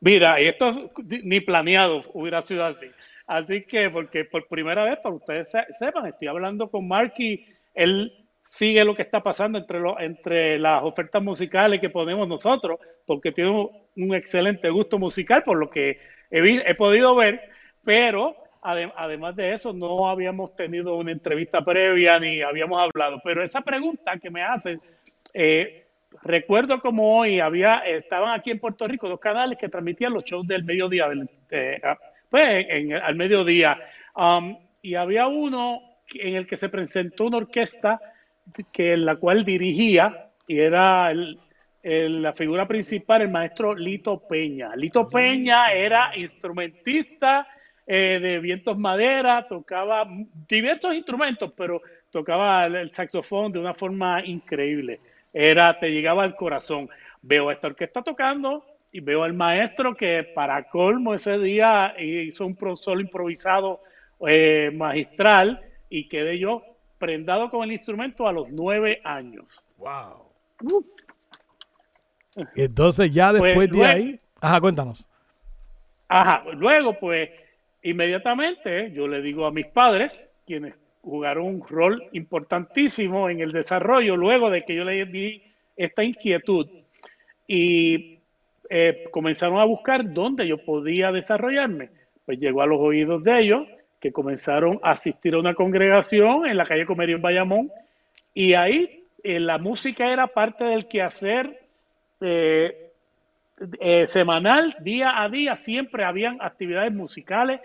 [0.00, 2.86] Mira, y esto ni planeado hubiera sido así.
[3.26, 8.12] Así que, porque por primera vez, para ustedes sepan, estoy hablando con Marky, él
[8.50, 13.50] sigue lo que está pasando entre, entre las ofertas musicales que ponemos nosotros, porque tiene
[13.50, 15.98] un, excelente gusto musical, por lo que
[16.30, 17.40] he, podido ver,
[17.82, 23.20] pero además de eso no habíamos tenido una entrevista previa ni habíamos hablado.
[23.24, 24.80] Pero esa pregunta que me hacen,
[25.32, 25.86] eh,
[26.22, 30.46] recuerdo como hoy había, estaban aquí en Puerto Rico dos canales que transmitían los shows
[30.46, 31.08] del mediodía,
[32.34, 32.66] pues
[33.00, 33.78] al mediodía,
[34.16, 35.80] um, y había uno
[36.14, 38.00] en el que se presentó una orquesta
[38.72, 41.12] que la cual dirigía y era
[41.84, 44.74] la figura principal, el maestro Lito Peña.
[44.74, 47.46] Lito Peña era instrumentista
[47.86, 50.04] eh, de vientos madera, tocaba
[50.48, 54.98] diversos instrumentos, pero tocaba el, saxofón de una forma increíble.
[55.32, 56.88] Era, te llegaba al corazón.
[57.22, 62.46] Veo a esta orquesta tocando y veo al maestro que para colmo ese día hizo
[62.46, 63.80] un solo improvisado
[64.24, 65.60] eh, magistral
[65.90, 66.62] y quedé yo
[66.96, 69.46] prendado con el instrumento a los nueve años.
[69.78, 70.86] ¡Wow!
[72.54, 75.04] Entonces ya pues, después de ahí, ajá, cuéntanos.
[76.06, 77.30] Ajá, luego pues
[77.82, 80.72] inmediatamente yo le digo a mis padres, quienes
[81.02, 85.42] jugaron un rol importantísimo en el desarrollo, luego de que yo le di
[85.76, 86.68] esta inquietud
[87.48, 88.13] y
[88.76, 91.90] eh, comenzaron a buscar dónde yo podía desarrollarme.
[92.26, 93.68] Pues llegó a los oídos de ellos
[94.00, 97.70] que comenzaron a asistir a una congregación en la calle Comerio en Bayamón
[98.34, 101.56] y ahí eh, la música era parte del quehacer
[102.20, 102.90] eh,
[103.78, 107.60] eh, semanal, día a día, siempre habían actividades musicales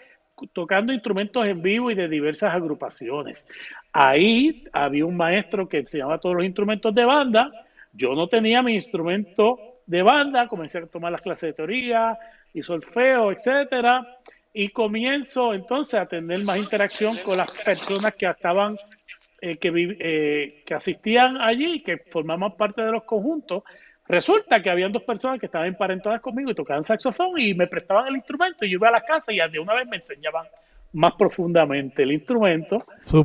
[0.54, 3.44] tocando instrumentos en vivo y de diversas agrupaciones.
[3.92, 7.52] Ahí había un maestro que enseñaba todos los instrumentos de banda.
[7.94, 12.18] Yo no tenía mi instrumento de banda, comencé a tomar las clases de teoría
[12.54, 14.06] y solfeo, etcétera
[14.54, 18.78] y comienzo entonces a tener más interacción con las personas que estaban,
[19.42, 23.64] eh, que, eh, que asistían allí, que formaban parte de los conjuntos.
[24.08, 28.08] Resulta que habían dos personas que estaban emparentadas conmigo y tocaban saxofón y me prestaban
[28.08, 30.48] el instrumento y yo iba a la casa y de una vez me enseñaban
[30.94, 32.84] más profundamente el instrumento.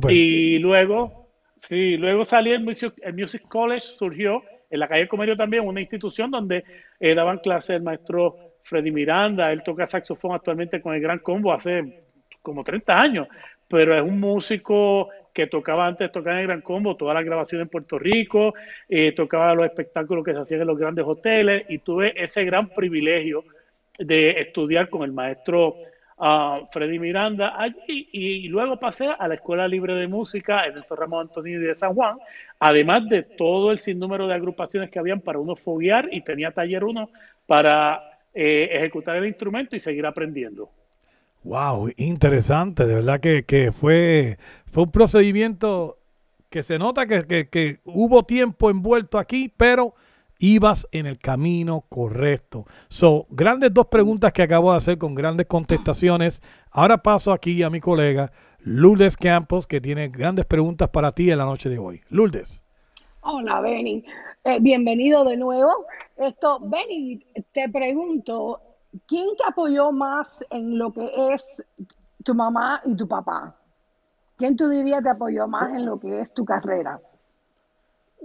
[0.09, 5.35] Y luego, sí, luego salí el Music, el Music College, surgió en la calle Comerio
[5.35, 6.63] también, una institución donde
[6.99, 11.53] eh, daban clases el maestro Freddy Miranda, él toca saxofón actualmente con el Gran Combo
[11.53, 12.03] hace
[12.41, 13.27] como 30 años,
[13.67, 17.65] pero es un músico que tocaba antes tocar en el Gran Combo, todas las grabaciones
[17.65, 18.53] en Puerto Rico,
[18.87, 22.69] eh, tocaba los espectáculos que se hacían en los grandes hoteles y tuve ese gran
[22.69, 23.43] privilegio
[23.99, 25.75] de estudiar con el maestro
[26.17, 31.27] uh, Freddy Miranda allí y, luego pasé a la Escuela Libre de Música el Ramón
[31.27, 32.17] Antonio de San Juan,
[32.59, 36.83] además de todo el sinnúmero de agrupaciones que habían para uno foguear y tenía taller
[36.83, 37.09] uno
[37.45, 38.01] para
[38.33, 40.69] eh, ejecutar el instrumento y seguir aprendiendo.
[41.45, 44.39] Wow, interesante, de verdad que, fue,
[44.71, 45.99] fue un procedimiento
[46.49, 49.93] que se nota que, hubo tiempo envuelto aquí, pero
[50.39, 52.65] ibas en el camino correcto.
[52.89, 56.41] Son grandes dos preguntas que acabo de hacer con grandes contestaciones.
[56.71, 61.37] Ahora paso aquí a mi colega Lourdes Campos, que tiene grandes preguntas para ti en
[61.37, 62.01] la noche de hoy.
[62.09, 62.61] Lourdes.
[63.21, 64.03] Hola, Benny.
[64.43, 65.85] Eh, bienvenido de nuevo.
[66.17, 68.61] Esto, Benny, te pregunto,
[69.07, 71.63] ¿quién te apoyó más en lo que es
[72.23, 73.55] tu mamá y tu papá?
[74.37, 76.99] ¿Quién tú dirías te apoyó más en lo que es tu carrera?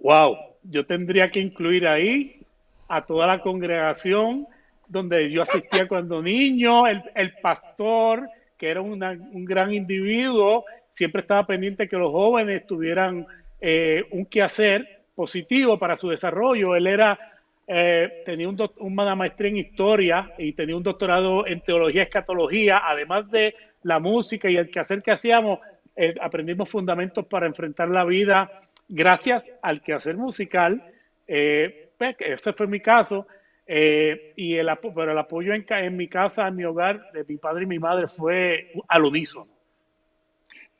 [0.02, 2.40] Wow, yo tendría que incluir ahí
[2.88, 4.46] a toda la congregación
[4.88, 8.28] donde yo asistía cuando niño, el, pastor,
[8.58, 13.26] que era un gran individuo, siempre estaba pendiente que los jóvenes tuvieran
[13.60, 16.74] eh, un quehacer positivo para su desarrollo.
[16.74, 17.18] Él era,
[17.66, 22.82] eh, tenía un una maestría en historia y tenía un doctorado en teología y escatología,
[22.84, 25.60] además de la música y el quehacer que hacíamos,
[25.96, 28.50] eh, aprendimos fundamentos para enfrentar la vida
[28.90, 30.82] gracias al quehacer musical.
[31.26, 33.26] Pues, ese fue mi caso.
[33.66, 37.64] y el, pero el apoyo en, en, mi casa, en mi hogar, de mi padre
[37.64, 39.60] y mi madre fue al unísono.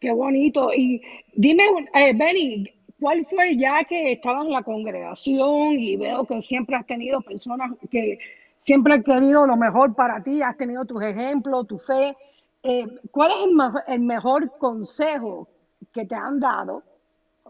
[0.00, 0.70] Qué bonito.
[0.74, 1.02] Y
[1.34, 1.64] dime,
[1.94, 2.66] eh, Benny,
[2.98, 7.72] ¿cuál fue ya que estabas en la congregación y veo que siempre has tenido personas
[7.90, 8.18] que
[8.58, 12.16] siempre han querido lo mejor para ti, has tenido tus ejemplos, tu fe?
[12.62, 15.48] Eh, ¿Cuál es el, mejor consejo
[15.92, 16.82] que te han dado,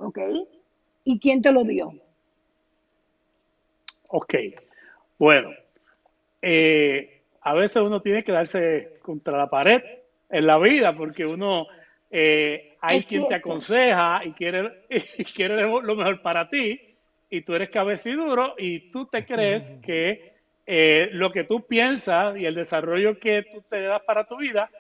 [0.01, 0.19] ok?
[1.05, 1.93] y quién te lo dio.
[4.09, 4.35] Ok,
[5.19, 5.51] bueno,
[6.43, 9.83] eh, a veces uno tiene que darse contra la pared
[10.29, 11.67] en la vida porque uno,
[12.11, 14.85] eh, hay Es quien te aconseja y quiere,
[15.19, 16.81] y quiere lo mejor para ti
[17.31, 20.33] y tú eres cabeciluro y tú te crees que
[20.67, 24.71] eh, lo que tú piensas y el desarrollo que tú te das para tu vida,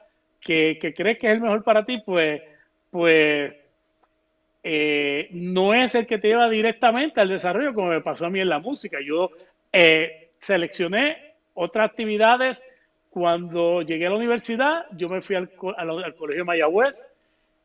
[0.40, 2.42] que, que crees que es el mejor para ti, pues,
[2.90, 3.54] pues
[4.62, 4.99] eh,
[5.32, 8.48] no es el que te lleva directamente al desarrollo como me pasó a mí en
[8.48, 8.98] la música.
[9.04, 9.30] Yo
[9.72, 11.16] eh, seleccioné
[11.54, 12.62] otras actividades
[13.10, 17.04] cuando llegué a la universidad, yo me fui al, al Colegio Mayagüez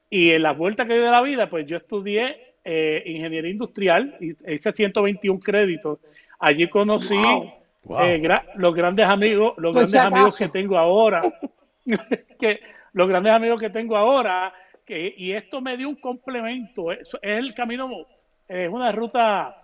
[0.09, 4.15] y en las vueltas que dio de la vida, pues yo estudié eh, ingeniería industrial
[4.19, 5.99] y hice 121 créditos.
[6.39, 7.15] Allí conocí
[7.83, 8.01] Wow.
[8.01, 11.21] eh, gra- los grandes amigos, los Por si grandes amigos que tengo ahora,
[12.39, 12.59] que
[12.93, 14.51] los grandes amigos que tengo ahora,
[15.17, 16.91] y esto me dio un complemento.
[16.91, 17.89] Es, es el camino,
[18.47, 19.55] es una ruta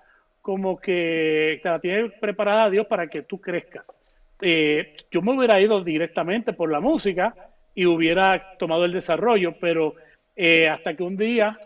[0.42, 3.86] como que te la tiene preparada Dios para que tú crezcas.
[4.42, 7.36] Eh, yo me hubiera ido directamente por la música
[7.76, 9.96] y hubiera tomado el desarrollo, pero
[10.36, 11.60] eh, hasta que un día,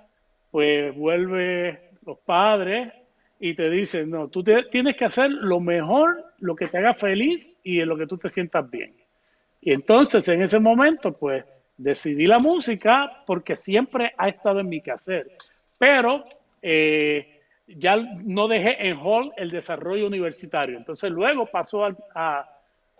[0.51, 2.93] pues vuelve los padres
[3.39, 6.93] y te dicen, no, tú te- tienes que hacer lo mejor, lo que te haga
[6.93, 8.93] feliz y en lo que tú te sientas bien.
[9.61, 11.45] Y entonces en ese momento, pues
[11.77, 15.31] decidí la música porque siempre ha estado en mi quehacer.
[15.77, 16.25] Pero
[16.61, 20.77] eh, ya no dejé en hold el desarrollo universitario.
[20.77, 22.49] Entonces luego pasó al, a-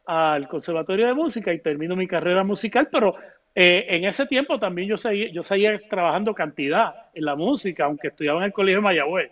[0.05, 3.15] al Conservatorio de Música y termino mi carrera musical, pero
[3.55, 8.09] eh, en ese tiempo también yo seguía, yo seguía trabajando cantidad en la música, aunque
[8.09, 9.31] estudiaba en el Colegio de Mayagüez.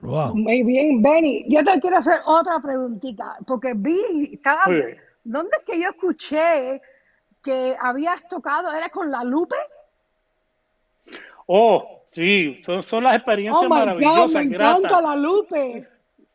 [0.00, 0.34] Wow.
[0.34, 1.44] Muy bien, Benny.
[1.48, 4.00] Yo te quiero hacer otra preguntita, porque vi,
[4.32, 4.64] estaba.
[5.24, 6.82] ¿dónde es que yo escuché
[7.42, 8.72] que habías tocado?
[8.72, 9.56] ¿Era con la Lupe?
[11.46, 14.78] Oh, sí, son, son las experiencias Oh my God, maravillosas, me gratas.
[14.80, 15.88] encanta la Lupe.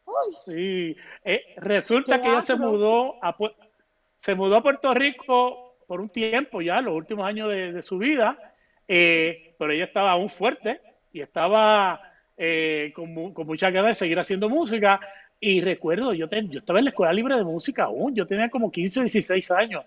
[0.05, 3.35] Uy, Sí, Eh, resulta que ella se mudó a
[4.21, 7.97] se mudó a Puerto Rico por un tiempo ya, los últimos años de, de su
[7.97, 8.38] vida,
[8.88, 10.81] eh, pero ella estaba aún fuerte
[11.13, 12.01] y estaba
[12.35, 14.99] eh, con, con muchas ganas de seguir haciendo música.
[15.39, 18.49] Y recuerdo, yo, ten- yo estaba en la escuela libre de música aún, yo tenía
[18.49, 19.85] como 15 o 16 años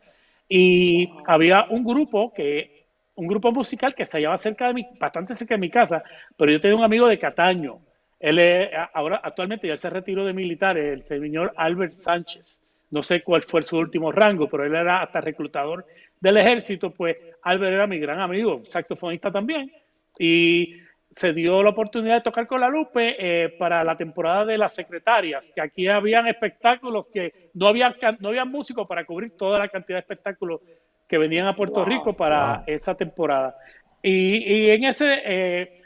[0.52, 2.81] y había un grupo que
[3.14, 6.02] un grupo musical que se hallaba cerca de mi, bastante cerca de mi casa,
[6.36, 7.78] pero yo tenía un amigo de Cataño.
[8.18, 12.60] Él es, ahora actualmente ya se retiró de militar, el señor Albert Sánchez.
[12.90, 15.86] No sé cuál fue su último rango, pero él era hasta reclutador
[16.18, 19.70] del ejército, pues Albert era mi gran amigo, saxofonista también.
[20.18, 20.78] Y
[21.16, 24.74] se dio la oportunidad de tocar con la Lupe eh, para la temporada de las
[24.74, 29.69] secretarias, que aquí habían espectáculos que no había, no había músicos para cubrir toda la
[29.69, 30.61] cantidad de espectáculos
[31.09, 32.65] que venían a Puerto Rico para Wow.
[32.69, 33.57] esa temporada.
[34.03, 35.82] Y, y en ese, eh,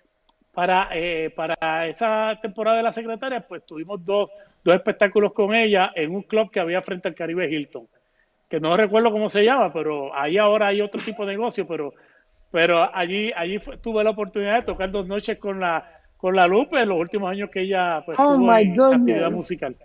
[0.53, 4.31] para, eh, para esa temporada de la secretaria, pues tuvimos dos,
[4.63, 7.89] dos espectáculos con ella en un club que había frente al Caribe Hilton,
[8.49, 11.95] que no recuerdo cómo se llama, pero ahí ahora hay otro tipo de negocio, pero,
[12.55, 15.85] pero allí, allí fue- tuve la oportunidad de tocar dos noches con la,
[16.17, 19.31] con la Lupe en los últimos años que ella pues, Oh, estuvo my en actividad
[19.33, 19.77] musical.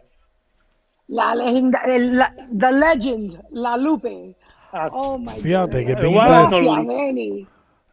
[1.07, 4.35] La leyenda, la- The Legend, la Lupe.
[4.71, 7.47] Ah, Oh my Fíjate que bien Gracias.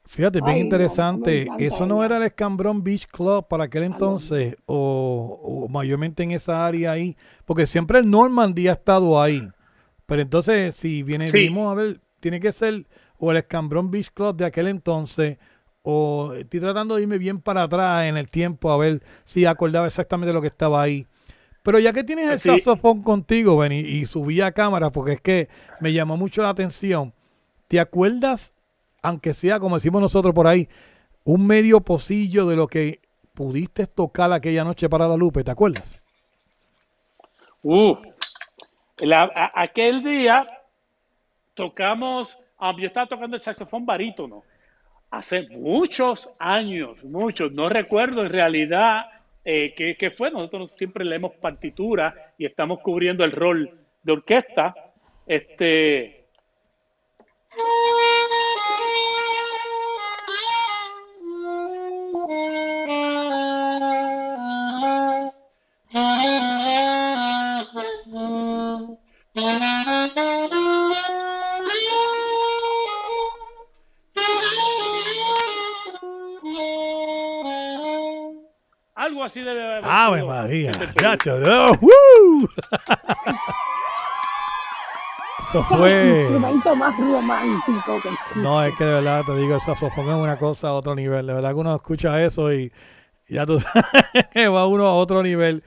[0.05, 1.49] Fíjate, bien Ay, interesante.
[1.59, 6.67] Eso no era el Escambrón Beach Club para aquel entonces, o, o mayormente en esa
[6.67, 7.17] área ahí,
[7.47, 9.49] porque siempre el Normandy ha estado ahí.
[10.05, 11.39] Pero entonces, si viene, Sí.
[11.39, 12.85] venimos a ver, tiene que ser
[13.19, 15.39] o el Escambrón Beach Club de aquel entonces,
[15.83, 19.87] o estoy tratando de irme bien para atrás en el tiempo a ver si acordaba
[19.87, 21.07] exactamente lo que estaba ahí.
[21.63, 22.49] Pero ya que tienes el Sí.
[22.49, 25.49] saxofón contigo, Benny, y subí a cámara, porque es que
[25.81, 27.13] me llamó mucho la atención,
[27.69, 28.53] ¿te acuerdas,
[29.03, 30.69] aunque sea como decimos nosotros por ahí,
[31.25, 33.01] un medio pocillo de lo que
[33.35, 35.43] pudiste tocar aquella noche para la Lupe?
[35.45, 36.01] ¿Te acuerdas?
[37.63, 37.97] Uh,
[38.99, 40.47] la- a- aquel día
[41.55, 44.43] tocamos, ah, yo estaba tocando el saxofón barítono
[45.11, 49.07] hace muchos años, muchos, no recuerdo en realidad
[49.45, 53.71] eh, qué, qué fue, nosotros siempre leemos partitura y estamos cubriendo el rol
[54.03, 54.75] de orquesta.
[55.27, 56.16] Este,
[79.27, 80.71] así debe haber ¡Ave sido María!
[80.99, 81.37] ¡Chacho!
[81.49, 82.49] ¡Oh, ¡woo!
[85.39, 86.09] Eso Es el fue.
[86.21, 88.41] instrumento más romántico que existe.
[88.41, 91.27] No, es que de verdad te digo, el saxofón es una cosa a otro nivel.
[91.27, 92.73] De verdad que uno escucha eso y
[93.29, 95.63] ya tú sabes que va uno a otro nivel.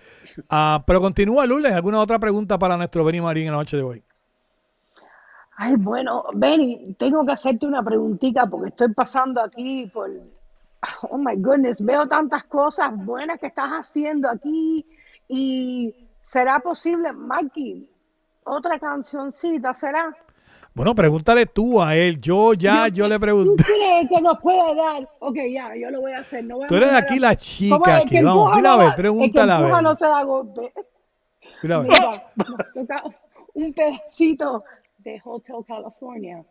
[0.49, 1.73] Ah, pero continúa, Lourdes.
[1.73, 4.03] ¿Alguna otra pregunta para nuestro Benny Marín en la noche de hoy?
[5.55, 10.09] Ay, bueno, Benny, tengo que hacerte una preguntita porque estoy pasando aquí por,
[11.09, 14.85] oh my goodness, veo tantas cosas buenas que estás haciendo aquí
[15.27, 17.89] y será posible, Mikey,
[18.45, 20.15] otra cancioncita, ¿será?
[20.73, 22.21] Bueno, pregúntale tú a él.
[22.21, 23.63] Yo ya, yo, le ¿Tú pregunté.
[23.63, 25.09] crees que nos puede dar?
[25.19, 26.43] Ok, ya, yo lo voy a hacer.
[26.45, 27.97] No voy Tú eres a- aquí la ¿Cómo chica.
[27.97, 28.05] es?
[28.05, 28.15] Aquí.
[28.15, 28.95] El que Vamos, mira a ver,
[29.55, 29.83] a ver.
[29.83, 30.73] no se da golpe.
[31.63, 31.89] Mira a ver.
[31.89, 33.03] Mira, nos toca
[33.55, 34.63] un pedacito
[34.99, 36.45] de Hotel California.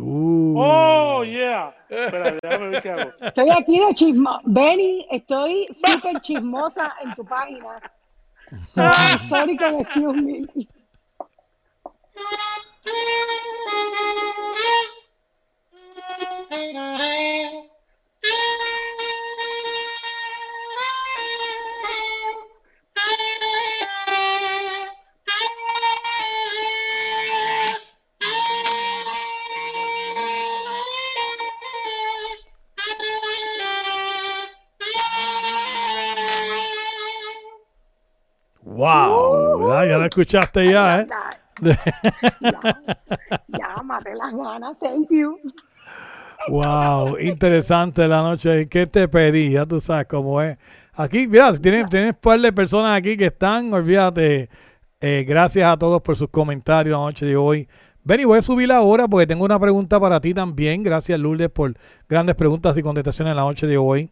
[0.00, 0.56] Uh.
[0.56, 1.74] Oh, yeah.
[1.90, 3.12] Espera, déjame ver qué hago.
[3.20, 4.40] Estoy aquí de chismo.
[4.44, 7.80] Benny, estoy súper chismosa en tu página.
[8.64, 10.46] So, I'm sorry con excuse me.
[38.80, 39.68] Wow.
[39.68, 41.06] Ya, ya lo escuchaste ya, ¿eh?
[41.60, 41.76] Ya,
[43.84, 44.78] maté las ganas.
[44.78, 45.38] Thank you.
[46.48, 48.68] Wow, interesante la noche.
[48.68, 49.50] ¿Qué te pedí?
[49.50, 50.56] Ya tú sabes cómo es.
[50.94, 54.48] Aquí, mira, tienes, tienes un par de personas aquí que están, olvídate.
[55.02, 57.68] Eh, gracias a todos por sus comentarios la noche de hoy.
[58.02, 60.82] Benny, voy a subir ahora porque tengo una pregunta para ti también.
[60.82, 61.74] Gracias, Lourdes, por
[62.08, 64.10] grandes preguntas y contestaciones en la noche de hoy.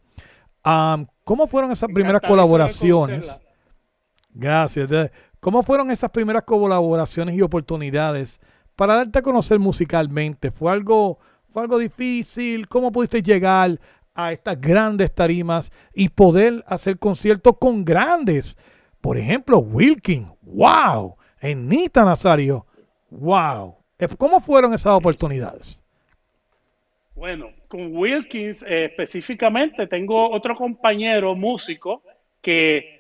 [0.63, 3.41] Am, ¿Cómo fueron esas Me primeras colaboraciones?
[4.39, 5.11] Gracias.
[5.41, 8.41] ¿Cómo fueron esas primeras colaboraciones y oportunidades
[8.77, 10.53] para darte a conocer musicalmente?
[10.53, 11.19] ¿Fue algo,
[11.53, 12.69] fue algo difícil?
[12.69, 13.81] ¿Cómo pudiste llegar
[14.15, 18.57] a estas grandes tarimas y poder hacer conciertos con grandes?
[19.01, 20.29] Por ejemplo, Wilkin.
[20.43, 21.17] ¡Wow!
[21.41, 22.65] Enita Nazario.
[23.11, 23.75] ¡Wow!
[23.99, 25.83] Eh, ¿Cómo fueron esas oportunidades?
[27.17, 32.05] Bueno, con Wilkins eh, específicamente tengo otro compañero músico
[32.41, 32.98] que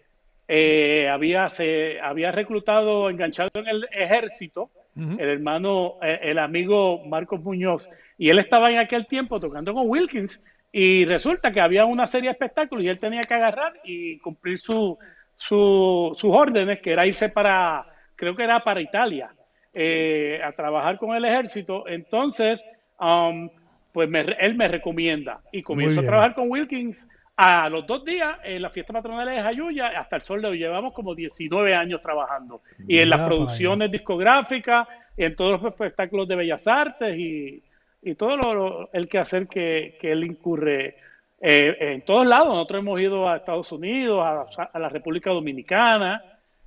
[0.48, 7.40] eh, había, se, había reclutado, enganchado en el ejército, el hermano, eh, el amigo Marcos
[7.42, 10.42] Muñoz, y él estaba en aquel tiempo tocando con Wilkins,
[10.72, 14.58] y resulta que había una serie de espectáculos y él tenía que agarrar y cumplir
[14.58, 14.98] su,
[15.36, 19.30] su- sus órdenes, que era irse para, creo que era para Italia,
[19.72, 21.86] eh, a trabajar con el ejército.
[21.86, 22.62] Entonces,
[23.00, 23.48] um,
[23.92, 25.40] pues me- él me recomienda.
[25.52, 27.06] Y comienzo a trabajar con Wilkins
[27.40, 30.58] a los dos días en la fiesta patronal de Jayuya hasta el sol de hoy.
[30.58, 36.26] Llevamos como 19 años trabajando y en las Mira producciones discográficas, en todos los espectáculos
[36.26, 37.62] de bellas artes y,
[38.02, 40.96] y todo lo, lo- el quehacer que, que él incurre
[41.40, 42.48] eh, en todos lados.
[42.48, 46.20] Nosotros hemos ido a Estados Unidos, a, a la República Dominicana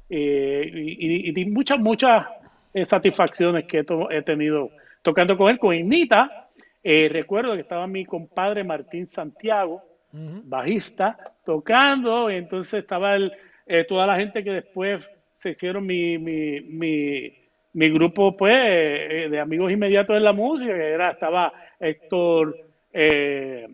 [0.10, 2.26] eh, y, y- y muchas, muchas
[2.74, 4.70] eh, satisfacciones que he, to- he tenido
[5.02, 6.48] tocando con él, con Ignita.
[6.82, 9.84] Eh, recuerdo que estaba mi compadre Martín Santiago,
[10.14, 13.32] bajista, tocando, y entonces estaba el,
[13.66, 17.34] eh, toda la gente que después se hicieron mi, mi, mi,
[17.74, 22.58] mi grupo pues eh, de amigos inmediatos de la música, que era, estaba Héctor,
[22.94, 23.68] eh,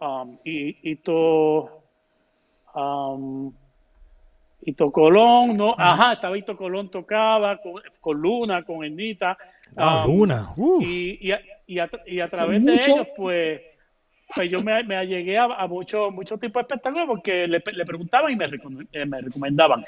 [0.00, 1.82] um, y, Ito,
[2.74, 3.52] um,
[4.62, 5.74] Ito Colón, ¿no?
[5.76, 9.36] Ajá, estaba Ito Colón, tocaba con, con Luna, con Ernita.
[9.76, 10.52] Ah, um, Luna.
[10.56, 10.82] Uh.
[10.82, 13.60] y, y, a, y, a, y a Son través de ellos, pues,
[14.34, 18.32] pues yo me, me allegué a, a muchos tipos de espectáculos porque le, le preguntaban
[18.32, 18.46] y me,
[18.92, 19.84] eh, me recomendaban.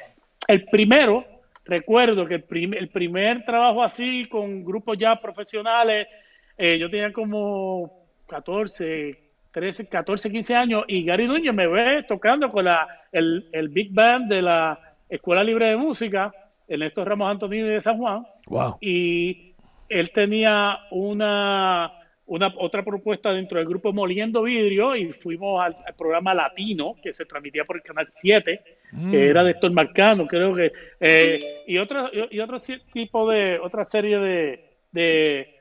[0.49, 1.25] El primero,
[1.65, 6.09] recuerdo que el, prim- el primer trabajo así con grupos ya profesionales,
[6.57, 7.91] eh, yo tenía como
[8.29, 9.19] 14,
[9.53, 13.93] 13, 14, 15 años y Gary Núñez me ve tocando con la, el, el Big
[13.93, 16.33] Band de la Escuela Libre de Música,
[16.69, 18.79] Ernesto Ramos Antonini de San Juan Wow.
[18.81, 19.55] y
[19.89, 21.91] él tenía una,
[22.31, 27.13] una otra propuesta dentro del grupo Moliendo Vidrio y fuimos al, al programa Latino que
[27.13, 28.61] se transmitía por el canal 7
[28.93, 29.11] Mm.
[29.13, 31.39] que era de Héctor Marcano creo que eh,
[31.69, 32.57] y otro y otro
[32.93, 35.55] tipo de otra serie de de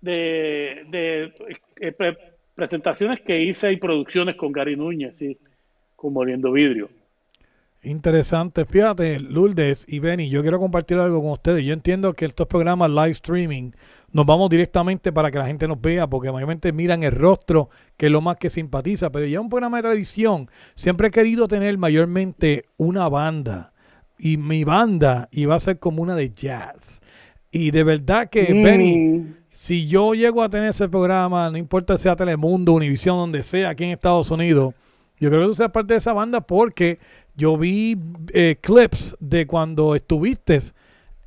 [0.00, 1.32] de, de,
[1.80, 2.16] eh, pre-
[2.54, 5.36] presentaciones que hice y producciones con Gary Núñez sí,
[5.94, 6.88] con Moliendo Vidrio
[7.82, 8.64] Interesante.
[8.64, 11.62] Fíjate, Lourdes y Benny, yo quiero compartir algo con ustedes.
[11.66, 13.72] Yo entiendo que estos programas live streaming
[14.14, 18.06] nos vamos directamente para que la gente nos vea, porque mayormente miran el rostro, que
[18.06, 19.10] es lo más que simpatiza.
[19.10, 23.72] Pero ya un programa de tradición, siempre he querido tener mayormente una banda.
[24.16, 27.00] Y mi banda iba a ser como una de jazz.
[27.50, 28.62] Y de verdad que, Mm.
[28.62, 33.42] Benny, si yo llego a tener ese programa, no importa si sea Telemundo, Univisión, donde
[33.42, 34.74] sea, aquí en Estados Unidos,
[35.18, 36.98] yo creo que tú seas parte de esa banda porque
[37.34, 37.98] yo vi
[38.32, 40.60] eh, clips de cuando estuviste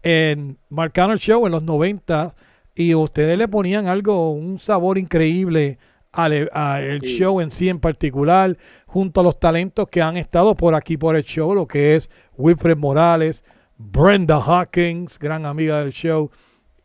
[0.04, 2.34] en Marcano Show en los 90
[2.78, 5.80] y ustedes le ponían algo, un sabor increíble
[6.12, 7.18] al e- a el Sí.
[7.18, 8.56] show en sí en particular,
[8.86, 12.10] junto a los talentos que han estado por aquí por el show, lo que es
[12.38, 13.44] Wilfred Morales,
[13.78, 16.30] Brenda Hawkins, gran amiga del show.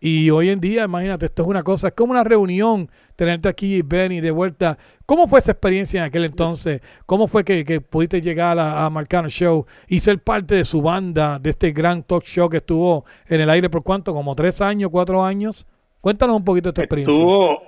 [0.01, 3.83] Y hoy en día, imagínate, esto es una cosa, es como una reunión, tenerte aquí,
[3.83, 4.77] Benny, de vuelta.
[5.07, 6.81] ¿Cómo fue esa experiencia en aquel entonces?
[7.07, 10.83] ¿Cómo fue que, que pudiste llegar a, a Marcano Show y ser parte de su
[10.83, 14.61] banda, de este gran talk show que estuvo en el aire por cuánto, como tres
[14.61, 15.67] años, cuatro años?
[16.03, 17.15] Cuéntanos un poquito de tu experiencia.
[17.15, 17.63] Estuvo,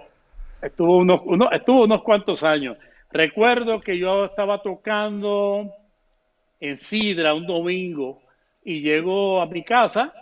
[0.61, 2.77] estuvo, unos, uno- estuvo unos cuantos años.
[3.11, 5.71] Recuerdo que yo estaba tocando
[6.61, 8.21] en Sidra un domingo
[8.65, 10.13] y llego a mi casa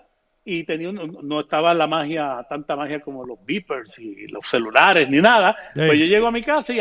[0.44, 5.08] y tenía un- no estaba la magia, tanta magia como los beepers y los celulares
[5.08, 5.56] ni nada.
[5.74, 5.86] Ey.
[5.86, 6.78] Pues yo llego a mi casa y,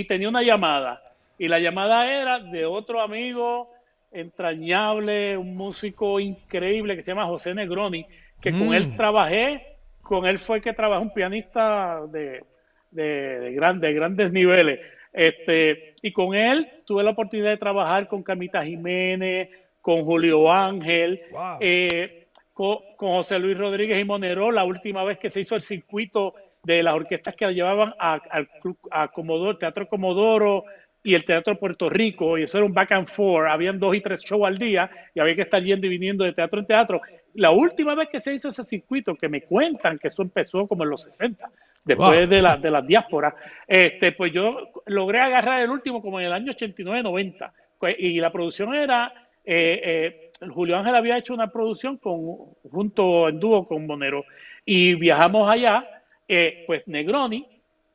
[0.00, 1.02] y tenía una llamada.
[1.38, 3.70] Y la llamada era de otro amigo
[4.12, 8.06] entrañable, un músico increíble que se llama José Negroni,
[8.40, 8.74] que con Mm.
[8.74, 9.69] él trabajé,
[10.10, 12.42] con él fue que trabajé un pianista de,
[12.90, 13.04] de,
[13.38, 14.80] de gran- de grandes niveles.
[15.12, 19.48] Este, y con él tuve la oportunidad de trabajar con Camita Jiménez,
[19.80, 21.58] con Julio Ángel, Wow.
[21.60, 25.60] eh, con, con José Luis Rodríguez y Monero, la última vez que se hizo el
[25.62, 26.34] circuito
[26.64, 30.64] de las orquestas que la llevaban a- al club, a Comodoro, Teatro Comodoro
[31.02, 34.00] y el Teatro Puerto Rico, y eso era un back and forth, habían dos y
[34.00, 37.00] tres shows al día, y había que estar yendo y viniendo de teatro en teatro.
[37.34, 40.82] La última vez que se hizo ese circuito, que me cuentan que eso empezó como
[40.84, 41.48] en los 60,
[41.84, 42.28] después Wow.
[42.28, 43.34] de, la, de las diásporas,
[43.66, 48.30] este, pues yo logré agarrar el último como en el año 89-90, Pues, y la
[48.30, 49.12] producción era,
[49.44, 52.20] eh, eh, Julio Ángel había hecho una producción con,
[52.70, 54.24] junto en dúo con Monero,
[54.66, 55.86] y viajamos allá,
[56.28, 57.46] eh, pues Negroni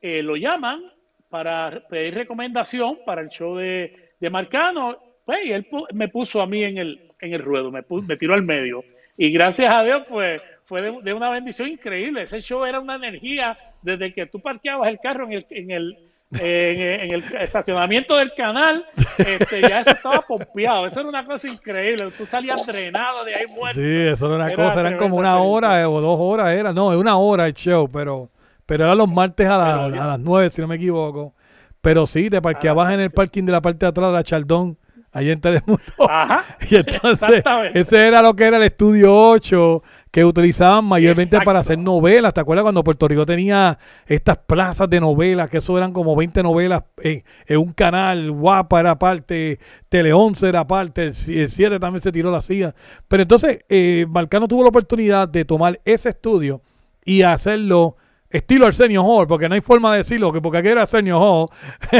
[0.02, 0.82] eh, lo llaman
[1.28, 6.46] para pedir recomendación para el show de, de Marcano, pues, y él me puso a
[6.46, 8.84] mí en el, en el ruedo, me, me tiró al medio.
[9.16, 12.22] Y gracias a Dios, pues, fue de, de una bendición increíble.
[12.22, 15.98] Ese show era una energía desde que tú parqueabas el carro en el, en el,
[16.32, 18.84] en, en el estacionamiento del canal,
[19.16, 20.86] este, ya eso estaba pompeado.
[20.86, 22.10] Eso era una cosa increíble.
[22.18, 23.80] Tú salías drenado de ahí muerto.
[23.80, 26.72] Sí, eso era una Era cosa, eran como una hora eh, o dos horas, era,
[26.72, 28.28] no, una hora el show, pero,
[28.66, 31.34] pero era los martes a, la- a las nueve, si no me equivoco.
[31.80, 34.76] Pero sí, te parqueabas en el parking de la parte de atrás de la Chaldón,
[35.12, 35.80] allá en Telemundo.
[36.08, 36.44] Ajá.
[36.68, 37.42] Y entonces,
[37.74, 42.34] ese era lo que era el estudio 8, que utilizaban mayormente para hacer novelas.
[42.34, 46.42] ¿Te acuerdas cuando Puerto Rico tenía estas plazas de novelas, que eso eran como 20
[46.42, 48.32] novelas en, en un canal?
[48.32, 51.14] Guapa era parte, Tele 11 era parte, el
[51.50, 52.74] 7 también se tiró la silla.
[53.06, 56.62] Pero entonces, eh, Marcano tuvo la oportunidad de tomar ese estudio
[57.04, 57.96] y hacerlo
[58.30, 61.48] estilo Arsenio Hall, porque no hay forma de decirlo, que porque aquí era Arsenio Hall.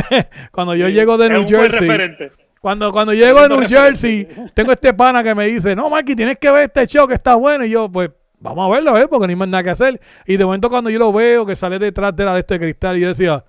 [0.52, 1.80] cuando yo Sí, llego de es New buen Jersey.
[1.80, 2.32] referente.
[2.60, 6.38] Cuando, cuando llego Tremendo New Jersey, tengo este pana que me dice, no, Marky, tienes
[6.38, 7.64] que ver este show que está bueno.
[7.64, 10.00] Y yo, pues, vamos a verlo, a ver, porque no hay más nada que hacer.
[10.26, 12.96] Y de momento cuando yo lo veo, que sale detrás de la de este cristal,
[12.96, 13.44] y yo decía,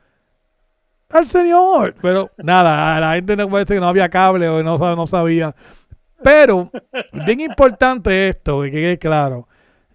[1.10, 1.96] al señor.
[2.02, 5.56] Pero nada, la gente no parece que no había cable o no, no sabía.
[6.24, 6.70] Pero,
[7.26, 9.47] bien importante esto, que quede claro.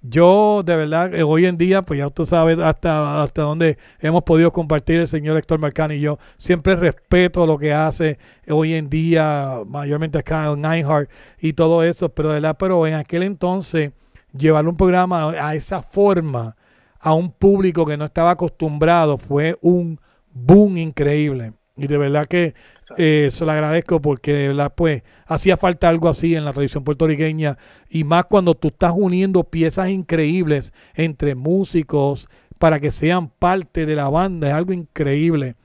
[0.04, 4.24] Yo, de verdad, eh, hoy en día, pues ya tú sabes hasta, hasta dónde hemos
[4.24, 6.18] podido compartir el señor Héctor Marcano y yo.
[6.38, 8.18] Siempre respeto lo que hace
[8.48, 11.08] hoy en día, mayormente acá en iHeart
[11.40, 13.92] y todo eso, pero de verdad, pero en aquel entonces,
[14.36, 16.56] llevar un programa a esa forma
[16.98, 20.00] a un público que no estaba acostumbrado fue un
[20.32, 21.52] boom increíble.
[21.76, 22.54] Y de verdad que
[22.96, 26.84] eh, se lo agradezco porque de verdad pues hacía falta algo así en la tradición
[26.84, 27.56] puertorriqueña
[27.88, 32.28] y más cuando tú estás uniendo piezas increíbles entre músicos
[32.58, 35.56] para que sean parte de la banda, es algo increíble.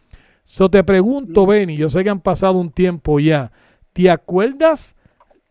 [0.45, 3.51] So te pregunto, Benny, yo sé que han pasado un tiempo ya,
[3.93, 4.95] ¿te acuerdas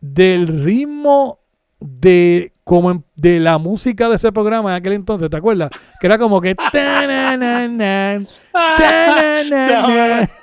[0.01, 1.39] del ritmo
[1.79, 5.69] de como en- de la música de ese programa en aquel entonces, ¿te acuerdas?
[6.01, 6.53] Que era como que.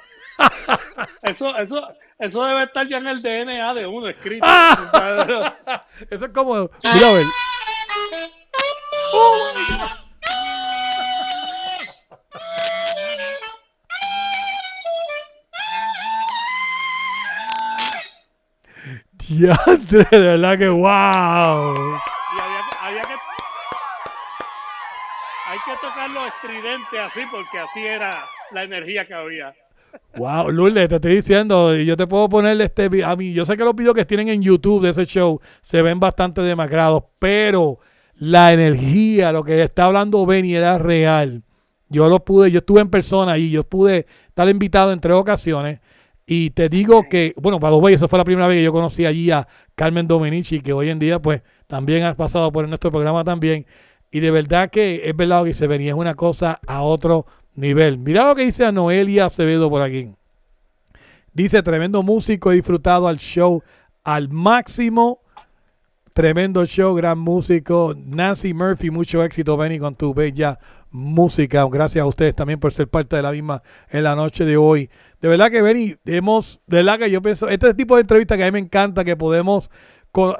[1.22, 1.88] Eso, eso,
[2.18, 4.46] eso debe estar ya en el DNA de uno escrito.
[6.10, 7.26] Eso es como, mira a ver.
[19.12, 20.84] Diantre, de verdad que wow.
[20.84, 23.14] Y había, que- había que.
[25.46, 28.10] Hay que tocarlo estridente así, porque así era
[28.50, 29.54] la energía que había.
[30.16, 33.56] Wow, Lourdes, te estoy diciendo, y yo te puedo poner este a mí, yo sé
[33.56, 37.80] que los videos que tienen en YouTube de ese show se ven bastante demacrados, pero
[38.16, 41.42] la energía, lo que está hablando Benny era real.
[41.88, 45.80] Yo lo pude, yo estuve en persona y yo pude estar invitado en tres ocasiones.
[46.26, 49.04] Y te digo que, bueno, para los eso fue la primera vez que yo conocí
[49.04, 53.24] allí a Carmen Domenici, que hoy en día, pues, también ha pasado por nuestro programa
[53.24, 53.66] también.
[54.10, 57.98] Y de verdad que es verdad que se venía, es una cosa a otro nivel.
[57.98, 60.10] Mira lo que dice a Noelia Acevedo por aquí.
[61.32, 63.62] Dice, tremendo músico, he disfrutado al show
[64.04, 65.20] al máximo.
[66.12, 67.94] Tremendo show, gran músico.
[67.96, 70.60] Nancy Murphy, mucho éxito, Benny, con tu bella
[70.92, 71.66] música.
[71.68, 74.88] Gracias a ustedes también por ser parte de la misma en la noche de hoy.
[75.20, 78.44] De verdad que, Benny, hemos, de verdad que yo pienso, este tipo de entrevistas que
[78.44, 79.70] a mí me encanta, que podemos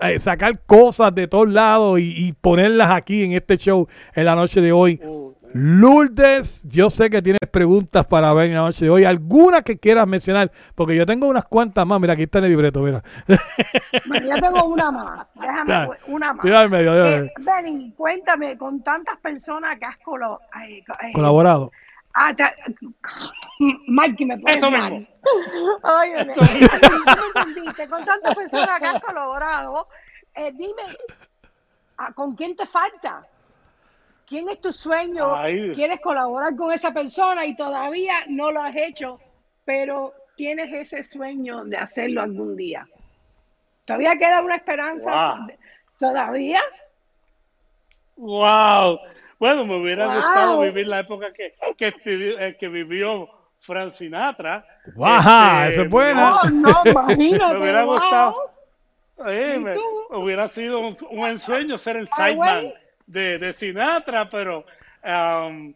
[0.02, 4.60] eh, sacar cosas de todos lados y, ponerlas aquí en este show en la noche
[4.60, 5.00] de hoy.
[5.56, 9.04] Lourdes, yo sé que tienes preguntas para ver en la noche de hoy.
[9.04, 10.50] ¿Alguna que quieras mencionar?
[10.74, 12.00] Porque yo tengo unas cuantas más.
[12.00, 13.04] Mira, aquí está en el libreto, mira.
[13.28, 15.26] Yo tengo una más.
[15.36, 16.44] Déjame, una más.
[16.44, 21.70] Eh, Benny, cuéntame, con tantas personas que has colaborado.
[22.14, 22.34] Ah,
[23.86, 25.06] Mikey, me puedes Eso mismo.
[25.82, 29.86] Oye, Eso me Con tantas personas que has colaborado,
[30.34, 30.82] eh, dime,
[31.98, 33.24] ah, ¿con quién te falta?
[34.26, 35.34] ¿Quién es tu sueño?
[35.74, 39.20] ¿Quieres colaborar con esa persona y todavía no lo has hecho,
[39.64, 42.86] pero tienes ese sueño de hacerlo algún día?
[43.84, 45.46] ¿Todavía queda una esperanza?
[45.98, 46.60] ¿Todavía?
[48.16, 48.98] ¡Wow!
[49.38, 53.28] Bueno, me hubiera gustado vivir la época que, que, eh, que vivió
[53.60, 54.64] Frank Sinatra.
[54.94, 55.08] ¡Wow!
[55.08, 56.38] Este, eso es bueno.
[56.50, 57.54] No, no, imagínate.
[57.58, 58.52] me hubiera gustado.
[59.18, 59.74] me,
[60.10, 60.96] hubiera sido un,
[61.26, 62.72] ensueño ser el sideman
[63.06, 64.64] de, Sinatra, pero
[65.04, 65.72] um,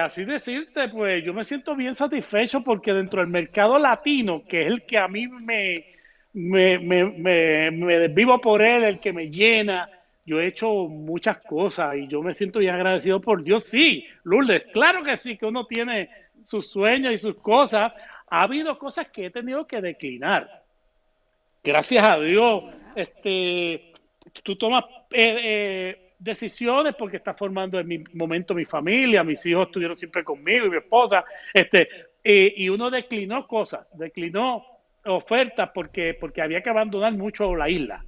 [0.00, 4.66] así decirte, pues yo me siento bien satisfecho porque dentro del mercado latino, que es
[4.68, 5.84] el que a mí me,
[6.32, 9.88] me, me, me, me vivo por él, el que me llena,
[10.26, 13.64] yo he hecho muchas cosas y yo me siento bien agradecido por Dios.
[13.64, 16.08] Sí, Lourdes, claro que sí, que uno tiene
[16.44, 17.92] sus sueños y sus cosas.
[18.28, 20.62] Ha habido cosas que he tenido que declinar.
[21.62, 22.64] Gracias a Dios,
[22.94, 23.92] este,
[24.42, 29.66] tú tomas eh, eh, decisiones porque estás formando en mi momento mi familia, mis hijos
[29.66, 31.88] estuvieron siempre conmigo y mi esposa, este,
[32.24, 34.64] y uno declinó cosas, declinó
[35.04, 38.04] ofertas porque, porque había que abandonar mucho la isla.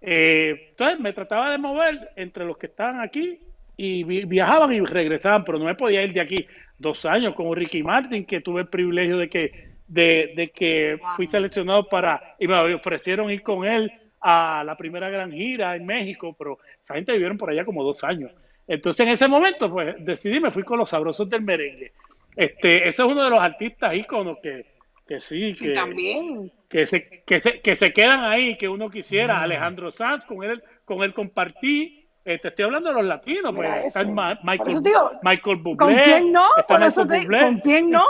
[0.00, 3.38] Eh, entonces me trataba de mover entre los que estaban aquí
[3.76, 7.82] y viajaban y regresaban, pero no me podía ir de aquí dos años como Ricky
[7.82, 13.30] Martin, que tuve el privilegio de que, de, que fui seleccionado para, y me ofrecieron
[13.30, 13.90] ir con él
[14.20, 18.04] a la primera gran gira en México, pero esa gente vivieron por allá como dos
[18.04, 18.32] años.
[18.66, 21.92] Entonces en ese momento, pues decidí, me fui con los sabrosos del merengue.
[22.36, 24.66] Este, ese es uno de los artistas íconos que,
[25.06, 29.40] que sí, que también que se, que se, que se quedan ahí, que uno quisiera.
[29.40, 29.42] Mm.
[29.42, 32.08] Alejandro Sanz, con él, con él compartí.
[32.24, 34.82] Eh, te estoy hablando de los latinos, pues está Michael,
[35.22, 35.76] Michael Bublé.
[35.78, 36.46] ¿Con quién no?
[36.68, 38.04] Por eso ¿Con quién no?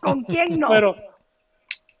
[0.00, 0.68] ¿Con quién no?
[0.68, 0.96] Pero,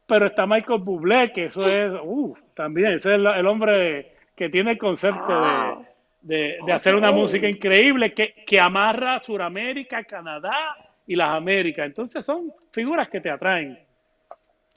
[0.06, 4.72] pero está Michael Bublé, que eso es, uh, también, ese es el, hombre que tiene
[4.72, 5.84] el concepto
[6.22, 10.74] de, de, hacer una música increíble que, que amarra Sudamérica, Canadá
[11.06, 11.84] y las Américas.
[11.84, 13.78] Entonces son figuras que te atraen.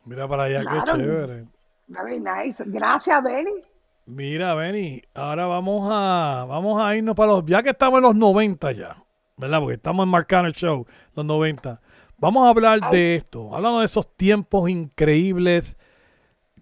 [0.04, 1.46] Mira para allá, qué chévere.
[1.88, 2.62] Very nice.
[2.68, 3.62] Gracias, Benny.
[4.06, 8.16] Mira, Benny, ahora vamos a, vamos a irnos para los, ya que estamos en los
[8.16, 8.98] 90 ya,
[9.38, 9.60] ¿verdad?
[9.60, 10.86] Porque estamos en Marcano Show,
[11.16, 11.80] los 90.
[12.18, 15.78] Vamos a hablar de esto, hablando de esos tiempos increíbles,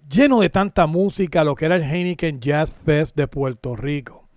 [0.10, 4.28] llenos de tanta música, lo que era el Heineken Jazz Fest de Puerto Rico.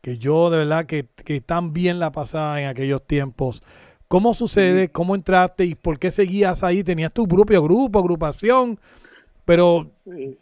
[0.00, 3.62] Que yo de verdad que, que tan bien la pasaba en aquellos tiempos.
[4.06, 4.88] ¿Cómo sucede?
[4.88, 5.64] ¿Cómo entraste?
[5.64, 6.82] ¿Y por qué seguías ahí?
[6.82, 8.78] ¿Tenías tu propio grupo, agrupación?
[9.48, 9.92] Pero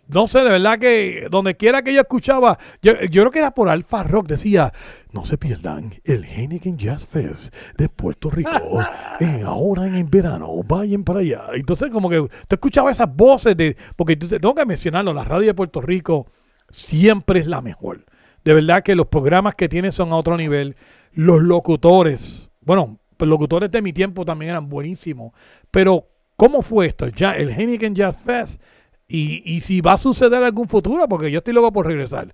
[0.09, 3.69] no sé, de verdad que donde quiera que yo escuchaba, yo, creo que era por
[3.69, 4.73] Alfa Rock, decía,
[5.13, 8.51] no se pierdan el Heineken Jazz Fest de Puerto Rico,
[9.21, 11.45] eh, ahora en el verano, vayan para allá.
[11.55, 15.55] Entonces como que te escuchaba esas voces de, porque tengo que mencionarlo, la radio de
[15.55, 16.27] Puerto Rico
[16.71, 18.07] siempre es la mejor.
[18.45, 20.75] De verdad que los programas que tiene son a otro nivel.
[21.13, 25.33] Los locutores, bueno, los locutores de mi tiempo también eran buenísimos.
[25.71, 27.07] Pero, ¿cómo fue esto?
[27.07, 28.61] Ya el Heineken Jazz Fest.
[29.09, 32.29] Y, y si va a suceder algún futuro, porque yo estoy loco por regresar.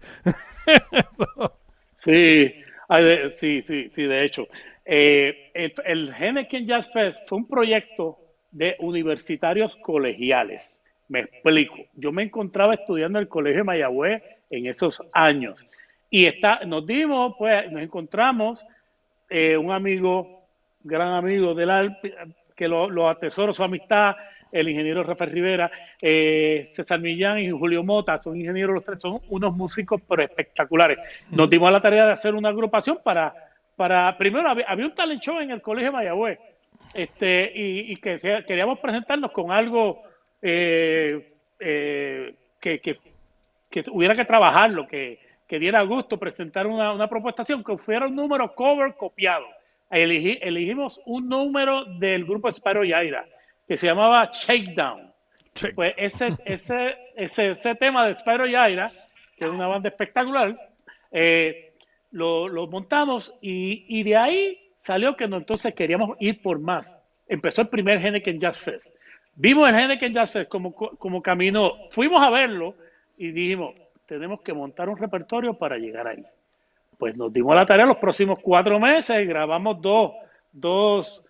[1.96, 2.52] sí,
[3.34, 4.48] sí, sí, sí, de hecho.
[4.84, 8.18] Eh, el, el Heineken Jazz Fest fue un proyecto
[8.50, 10.78] de universitarios colegiales.
[11.08, 11.76] Me explico.
[11.94, 15.66] Yo me encontraba estudiando en el Colegio de Mayagüez en esos años.
[16.10, 18.64] Y está, nos dimos, pues, nos encontramos
[19.28, 20.42] eh, un amigo
[20.84, 21.96] gran amigo del
[22.56, 24.14] que lo, lo atesoro su amistad,
[24.52, 25.70] el ingeniero Rafael Rivera,
[26.00, 30.98] eh, César Millán y Julio Mota, son ingenieros los tres, son unos músicos pero espectaculares.
[31.30, 33.34] Nos dimos a la tarea de hacer una agrupación para,
[33.74, 36.38] para primero había, había un talent show en el Colegio de Mayagüez,
[36.94, 40.02] este, y, y que queríamos presentarnos con algo
[40.42, 42.98] eh, eh, que, que,
[43.70, 45.18] que hubiera que trabajarlo, que,
[45.48, 49.46] que diera gusto presentar una, una propuestación que fuera un número cover copiado.
[49.90, 53.24] Elegí- elegimos un número del grupo Sparo Yaira
[53.66, 55.12] que se llamaba Shakedown.
[55.74, 58.90] Pues ese, ese, ese, ese tema de Spyro Yaira,
[59.36, 60.56] que es una banda espectacular,
[61.10, 61.74] eh,
[62.10, 66.94] lo, lo montamos y, y de ahí salió que no, entonces queríamos ir por más.
[67.28, 68.96] Empezó el primer Henneken Jazz Fest.
[69.34, 72.74] Vimos el Henneken Jazz Fest como, como camino, fuimos a verlo
[73.16, 73.74] y dijimos,
[74.06, 76.24] tenemos que montar un repertorio para llegar ahí.
[76.98, 80.12] Pues nos dimos la tarea los próximos cuatro meses, grabamos dos,
[80.52, 81.22] dos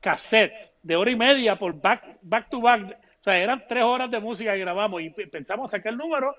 [0.00, 2.82] cassettes de hora y media por back, back to back.
[3.20, 6.34] O sea, eran tres horas de música que grabamos y pe- pensamos sacar el número,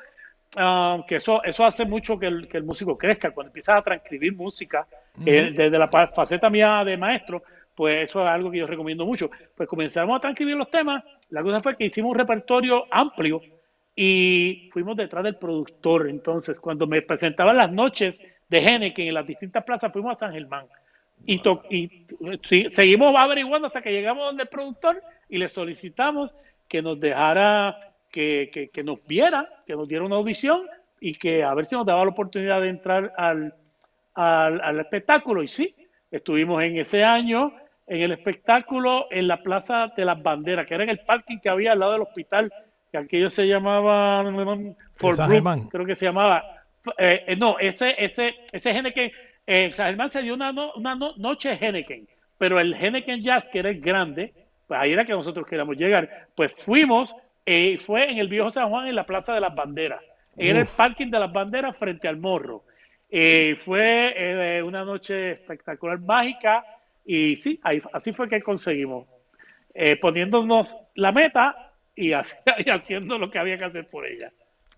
[0.57, 3.31] ah, que eso, eso hace mucho que el, que el músico crezca.
[3.31, 4.87] Cuando empiezas a transcribir música,
[5.25, 7.43] eh, desde la faceta mía de maestro,
[7.75, 9.29] pues eso es algo que yo recomiendo mucho.
[9.55, 11.03] Pues comenzamos a transcribir los temas.
[11.29, 13.41] La cosa fue que hicimos un repertorio amplio
[13.95, 16.09] y fuimos detrás del productor.
[16.09, 20.33] Entonces, cuando me presentaban las noches de Henneken en las distintas plazas, fuimos a San
[20.33, 20.65] Germán.
[21.25, 22.07] Y, to- y
[22.49, 26.31] sí, seguimos averiguando hasta que llegamos donde el productor y le solicitamos
[26.67, 27.77] que nos dejara,
[28.11, 30.61] que, que, que nos viera, que nos diera una audición
[30.99, 33.53] y que a ver si nos daba la oportunidad de entrar al,
[34.15, 35.43] al, al espectáculo.
[35.43, 35.75] Y sí,
[36.11, 37.53] estuvimos en ese año
[37.87, 41.49] en el espectáculo en la Plaza de las Banderas, que era en el parking que
[41.49, 42.51] había al lado del hospital,
[42.91, 44.23] que aquello se llamaba
[44.95, 45.17] Fort
[45.69, 46.43] creo que se llamaba.
[46.97, 49.11] Eh, eh, no, ese, ese, ese Henneken,
[49.47, 52.07] eh, San Germán se dio una, no- una no- noche Henneken,
[52.37, 54.33] pero el Henneken Jazz, que era el grande,
[54.67, 56.27] pues ahí era que nosotros queríamos llegar.
[56.35, 57.15] Pues fuimos,
[57.45, 60.01] eh, fue en el viejo San Juan, en la Plaza de las Banderas.
[60.37, 62.63] Era el parking de las banderas frente al morro.
[63.09, 64.13] Eh, fue
[64.57, 66.65] eh, una noche espectacular, mágica,
[67.05, 69.07] y sí, ahí- así fue que conseguimos,
[69.73, 72.13] eh, poniéndonos la meta y
[72.71, 74.31] haciendo lo que había que hacer por ella.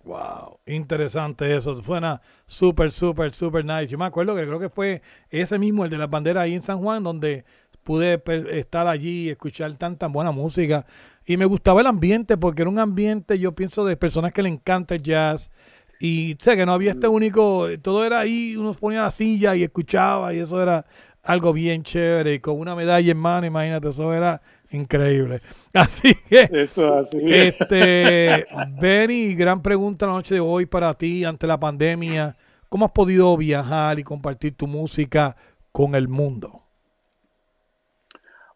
[0.03, 1.81] Wow, interesante eso.
[1.81, 3.87] Suena súper, súper, súper nice.
[3.87, 6.61] Yo me acuerdo que creo que fue ese mismo, el de las banderas ahí en
[6.61, 7.45] San Juan, donde
[7.83, 8.21] pude
[8.51, 10.85] estar allí y escuchar tan, tan buena música.
[11.25, 14.49] Y me gustaba el ambiente porque era un ambiente, yo pienso, de personas que le
[14.49, 15.51] encanta el jazz.
[15.99, 19.63] Y sé que no había este único, todo era ahí, uno ponía la silla y
[19.63, 20.85] escuchaba y eso era
[21.23, 22.33] algo bien chévere.
[22.33, 24.41] Y con una medalla en mano, imagínate, eso era
[24.73, 25.41] increíble.
[25.73, 26.49] Así que...
[26.51, 27.55] Eso así es.
[27.59, 28.45] Este,
[28.79, 32.35] Benny, gran pregunta la noche de hoy para ti ante la pandemia.
[32.69, 35.35] ¿Cómo has podido viajar y compartir tu música
[35.71, 36.61] con el mundo?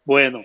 [0.06, 0.44] Bueno,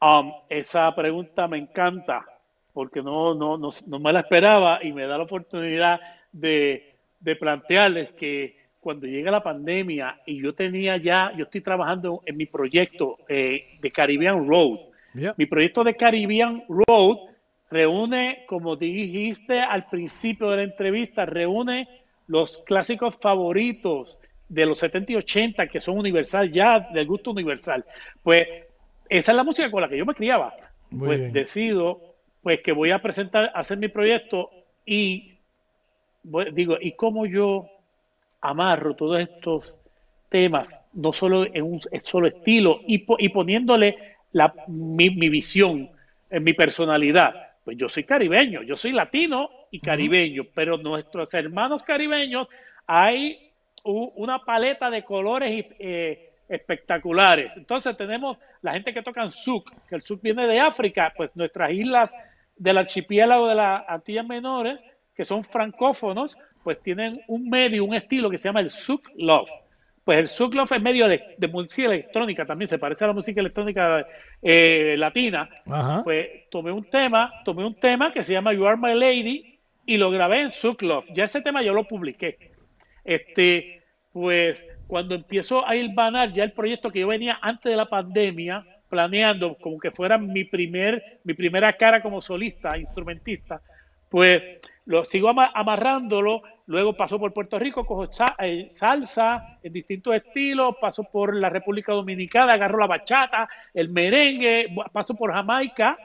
[0.00, 2.24] um, esa pregunta me encanta
[2.72, 6.00] porque no, no, no, no me la esperaba y me da la oportunidad
[6.32, 12.22] de, de plantearles que cuando llega la pandemia y yo tenía ya, yo estoy trabajando
[12.24, 14.78] en mi proyecto eh, de Caribbean Road.
[15.14, 15.34] Yeah.
[15.36, 17.18] Mi proyecto de Caribbean Road
[17.70, 21.88] reúne, como dijiste al principio de la entrevista, reúne
[22.26, 24.16] los clásicos favoritos
[24.48, 27.84] de los 70 y 80 que son universal, ya del gusto universal.
[28.22, 28.46] Pues
[29.08, 30.54] esa es la música con la que yo me criaba.
[30.90, 31.32] Muy pues bien.
[31.32, 32.00] decido
[32.42, 34.50] pues que voy a presentar, hacer mi proyecto
[34.86, 35.34] y
[36.22, 37.68] voy- digo, ¿y cómo yo
[38.40, 39.74] amarro todos estos
[40.30, 43.96] temas, no solo en un solo estilo, y, po- y poniéndole
[44.32, 45.90] la, mi, mi visión,
[46.30, 47.34] en mi personalidad?
[47.64, 52.48] Pues yo soy caribeño, yo soy latino y caribeño, pero nuestros hermanos caribeños
[52.86, 53.50] hay
[53.84, 57.56] u- una paleta de colores eh, espectaculares.
[57.56, 61.30] Entonces tenemos la gente que toca en souk, que el souk viene de África, pues
[61.34, 62.14] nuestras islas
[62.56, 64.78] del archipiélago de las Antillas Menores,
[65.14, 69.50] que son francófonos, pues tienen un medio, un estilo que se llama el souk love.
[70.10, 73.40] Pues el love es medio de, de música electrónica, también se parece a la música
[73.40, 74.04] electrónica
[74.42, 75.48] eh, latina.
[75.66, 76.02] Ajá.
[76.02, 79.98] Pues tomé un tema, tomé un tema que se llama You Are My Lady y
[79.98, 80.50] lo grabé en
[80.80, 81.04] love.
[81.14, 82.50] Ya ese tema yo lo publiqué.
[83.04, 87.88] Este, pues cuando empiezo a hilvanar ya el proyecto que yo venía antes de la
[87.88, 93.60] pandemia, planeando como que fuera mi primer, mi primera cara como solista, instrumentista,
[94.08, 94.42] pues
[94.90, 98.10] lo sigo ama- amarrándolo, luego paso por Puerto Rico, cojo
[98.40, 104.66] eh, salsa en distintos estilos, paso por la República Dominicana, agarro la bachata, el merengue,
[104.92, 105.96] paso por Jamaica,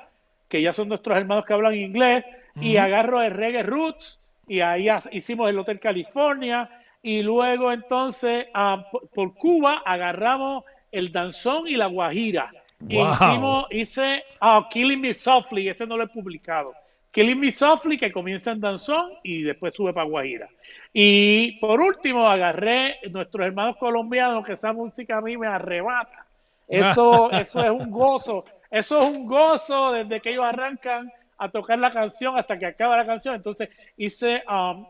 [0.47, 2.25] que ya son nuestros hermanos que hablan inglés,
[2.61, 6.69] y agarro el reggae roots, y ahí hicimos el Hotel California,
[7.01, 8.85] y luego entonces ah,
[9.15, 12.51] por, Cuba agarramos el danzón y la guajira.
[12.81, 13.09] Wow.
[13.09, 16.75] Hicimos, hice ah, Killing Me Softly, ese no lo he publicado.
[17.15, 20.49] Killing Me Softly, que comienza en Danzón y después sube para Guajira.
[20.91, 26.25] Y por último, agarré nuestros hermanos colombianos, que esa música a mí me arrebata.
[26.67, 28.43] Eso, eso es un gozo.
[28.69, 32.97] Eso es un gozo desde que ellos arrancan a tocar la canción hasta que acaba
[32.97, 33.33] la canción.
[33.33, 34.81] Entonces hice um,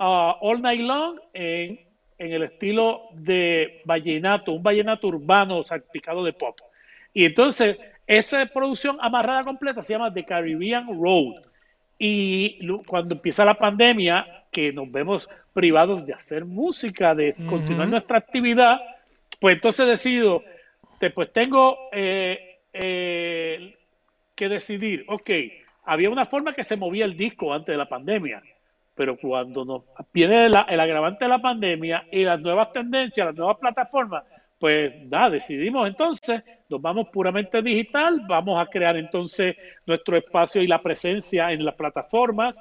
[0.00, 1.78] uh, All Night Long en,
[2.18, 6.58] en el estilo de vallenato, un vallenato urbano salpicado de pop.
[7.14, 7.78] Y entonces
[8.08, 11.42] esa producción amarrada completa se llama The Caribbean Road.
[12.02, 18.16] Y cuando empieza la pandemia, que nos vemos privados de hacer música, de continuar nuestra
[18.16, 18.80] actividad,
[19.38, 20.42] pues entonces decido,
[20.98, 23.76] te- pues tengo eh, eh,
[24.34, 25.30] que decidir, ok,
[25.84, 28.42] había una forma que se movía el disco antes de la pandemia,
[28.94, 33.36] pero cuando nos viene la- el agravante de la pandemia y las nuevas tendencias, las
[33.36, 34.24] nuevas plataformas,
[34.60, 39.56] pues nada, decidimos entonces, nos vamos puramente digital, vamos a crear entonces
[39.86, 42.58] nuestro espacio y la presencia en las plataformas.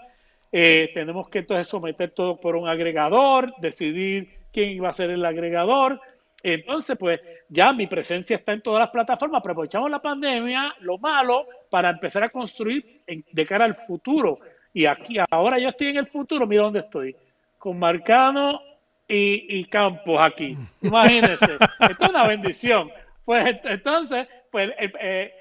[0.50, 5.26] Eh, tenemos que entonces someter todo por un agregador, decidir quién iba a ser el
[5.26, 6.00] agregador.
[6.42, 7.20] Entonces, pues
[7.50, 12.24] ya mi presencia está en todas las plataformas, aprovechamos la pandemia, lo malo, para empezar
[12.24, 14.40] a construir de cara al futuro.
[14.74, 17.14] Y aquí, ahora yo estoy en el futuro, mira dónde estoy,
[17.58, 18.69] con Marcano
[19.10, 20.56] y, y Campos aquí.
[20.82, 22.90] Imagínense, esto es una bendición.
[23.26, 25.34] Pues ent- entonces, pues el, eh,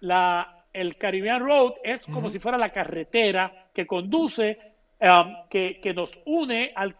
[0.00, 4.58] la, el Caribbean Road es como si fuera la carretera que conduce,
[5.00, 6.94] um, que, que nos une al,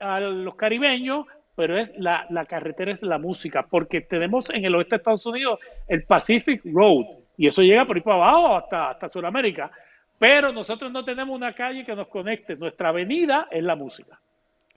[0.00, 1.26] a los caribeños,
[1.56, 5.26] pero es la, la carretera es la música, porque tenemos en el oeste de Estados
[5.26, 9.70] Unidos el Pacific Road, y eso llega por ahí para abajo hasta, hasta Sudamérica,
[10.18, 14.18] pero nosotros no tenemos una calle que nos conecte, nuestra avenida es la música.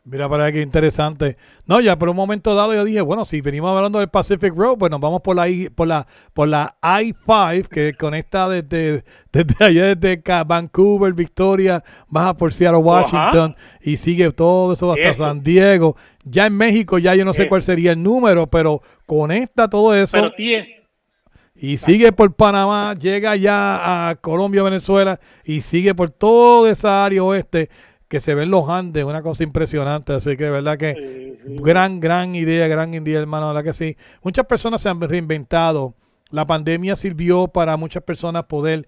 [0.10, 1.36] Mira para qué interesante.
[1.66, 4.78] No, ya por un momento dado yo dije, bueno, si venimos hablando del Pacific Road,
[4.78, 9.04] pues nos vamos por la I, por la por la I-5 que conecta desde,
[9.34, 15.24] desde allá desde Vancouver, Victoria, baja por Seattle, Washington y sigue todo eso hasta Eso.
[15.24, 15.98] San Diego.
[16.24, 17.50] Ya en México ya yo no sé Eso.
[17.50, 20.86] cuál sería el número, pero conecta todo eso Pero tiene,
[21.54, 27.24] y sigue por Panamá, llega ya a Colombia, Venezuela y sigue por toda esa área
[27.24, 27.70] oeste
[28.08, 30.94] que se ven los Andes, una cosa impresionante, así que de verdad que
[31.62, 33.98] gran, gran idea, gran idea, hermano, de verdad que sí.
[34.24, 35.94] Muchas personas se han reinventado,
[36.30, 38.88] la pandemia sirvió para muchas personas poder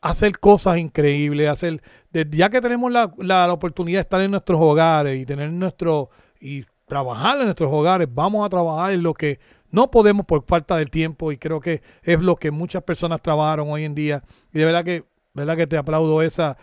[0.00, 1.82] hacer cosas increíbles, hacer,
[2.12, 5.50] de- ya que tenemos la, la- la oportunidad de estar en nuestros hogares y tener
[5.50, 9.40] nuestro, y trabajar en nuestros hogares, vamos a trabajar en lo que
[9.70, 13.68] no podemos por falta de tiempo y creo que es lo que muchas personas trabajaron
[13.70, 14.22] hoy en día
[14.52, 15.04] y de verdad que,
[15.34, 16.56] verdad que te aplaudo esa.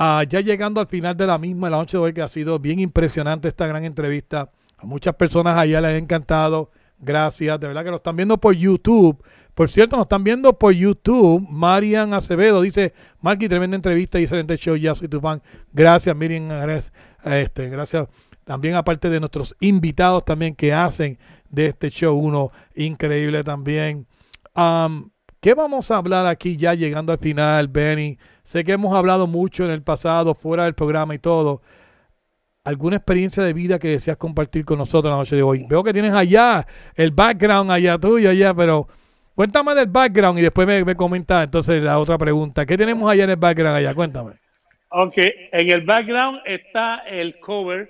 [0.00, 2.60] Ah, ya llegando al final de la misma, la noche de hoy, que ha sido
[2.60, 4.48] bien impresionante esta gran entrevista.
[4.76, 6.70] A muchas personas allá les ha encantado.
[7.00, 7.58] Gracias.
[7.58, 9.20] De verdad que lo están viendo por YouTube.
[9.54, 11.44] Por cierto, nos están viendo por YouTube.
[11.50, 14.76] Marian Acevedo dice, Marky, tremenda entrevista y excelente show.
[14.76, 15.42] Ya soy tu fan.
[15.72, 16.48] Gracias, Miriam.
[17.24, 18.06] Este, gracias.
[18.44, 21.18] También aparte de nuestros invitados también que hacen
[21.50, 24.06] de este show uno increíble también.
[24.54, 28.18] Am, ¿Qué vamos a hablar aquí ya llegando al final, Benny?
[28.42, 31.62] Sé que hemos hablado mucho en el pasado, fuera del programa y todo.
[32.64, 35.64] ¿Alguna experiencia de vida que deseas compartir con nosotros la noche de hoy?
[35.68, 36.66] Veo que tienes allá
[36.96, 38.88] el background allá tuyo, allá, pero
[39.36, 42.66] cuéntame del background y después me, me comenta entonces la otra pregunta.
[42.66, 43.94] ¿Qué tenemos allá en el background allá?
[43.94, 44.32] Cuéntame.
[44.90, 47.88] Ok, en el background está el cover,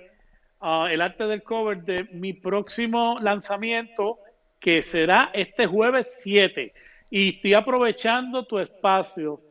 [0.59, 4.19] ah, el arte del cover de mi próximo lanzamiento,
[4.59, 6.73] que será este jueves 7.
[7.09, 9.41] Y estoy aprovechando tu espacio,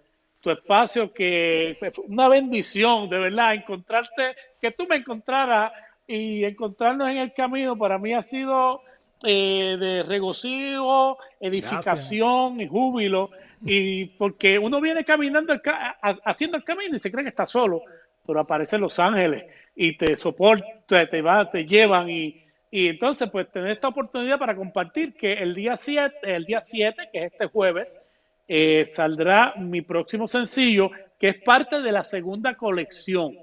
[0.41, 5.73] tu espacio que fue una bendición, de verdad, encontrarte, que tú me encontraras
[6.07, 8.81] y encontrarnos en el camino, para mí ha sido
[9.25, 13.31] eh, de regocijo, edificación y júbilo.
[13.65, 17.31] Y porque uno viene caminando, el ca- a- haciendo el camino y se cree que
[17.31, 17.83] está solo,
[18.25, 19.45] pero aparecen los ángeles
[19.75, 24.55] y te soportan, te, va, te llevan y, y entonces pues tener esta oportunidad para
[24.55, 27.99] compartir que el día 7, el día 7 que es este jueves,
[28.47, 33.37] eh, saldrá mi próximo sencillo, que es parte de la segunda colección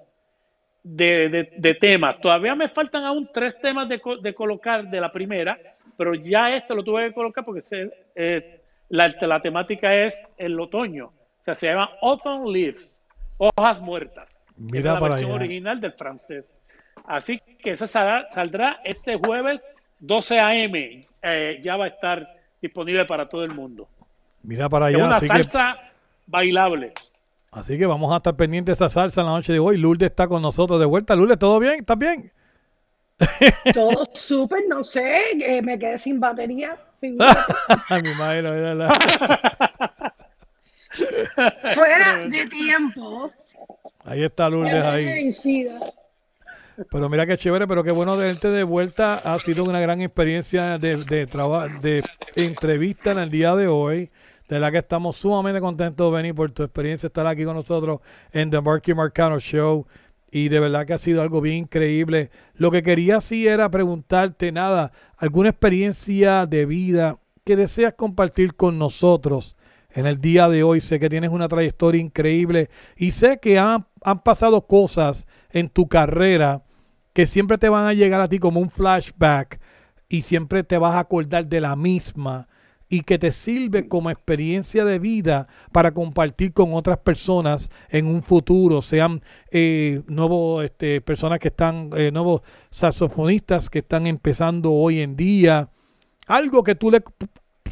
[0.83, 2.19] de, de- de temas.
[2.21, 5.57] Todavía me faltan aún tres temas de, de colocar de la primera,
[5.97, 10.59] pero ya este lo tuve que colocar porque se- eh, la, la temática es el
[10.59, 11.07] otoño.
[11.07, 12.99] O sea, se llama Autumn Leaves,
[13.37, 14.39] hojas muertas.
[14.57, 15.39] Mira es la para versión allá.
[15.39, 16.45] original del francés.
[17.07, 19.63] Así que esa saldrá, saldrá este jueves
[19.99, 21.07] 12 a.m.
[21.21, 22.27] Eh, ya va a estar
[22.61, 23.87] disponible para todo el mundo.
[24.43, 25.05] Mira para Es allá.
[25.05, 25.77] una Así que, salsa
[26.27, 26.93] bailable.
[27.51, 29.77] así que vamos a estar pendientes de esa salsa en la noche de hoy.
[29.77, 31.15] Lourdes está con nosotros de vuelta.
[31.15, 31.79] Lourdes, ¿todo bien?
[31.79, 32.31] ¿Estás bien?
[33.73, 36.77] Todo súper, no sé, eh, me quedé sin batería.
[37.01, 38.89] Me imagino, es verdad.
[41.73, 43.31] Fuera de tiempo.
[44.03, 45.31] Ahí está Lourdes ahí.
[46.91, 49.15] Pero mira qué chévere, pero qué bueno verte de vuelta.
[49.15, 51.25] Ha sido una gran experiencia de, de,
[51.81, 52.01] de
[52.35, 54.09] entrevista en el día de hoy.
[54.49, 58.51] De la que estamos sumamente contentos, Benny, por tu experiencia estar aquí con nosotros en
[58.51, 59.87] The Marky Marcano Show.
[60.29, 62.29] Y de verdad que ha sido algo bien increíble.
[62.55, 68.77] Lo que quería sí era preguntarte, nada, alguna experiencia de vida que deseas compartir con
[68.77, 69.55] nosotros
[69.91, 70.81] en el día de hoy.
[70.81, 75.25] Sé que tienes una trayectoria increíble y sé que han, han pasado cosas
[75.55, 76.61] en tu carrera
[77.13, 79.59] que siempre te van a llegar a ti como un flashback
[80.09, 82.49] y siempre te vas a acordar de la misma
[82.89, 88.21] y que te sirve como experiencia de vida para compartir con otras personas en un
[88.21, 94.99] futuro, sean eh, nuevos este, personas que están, eh, nuevos saxofonistas que están empezando hoy
[94.99, 95.69] en día,
[96.27, 97.01] algo que tú le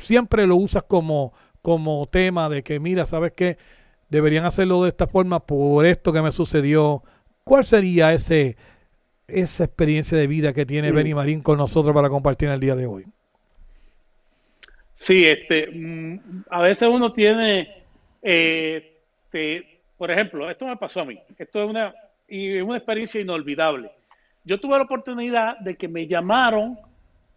[0.01, 3.57] siempre lo usas como, como tema de que mira, sabes que
[4.10, 7.03] deberían hacerlo de esta forma por esto que me sucedió.
[7.44, 8.57] ¿Cuál sería ese
[9.28, 10.94] esa experiencia de vida que tiene Sí.
[10.94, 13.06] Benny Marín con nosotros para compartir en el día de hoy?
[14.95, 17.84] Sí, este, mm, a veces uno tiene,
[18.22, 21.94] eh, te- por ejemplo, esto me pasó a mí, esto es una,
[22.28, 23.91] y es una experiencia inolvidable.
[24.45, 26.78] Yo tuve la oportunidad de que me llamaron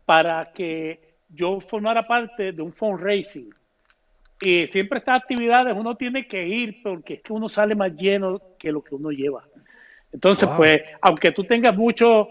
[0.05, 3.49] para que yo formara parte de un fundraising.
[4.41, 8.41] Y siempre estas actividades uno tiene que ir porque es que uno sale más lleno
[8.59, 9.45] que lo que uno lleva.
[10.17, 10.57] Entonces, Wow.
[10.57, 12.29] pues, aunque tú tengas mucho,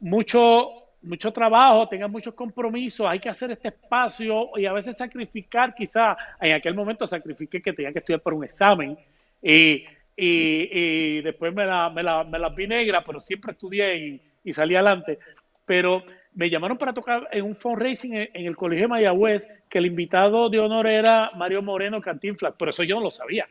[0.00, 0.70] mucho,
[1.02, 6.16] mucho trabajo, tengas muchos compromisos, hay que hacer este espacio y a veces sacrificar, quizá
[6.40, 8.96] en aquel momento sacrifiqué que tenía que estudiar para un examen
[9.42, 9.84] y,
[10.16, 14.20] y- y después me la, me, la, me las vi negra, pero siempre estudié y,
[14.44, 15.18] y salí adelante.
[15.66, 19.76] Pero me llamaron para tocar en un fundraising en, en el Colegio de Mayagüez, que
[19.76, 23.46] el invitado de honor era Mario Moreno Cantinflas, pero eso yo no lo sabía.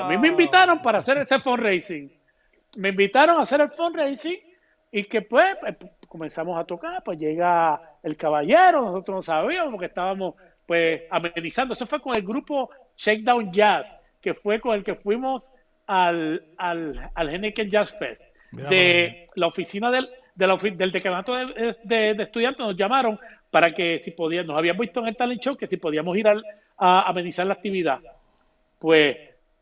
[0.00, 2.12] A mí me invitaron para hacer ese fundraising.
[2.76, 4.38] Me invitaron a hacer el fundraising
[4.92, 5.76] y que pues, pues,
[6.08, 10.34] comenzamos a tocar, pues llega el caballero, nosotros no sabíamos porque estábamos
[10.66, 11.72] pues amenizando.
[11.74, 15.50] Eso fue con el grupo Shakedown Jazz, que fue con el que fuimos
[15.86, 18.22] al, al, al Henneken Jazz Fest.
[18.52, 22.76] Mira De la oficina del, de la ofi- del decanato de, de- de estudiantes nos
[22.76, 23.18] llamaron
[23.50, 26.26] para que si podíamos, nos habían visto en el talent show, que si podíamos ir
[26.28, 26.44] al-
[26.78, 28.00] a amenizar la actividad.
[28.78, 29.16] Pues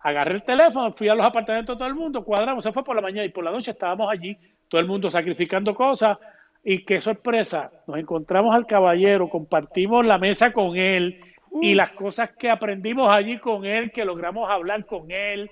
[0.04, 2.94] agarré el teléfono, fui a los apartamentos de todo el mundo, cuadramos, eso fue por
[2.94, 4.36] la mañana y por la noche estábamos allí,
[4.68, 6.18] todo el mundo sacrificando cosas.
[6.62, 11.20] Y qué sorpresa, nos encontramos al caballero, compartimos la mesa con él
[11.60, 15.50] y las cosas que aprendimos allí con él, que logramos hablar con él,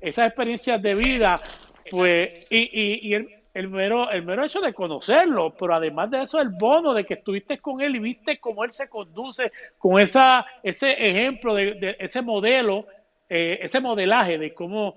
[0.00, 1.34] esas experiencias de vida,
[1.90, 6.22] pues, y, y, y el, el mero, el mero hecho de conocerlo, pero además de
[6.22, 10.00] eso, el bono de que estuviste con él y viste cómo él se conduce, con
[10.00, 12.86] esa, ese ejemplo, de, de ese modelo,
[13.28, 14.94] eh, ese modelaje de cómo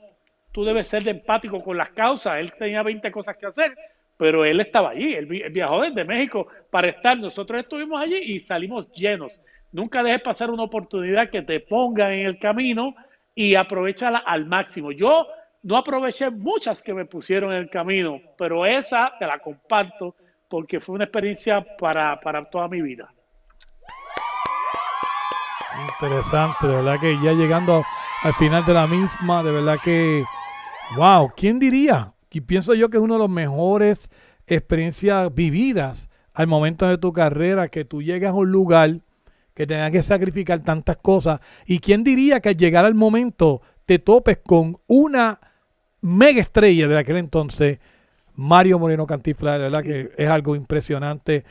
[0.52, 2.40] tú debes ser de empático con las causas.
[2.40, 3.76] Él tenía 20 cosas que hacer,
[4.18, 7.18] pero él estaba allí, él, vi- él viajó desde México para estar.
[7.18, 9.40] Nosotros estuvimos allí y salimos llenos.
[9.72, 12.96] Nunca dejes pasar una oportunidad que te ponga en el camino
[13.36, 14.92] y aprovechala al máximo.
[14.92, 15.28] Yo
[15.64, 20.16] no aproveché muchas que me pusieron en el camino, pero esa te la comparto
[20.50, 23.10] porque fue una experiencia para, para toda mi vida.
[26.00, 27.84] Interesante, de verdad que ya llegando
[28.24, 30.24] al final de la misma, de verdad que,
[30.96, 32.14] wow, ¿quién diría?
[32.32, 34.10] Y pienso yo que es una de las mejores
[34.46, 39.00] experiencias vividas al momento de tu carrera, que tú llegas a un lugar
[39.54, 41.40] que tengas que sacrificar tantas cosas.
[41.66, 45.40] ¿Y quién diría que al llegar al momento te topes con una
[46.02, 47.80] mega estrella de aquel entonces,
[48.36, 51.44] Mario Moreno Cantifla, de verdad que es algo impresionante.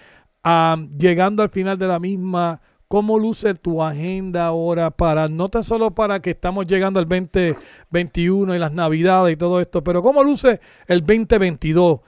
[0.45, 5.65] Ah, llegando al final de la misma, ¿cómo luce tu agenda ahora para, no tan
[5.65, 10.23] solo para que estamos llegando al 2021 y las navidades y todo esto, pero cómo
[10.23, 12.01] luce el 2022?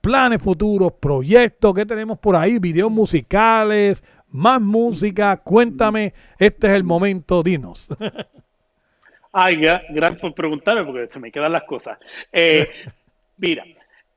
[0.00, 2.58] Planes futuros, proyectos, ¿qué tenemos por ahí?
[2.58, 7.88] Videos musicales, más música, cuéntame, este es el momento, dinos.
[9.32, 11.98] Ay, gra- gracias por preguntarme porque se me quedan las cosas.
[12.32, 12.68] Eh,
[13.36, 13.64] mira,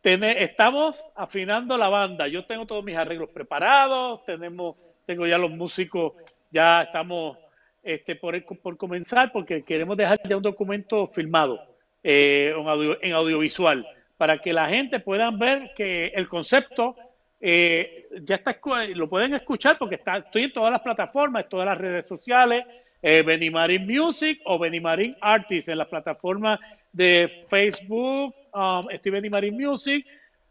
[0.03, 2.28] estamos afinando la banda.
[2.28, 6.14] Yo tengo todos mis arreglos preparados, tenemos, tengo ya los músicos,
[6.51, 7.38] ya estamos
[7.83, 11.59] este, por, comenzar porque queremos dejar ya un documento filmado
[12.03, 13.85] eh, en, audio- en audiovisual
[14.17, 16.95] para que la gente pueda ver que el concepto
[17.41, 18.57] eh, ya está,
[18.95, 22.65] lo pueden escuchar porque está, estoy en todas las plataformas, en todas las redes sociales,
[23.01, 26.59] eh, Benimarín Music o Benimarín Artist en las plataformas
[26.93, 30.06] de Facebook, um, estoy Benimarín Music,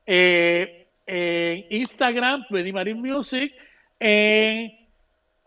[0.06, 3.54] eh, en Instagram, Benimarín Music,
[4.02, 4.72] en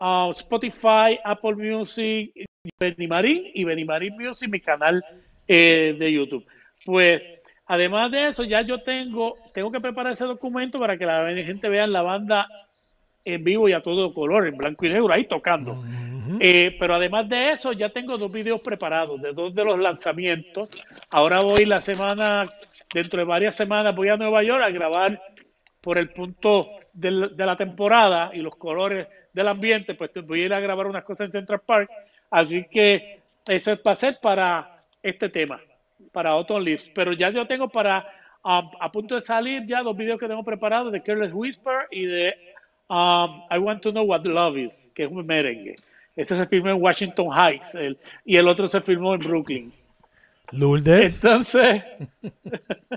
[0.00, 2.32] ah, Spotify, Apple Music,
[2.80, 5.04] Benimarín y Benimarín Music, mi canal
[5.46, 6.46] eh, de YouTube.
[6.84, 7.22] Pues,
[7.66, 11.68] además de eso, ya yo tengo, tengo que preparar ese documento para que la gente
[11.68, 12.48] vea la banda
[13.26, 15.74] en vivo y a todo color, en blanco y negro, ahí tocando.
[16.40, 20.70] Eh, pero además de eso, ya tengo dos videos preparados de dos de los lanzamientos.
[21.10, 22.48] Ahora voy la semana,
[22.92, 25.20] dentro de varias semanas, voy a Nueva York a grabar
[25.80, 30.46] por el punto del- de la temporada y los colores del ambiente, pues voy a
[30.46, 31.90] ir a grabar unas cosas en Central Park.
[32.30, 33.80] Así que eso es
[34.20, 35.60] para este tema,
[36.12, 36.90] para Autumn Leaves.
[36.94, 37.98] Pero ya yo tengo para,
[38.44, 42.04] um, a punto de salir ya dos videos que tengo preparados de Careless Whisper y
[42.06, 42.34] de
[42.88, 45.74] um, I Want to Know What Love Is, que es un merengue.
[46.16, 49.72] Ese se filmó en Washington Heights el- y el otro se filmó en Brooklyn.
[50.52, 51.22] Lourdes.
[51.22, 51.82] Entonces,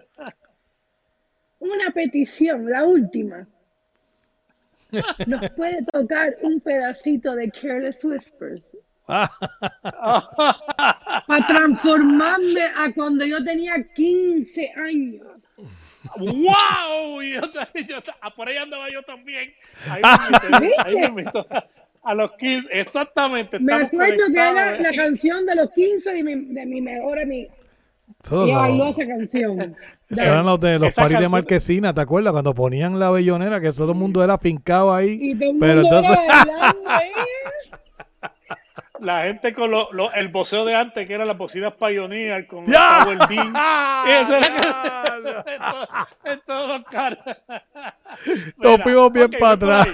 [1.59, 3.45] Una petición, la última.
[5.27, 8.63] ¿Nos puede tocar un pedacito de Careless Whispers?
[11.27, 15.27] Para transformarme a cuando yo tenía 15 años.
[16.17, 17.21] ¡Wow!
[17.21, 17.41] Yo,
[17.87, 19.53] yo- ah, por ahí andaba yo también.
[19.89, 20.01] Ahí
[20.61, 21.45] me ahí me invitó.
[22.03, 23.59] A los 15, exactamente.
[23.59, 24.95] Me acuerdo que era conectados, la ¿eh?
[24.95, 27.51] canción de los 15 de mi, de mi mejor amigo.
[28.23, 29.75] Eso Y bailó esa canción.
[30.09, 32.31] Esos eran los de los paris de Marquesina, ¿te acuerdas?
[32.33, 35.17] Cuando ponían la bellonera, que todo el mundo era fincado ahí.
[35.21, 37.09] Y todo el Pero mundo entonces, era bailando ahí.
[38.99, 42.65] La gente con lo, lo- el voceo de antes, que era las bocinas Pioneer con
[42.65, 42.99] el ¡Ya!
[43.05, 43.53] Power Beam.
[44.07, 45.87] Eso era que- en todo-
[46.33, 47.37] en todos los carros.
[48.57, 49.87] Nos fuimos bien ok, para atrás.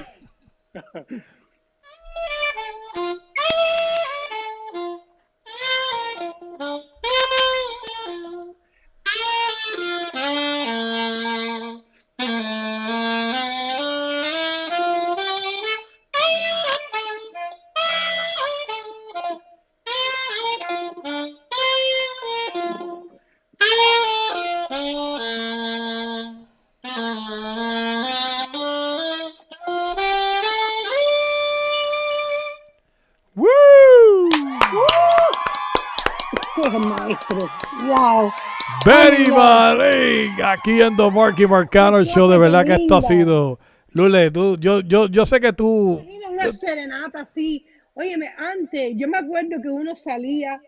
[39.38, 42.30] Aquí en The Marky Marcano Show.
[42.30, 43.60] De verdad que esto ha sido.
[43.92, 46.06] Lule, tú, yo, yo, yo sé que tú.
[46.30, 47.66] Una serenata así.
[47.94, 50.60] Óyeme, antes, yo me acuerdo que uno salía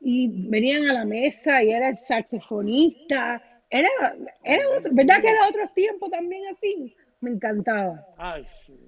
[0.00, 3.42] y venían a la mesa y era el saxofonista.
[3.68, 3.88] Era,
[4.44, 6.94] era otro, ¿verdad que era otro tiempo también así?
[7.20, 8.00] Me encantaba.
[8.16, 8.78] Ay, sí,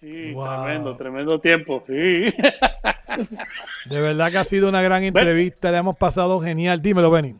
[0.00, 0.64] sí, Wow.
[0.64, 1.92] tremendo, tremendo tiempo, sí.
[3.88, 5.70] De verdad que ha sido una gran entrevista.
[5.70, 6.82] Le hemos pasado genial.
[6.82, 7.36] Dímelo, Benny.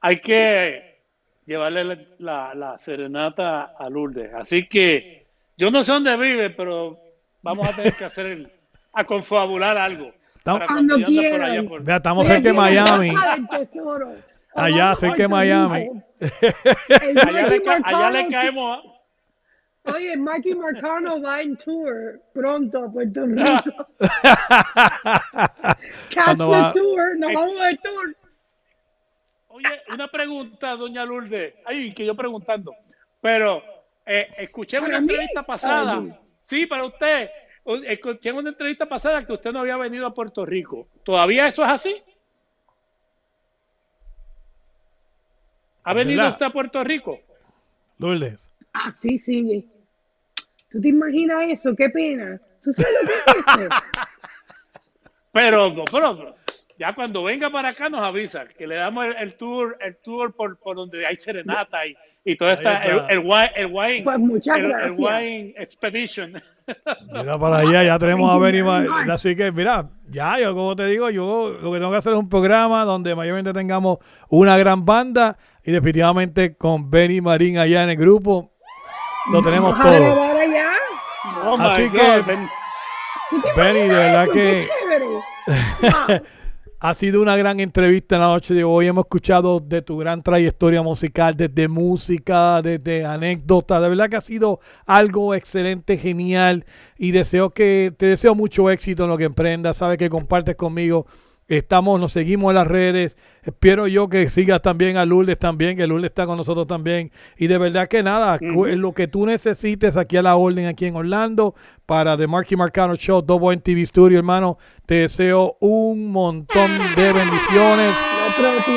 [0.00, 0.98] Hay que
[1.46, 4.32] llevarle la, la- la serenata a Lourdes.
[4.34, 6.98] Así que yo no sé dónde vive, pero
[7.42, 8.52] vamos a tener que hacer, el-
[8.92, 10.12] a confabular algo.
[10.36, 13.14] Estamos- cuando por allá por- Vea, estamos Mira, cerca de Miami.
[14.54, 15.88] Allá, cerca de Miami.
[17.00, 18.78] Allá, le, allá caemos.
[18.78, 19.00] a-
[19.94, 23.86] Oye, Marky Marcano va en tour pronto a Puerto Rico.
[26.10, 28.14] Catch the va- tour, nos vamos de tour.
[29.52, 31.54] Oye, una pregunta, doña Lourdes.
[31.64, 32.72] Ay, que yo preguntando.
[33.20, 33.62] Pero
[34.06, 35.08] eh, escuché ¿Para una mí?
[35.10, 36.02] entrevista pasada.
[36.40, 37.28] Sí, para usted.
[37.86, 40.88] Escuché una entrevista pasada que usted no había venido a Puerto Rico.
[41.04, 42.02] ¿Todavía eso es así?
[45.84, 46.32] ¿Ha venido ¿Verdad?
[46.32, 47.18] usted a Puerto Rico?
[47.98, 48.48] Lourdes.
[48.72, 49.64] Así sigue.
[50.70, 51.74] ¿Tú te imaginas eso?
[51.74, 52.40] Qué pena.
[52.62, 53.68] ¿Tú sabes lo que es eso?
[55.32, 56.34] Pero, no, pero
[56.80, 60.34] ya cuando venga para acá nos avisa que le damos el, el tour, el tour
[60.34, 61.94] por, por donde hay serenata y,
[62.24, 62.82] y todo el, está.
[62.82, 64.96] el wine, el wine, Pues muchas el, el gracias.
[64.98, 66.32] wine expedition.
[67.12, 68.60] Mira para allá, ya tenemos a Benny.
[69.10, 72.18] Así que, mira, ya, yo como te digo, yo lo que tengo que hacer es
[72.18, 73.98] un programa donde mayormente tengamos
[74.30, 78.52] una gran banda y definitivamente con Benny Marín allá en el grupo
[79.32, 80.22] lo tenemos todo.
[80.22, 80.72] allá.
[81.44, 82.48] Oh Así God, que- ven-
[83.28, 84.68] ¿Tú te Benny, de verdad que-.
[86.82, 88.86] Ha sido una gran entrevista en la noche de hoy.
[88.86, 93.82] Hemos escuchado de tu gran trayectoria musical, desde música, desde anécdotas.
[93.82, 96.64] De verdad que ha sido algo excelente, genial.
[96.96, 99.76] Y deseo que te deseo mucho éxito en lo que emprendas.
[99.76, 101.04] Sabes que compartes conmigo.
[101.56, 103.16] Estamos, nos seguimos en las redes.
[103.42, 107.10] Espero yo que sigas también a Lourdes también, que Lourdes está con nosotros también.
[107.36, 110.94] Y de verdad que nada, lo que tú necesites aquí a la orden, aquí en
[110.94, 111.56] Orlando,
[111.86, 114.58] para The Marky Marcano Show, Double en TV Studio, hermano.
[114.86, 117.96] Te deseo un montón de bendiciones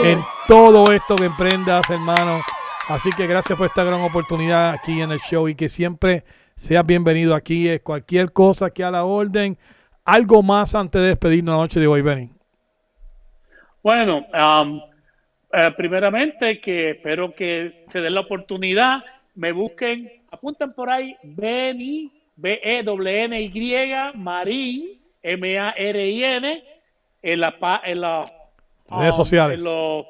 [0.03, 2.42] en todo esto que emprendas, hermano.
[2.90, 6.24] Así que gracias por esta gran oportunidad aquí en el show y que siempre
[6.56, 7.69] seas bienvenido aquí.
[7.69, 9.60] Es cualquier cosa que a la orden.
[10.06, 12.33] Algo más antes de despedirnos la noche de hoy, Benny.
[13.84, 14.82] Bueno, um,
[15.52, 19.03] eh, primeramente que espero que se den la oportunidad,
[19.36, 23.84] me busquen, apunten por ahí, Benny, B-E-N-Y,
[24.16, 26.64] Marín, M-A-R-I-N,
[27.22, 28.26] en la, en la
[28.90, 29.58] Redes sociales.
[29.58, 30.06] En, los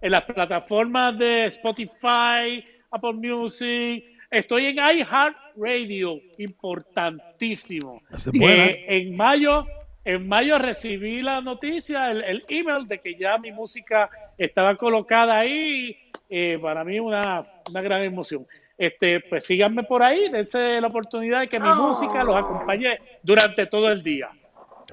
[0.00, 4.04] en las plataformas de Spotify, Apple Music.
[4.30, 8.00] Estoy en iHeartRadio, importantísimo.
[8.10, 8.40] Esa es.
[8.40, 9.66] Eh, en mayo,
[10.04, 15.38] en mayo recibí la noticia, el, el email de que ya mi música estaba colocada
[15.38, 15.96] ahí.
[16.28, 18.46] Eh, para mí una, una gran emoción.
[18.78, 23.66] Este, pues síganme por ahí, dense la oportunidad de que mi música los acompañe durante
[23.66, 24.28] todo el día.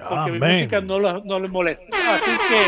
[0.08, 1.84] Porque mi música no, los- no les molesta.
[2.14, 2.66] Así que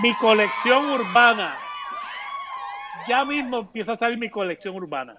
[0.00, 1.56] mi colección urbana.
[3.06, 5.16] Ya mismo empieza a salir mi colección urbana.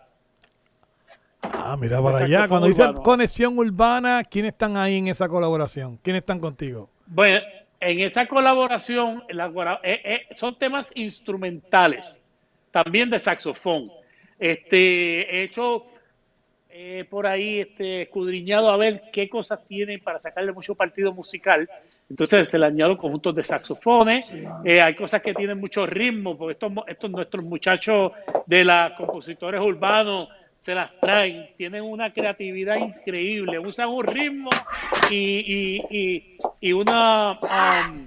[1.74, 2.48] Ah, mira para allá.
[2.48, 5.98] Cuando dicen conexión urbana, ¿quiénes están ahí en esa colaboración?
[6.04, 6.88] ¿Quiénes están contigo?
[7.08, 7.44] Bueno,
[7.80, 9.48] en esa colaboración la
[9.82, 12.16] eh, eh, son temas instrumentales,
[12.70, 13.86] también de saxofón.
[14.38, 15.88] Este, he hecho
[16.70, 21.68] eh, por ahí este, escudriñado a ver qué cosas tienen para sacarle mucho partido musical.
[22.08, 24.32] Entonces se le añado conjuntos de saxofones.
[24.64, 28.12] Eh, hay cosas que tienen mucho ritmo, porque estos, estos nuestros muchachos
[28.46, 30.30] de los compositores urbanos
[30.64, 34.50] se las traen, tienen una creatividad increíble, usan un ritmo
[35.12, 38.06] y, y- y- y una um,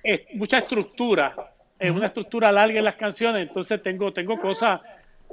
[0.00, 1.34] es- mucha estructura,
[1.80, 4.80] eh, una estructura larga en las canciones, entonces tengo, tengo cosas,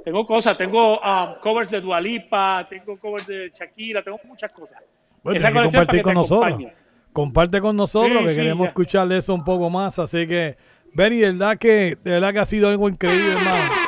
[0.04, 4.82] tengo cosas, tengo um, covers de Dualipa, tengo covers de Shakira, tengo muchas cosas.
[5.22, 6.44] Bueno, Esa que compartir con nosotros.
[6.54, 6.72] acompañe.
[7.12, 8.68] Comparte con nosotros Sí, que sí, queremos ya.
[8.70, 9.96] escuchar eso un poco más.
[10.00, 10.56] Así que,
[10.92, 13.81] Benny, de verdad que, de verdad que ha sido algo increíble, hermano.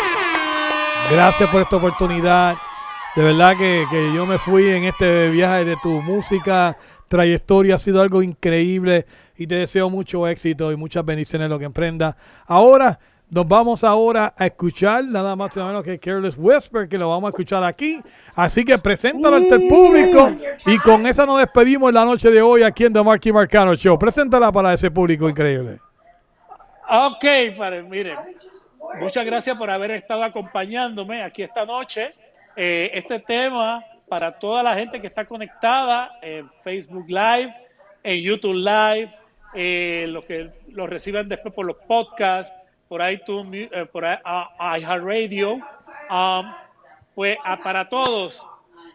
[1.11, 2.57] Gracias por esta oportunidad.
[3.15, 6.77] De verdad que, que yo me fui en este viaje de tu música,
[7.09, 11.59] trayectoria, ha sido algo increíble y te deseo mucho éxito y muchas bendiciones en lo
[11.59, 12.17] que emprenda.
[12.47, 12.99] Ahora
[13.31, 17.09] nos vamos ahora a escuchar nada más y nada menos que Careless Whisper, que lo
[17.09, 18.01] vamos a escuchar aquí.
[18.35, 20.33] Así que preséntalo ante el público
[20.67, 23.75] y con esa nos despedimos en la noche de hoy aquí en The Marky Marcano
[23.75, 23.99] Show.
[23.99, 25.79] Preséntala para ese público increíble.
[26.89, 27.25] Ok,
[27.57, 28.19] padre, miren,
[29.01, 32.15] muchas gracias por haber estado acompañándome aquí esta noche.
[32.57, 37.55] Eh, este tema para toda la gente que está conectada en Facebook Live,
[38.03, 39.11] en YouTube Live,
[39.55, 42.53] eh, los que lo reciban después por los podcasts,
[42.89, 45.55] por iTunes, eh, por a- iHeartRadio.
[46.11, 46.53] Um,
[47.15, 48.45] pues ah, para todos,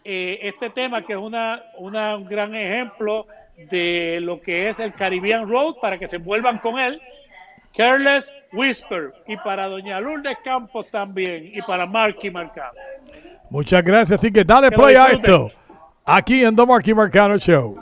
[0.03, 3.25] eh, este tema que es una, una- un gran ejemplo
[3.71, 7.01] de lo que es el Caribbean Road, para que se envuelvan con él.
[7.79, 12.73] Careless Whisper y para Doña Lourdes Campos también y para Marky Marcano.
[13.49, 15.49] Muchas gracias, así que dale que play a esto
[16.03, 17.81] aquí en The Marky Marcano Show.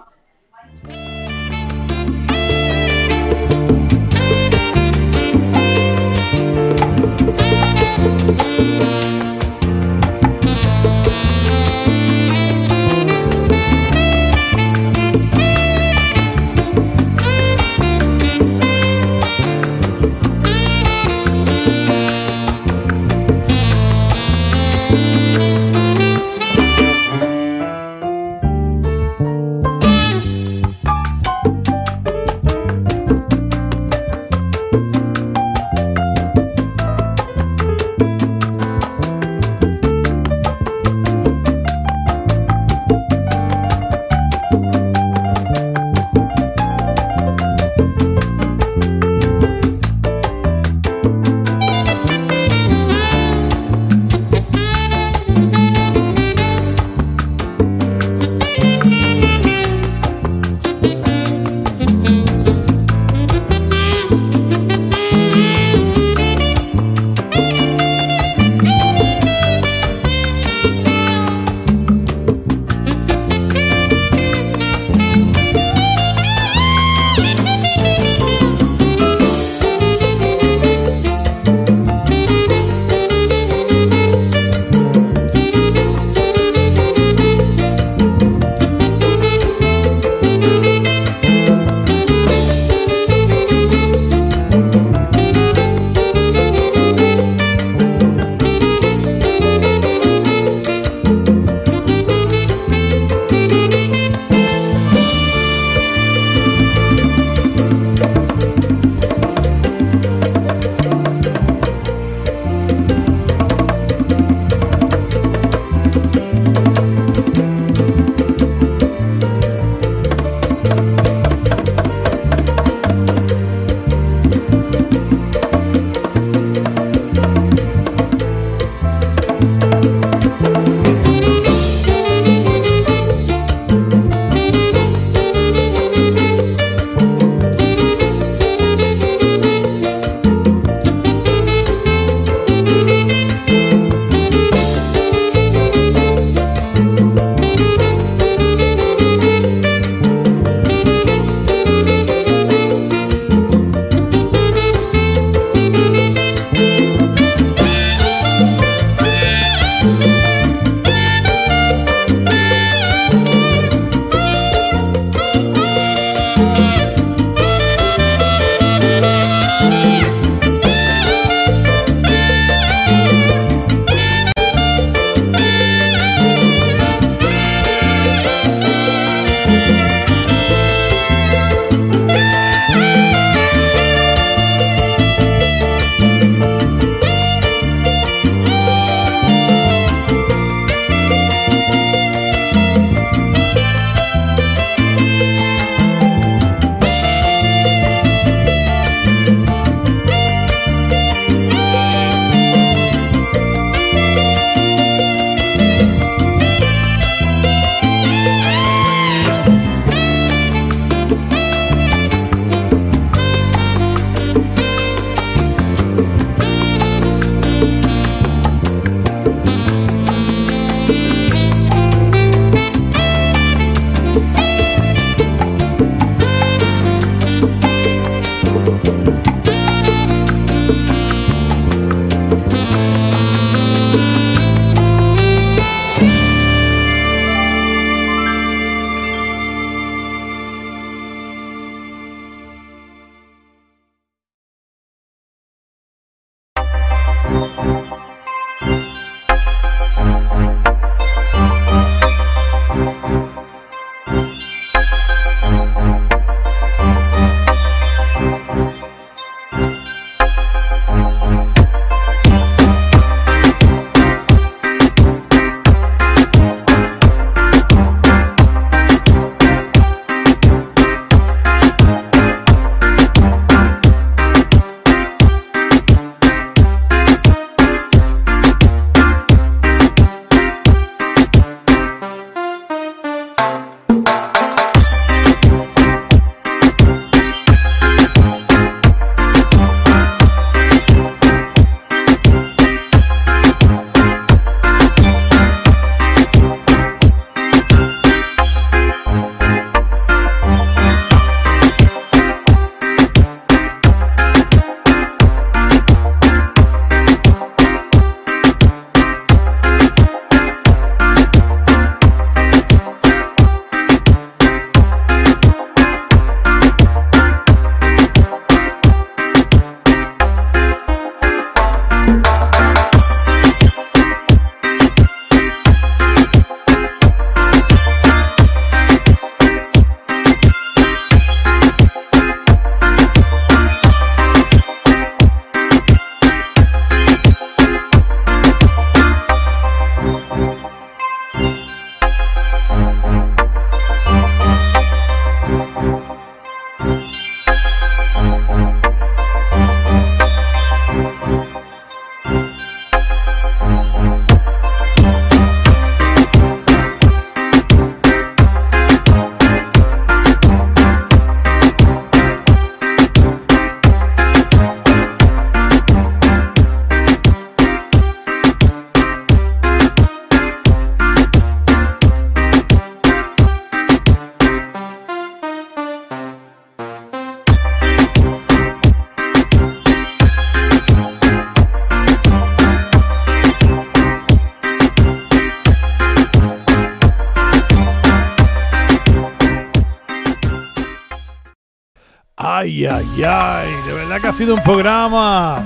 [394.48, 395.61] Sido un programa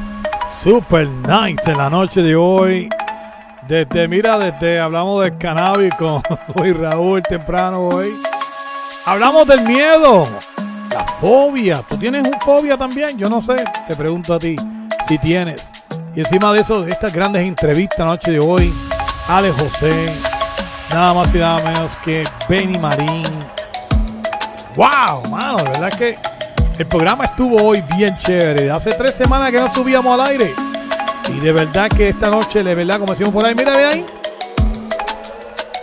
[0.64, 2.90] super nice en la noche de hoy.
[3.68, 6.24] Desde, mira, desde hablamos del cannabis con
[6.56, 8.10] hoy Raúl temprano hoy.
[9.06, 10.24] Hablamos del miedo,
[10.90, 11.84] la fobia.
[11.88, 13.16] ¿Tú tienes un fobia también?
[13.19, 13.53] Yo no sé.
[13.88, 14.56] Te pregunto a ti
[15.08, 15.64] si tienes.
[16.16, 18.74] Y encima de eso, estas grandes entrevistas la noche de hoy,
[19.30, 20.11] Ale José,
[20.90, 23.27] nada más y nada menos que Benny Marín.
[24.76, 25.30] ¡Wow!
[25.30, 26.31] Mano, de verdad que
[26.82, 28.72] el programa estuvo hoy bien chévere.
[28.72, 30.51] Hace tres semanas que no subíamos al aire.
[31.30, 34.03] Y de verdad que esta noche, de verdad, como decimos por ahí, mira, ve ahí.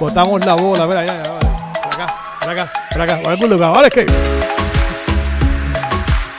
[0.00, 1.50] Botamos la bola, mira, ya, ya, vale.
[1.82, 2.06] Por acá,
[2.40, 3.72] por acá, por acá, por algún lugar.
[3.74, 4.06] Vale, que.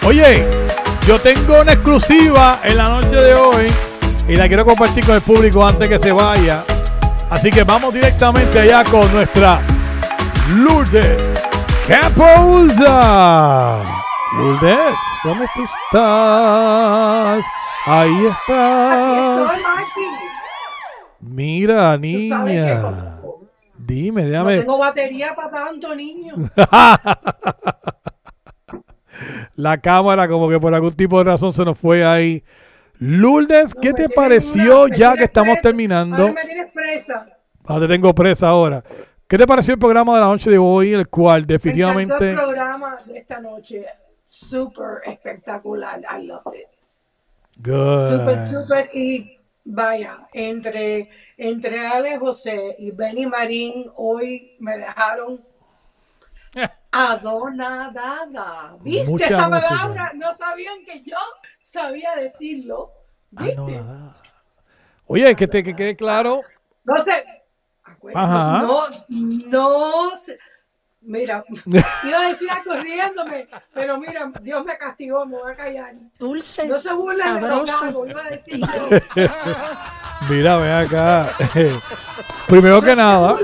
[0.06, 0.46] Oye,
[1.08, 3.68] yo tengo una exclusiva en la noche de hoy
[4.28, 6.66] y la quiero compartir con el público antes que se vaya.
[7.30, 9.62] Así que vamos directamente allá con nuestra
[10.54, 11.24] Lourdes
[11.88, 13.89] Capouza.
[14.38, 17.44] Lourdes, ¿dónde tú estás?
[17.86, 19.38] Ahí estás.
[19.40, 20.12] Estoy, Martín.
[21.22, 23.18] Mira, niña.
[23.78, 24.60] Dime, No déjame.
[24.60, 26.36] tengo batería para tanto, niño.
[29.56, 32.44] La cámara como que por algún tipo de razón se nos fue ahí.
[33.00, 35.62] Lourdes, ¿qué me te pareció una- me ya que estamos presa.
[35.62, 36.16] terminando?
[36.18, 37.26] Ahora me tienes presa.
[37.66, 38.84] Ah, te tengo presa ahora.
[39.28, 42.30] ¿Qué te pareció el programa de la noche de hoy, el cual Me definitivamente...
[42.30, 43.86] el programa de esta noche.
[44.30, 46.00] Súper espectacular.
[46.10, 46.68] I loved it.
[47.58, 48.42] Súper, Good.
[48.44, 48.90] súper.
[48.96, 55.44] Y vaya, entre, entre Ale José y Benny Marín, hoy me dejaron
[56.92, 58.78] adonadada.
[58.82, 59.68] ¿Viste Mucha esa música.
[59.68, 60.12] palabra?
[60.16, 61.18] No sabían que yo
[61.60, 62.92] sabía decirlo.
[63.32, 63.56] ¿Viste?
[63.58, 64.16] no, nada.
[65.08, 66.42] Oye, que te que quede claro.
[66.84, 67.26] No sé.
[67.84, 68.66] Acuérdense.
[68.66, 68.82] No,
[69.50, 70.12] no.
[71.02, 75.96] Mira, iba a decir algo riéndome, pero mira, Dios me castigó, me voy a callar.
[76.20, 77.86] Dulce, No se burlen de lo que sabroso.
[77.86, 78.90] hago, iba a decir yo.
[80.30, 81.30] Mira, ve acá.
[82.48, 83.36] Primero que nada,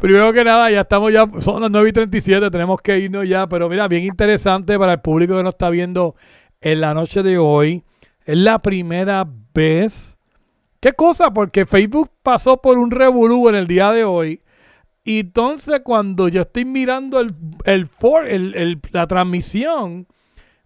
[0.00, 3.46] primero que nada, ya estamos ya, son las 9 y 37, tenemos que irnos ya,
[3.46, 6.16] pero mira, bien interesante para el público que nos está viendo
[6.60, 7.84] en la noche de hoy.
[8.24, 10.16] Es la primera vez.
[10.80, 11.30] ¿Qué cosa?
[11.32, 14.40] Porque Facebook pasó por un revolú en el día de hoy.
[15.06, 17.32] Y entonces cuando yo estoy mirando el,
[17.64, 20.06] el, for- el- el- la transmisión,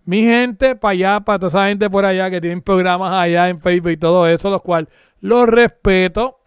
[0.06, 3.60] mi gente para allá, para toda esa gente por allá que tienen programas allá en
[3.60, 4.88] Facebook y todo eso, los cuales
[5.20, 6.38] los respeto.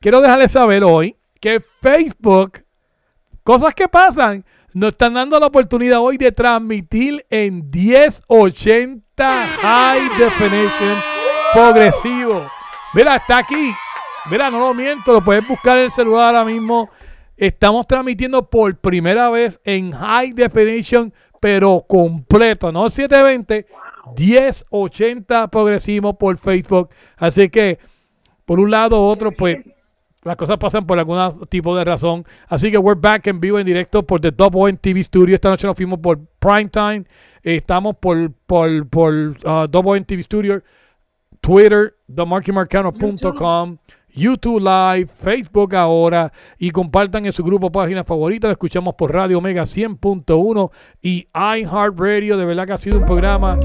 [0.00, 2.62] Quiero dejarles saber hoy que Facebook,
[3.42, 4.44] cosas que pasan,
[4.74, 10.98] nos están dando la oportunidad hoy de transmitir en 1080 High Definition
[11.54, 12.46] progresivo.
[12.92, 13.72] Mira, está aquí.
[14.30, 16.90] Mira, no lo miento, lo puedes buscar en el celular ahora mismo.
[17.36, 23.66] Estamos transmitiendo por primera vez en High Definition, pero completo, no 720,
[24.16, 26.90] 1080 progresivo por Facebook.
[27.16, 27.78] Así que,
[28.44, 29.58] por un lado u otro, pues
[30.22, 32.24] las cosas pasan por algún tipo de razón.
[32.48, 35.34] Así que we're back en vivo, en directo por The Double N TV Studio.
[35.34, 37.04] Esta noche nos fuimos por Primetime.
[37.42, 40.62] Estamos por, por, por uh, Double N TV Studio.
[41.42, 43.76] Twitter, themarkymarcano.com,
[44.14, 48.46] YouTube Live, Facebook ahora y compartan en su grupo página favorita.
[48.46, 50.70] Lo escuchamos por Radio Omega 100.1
[51.02, 52.36] y iHeartRadio.
[52.36, 53.58] De verdad que ha sido un programa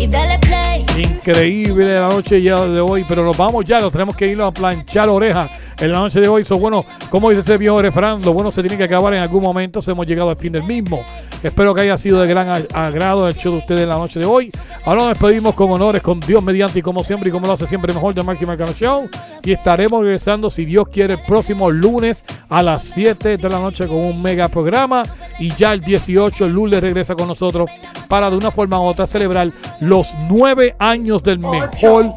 [1.01, 4.51] increíble la noche ya de hoy, pero nos vamos ya, nos tenemos que ir a
[4.51, 6.45] planchar oreja en la noche de hoy.
[6.45, 9.43] So, bueno, como dice ese viejo refrán, lo bueno se tiene que acabar en algún
[9.43, 11.03] momento, hemos llegado al fin del mismo.
[11.41, 14.25] Espero que haya sido de gran agrado el show de ustedes en la noche de
[14.25, 14.51] hoy.
[14.85, 17.67] Ahora nos despedimos con honores, con Dios mediante y como siempre y como lo hace
[17.67, 19.09] siempre mejor de Marky Marcano Show.
[19.43, 23.87] Y estaremos regresando, si Dios quiere, el próximo lunes a las 7 de la noche
[23.87, 25.03] con un mega programa.
[25.39, 27.69] Y ya el 18, el lunes regresa con nosotros
[28.09, 32.15] para de una forma u otra celebrar los nueve años del mejor.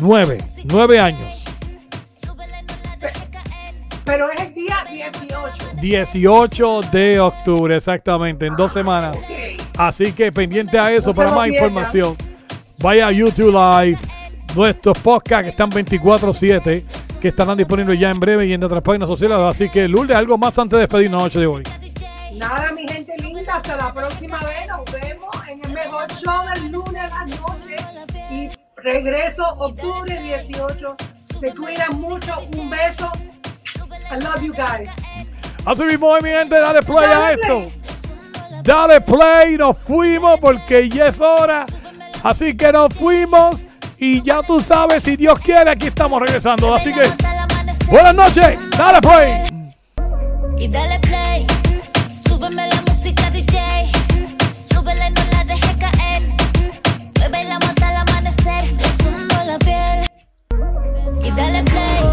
[0.00, 1.42] Nueve, nueve años.
[4.04, 5.76] Pero es el día 18.
[5.80, 9.16] 18 de octubre, exactamente, en dos semanas.
[9.78, 12.16] Así que pendiente a eso, No para más información,
[12.78, 13.98] vaya a YouTube Live,
[14.54, 16.84] nuestros podcasts que están 24-7,
[17.20, 19.38] que estarán disponibles ya en breve y en otras páginas sociales.
[19.38, 21.62] Así que, Lourdes, algo más antes de despedirnos la noche de hoy.
[22.34, 24.66] Nada, mi gente linda, hasta la próxima vez.
[24.68, 27.76] Nos vemos en el mejor show del lunes a la noche.
[28.30, 30.96] Y regreso octubre 18.
[31.40, 32.38] Se cuidan mucho.
[32.56, 33.10] Un beso.
[34.10, 34.90] I love you guys.
[35.64, 37.70] Así mismo, mi gente, dale play a esto.
[38.62, 41.66] Dale play, nos fuimos porque ya es hora.
[42.22, 43.56] Así que nos fuimos
[43.98, 46.74] y ya tú sabes, si Dios quiere, aquí estamos regresando.
[46.74, 47.02] Así que,
[47.88, 49.46] buenas noches, dale play.
[50.58, 51.51] Y dale play.
[52.42, 53.92] Súbeme la música DJ,
[54.74, 56.28] súbele, no la deje caer.
[57.20, 61.24] Me bailamos hasta el amanecer, rozando la piel.
[61.24, 62.11] Y dale play.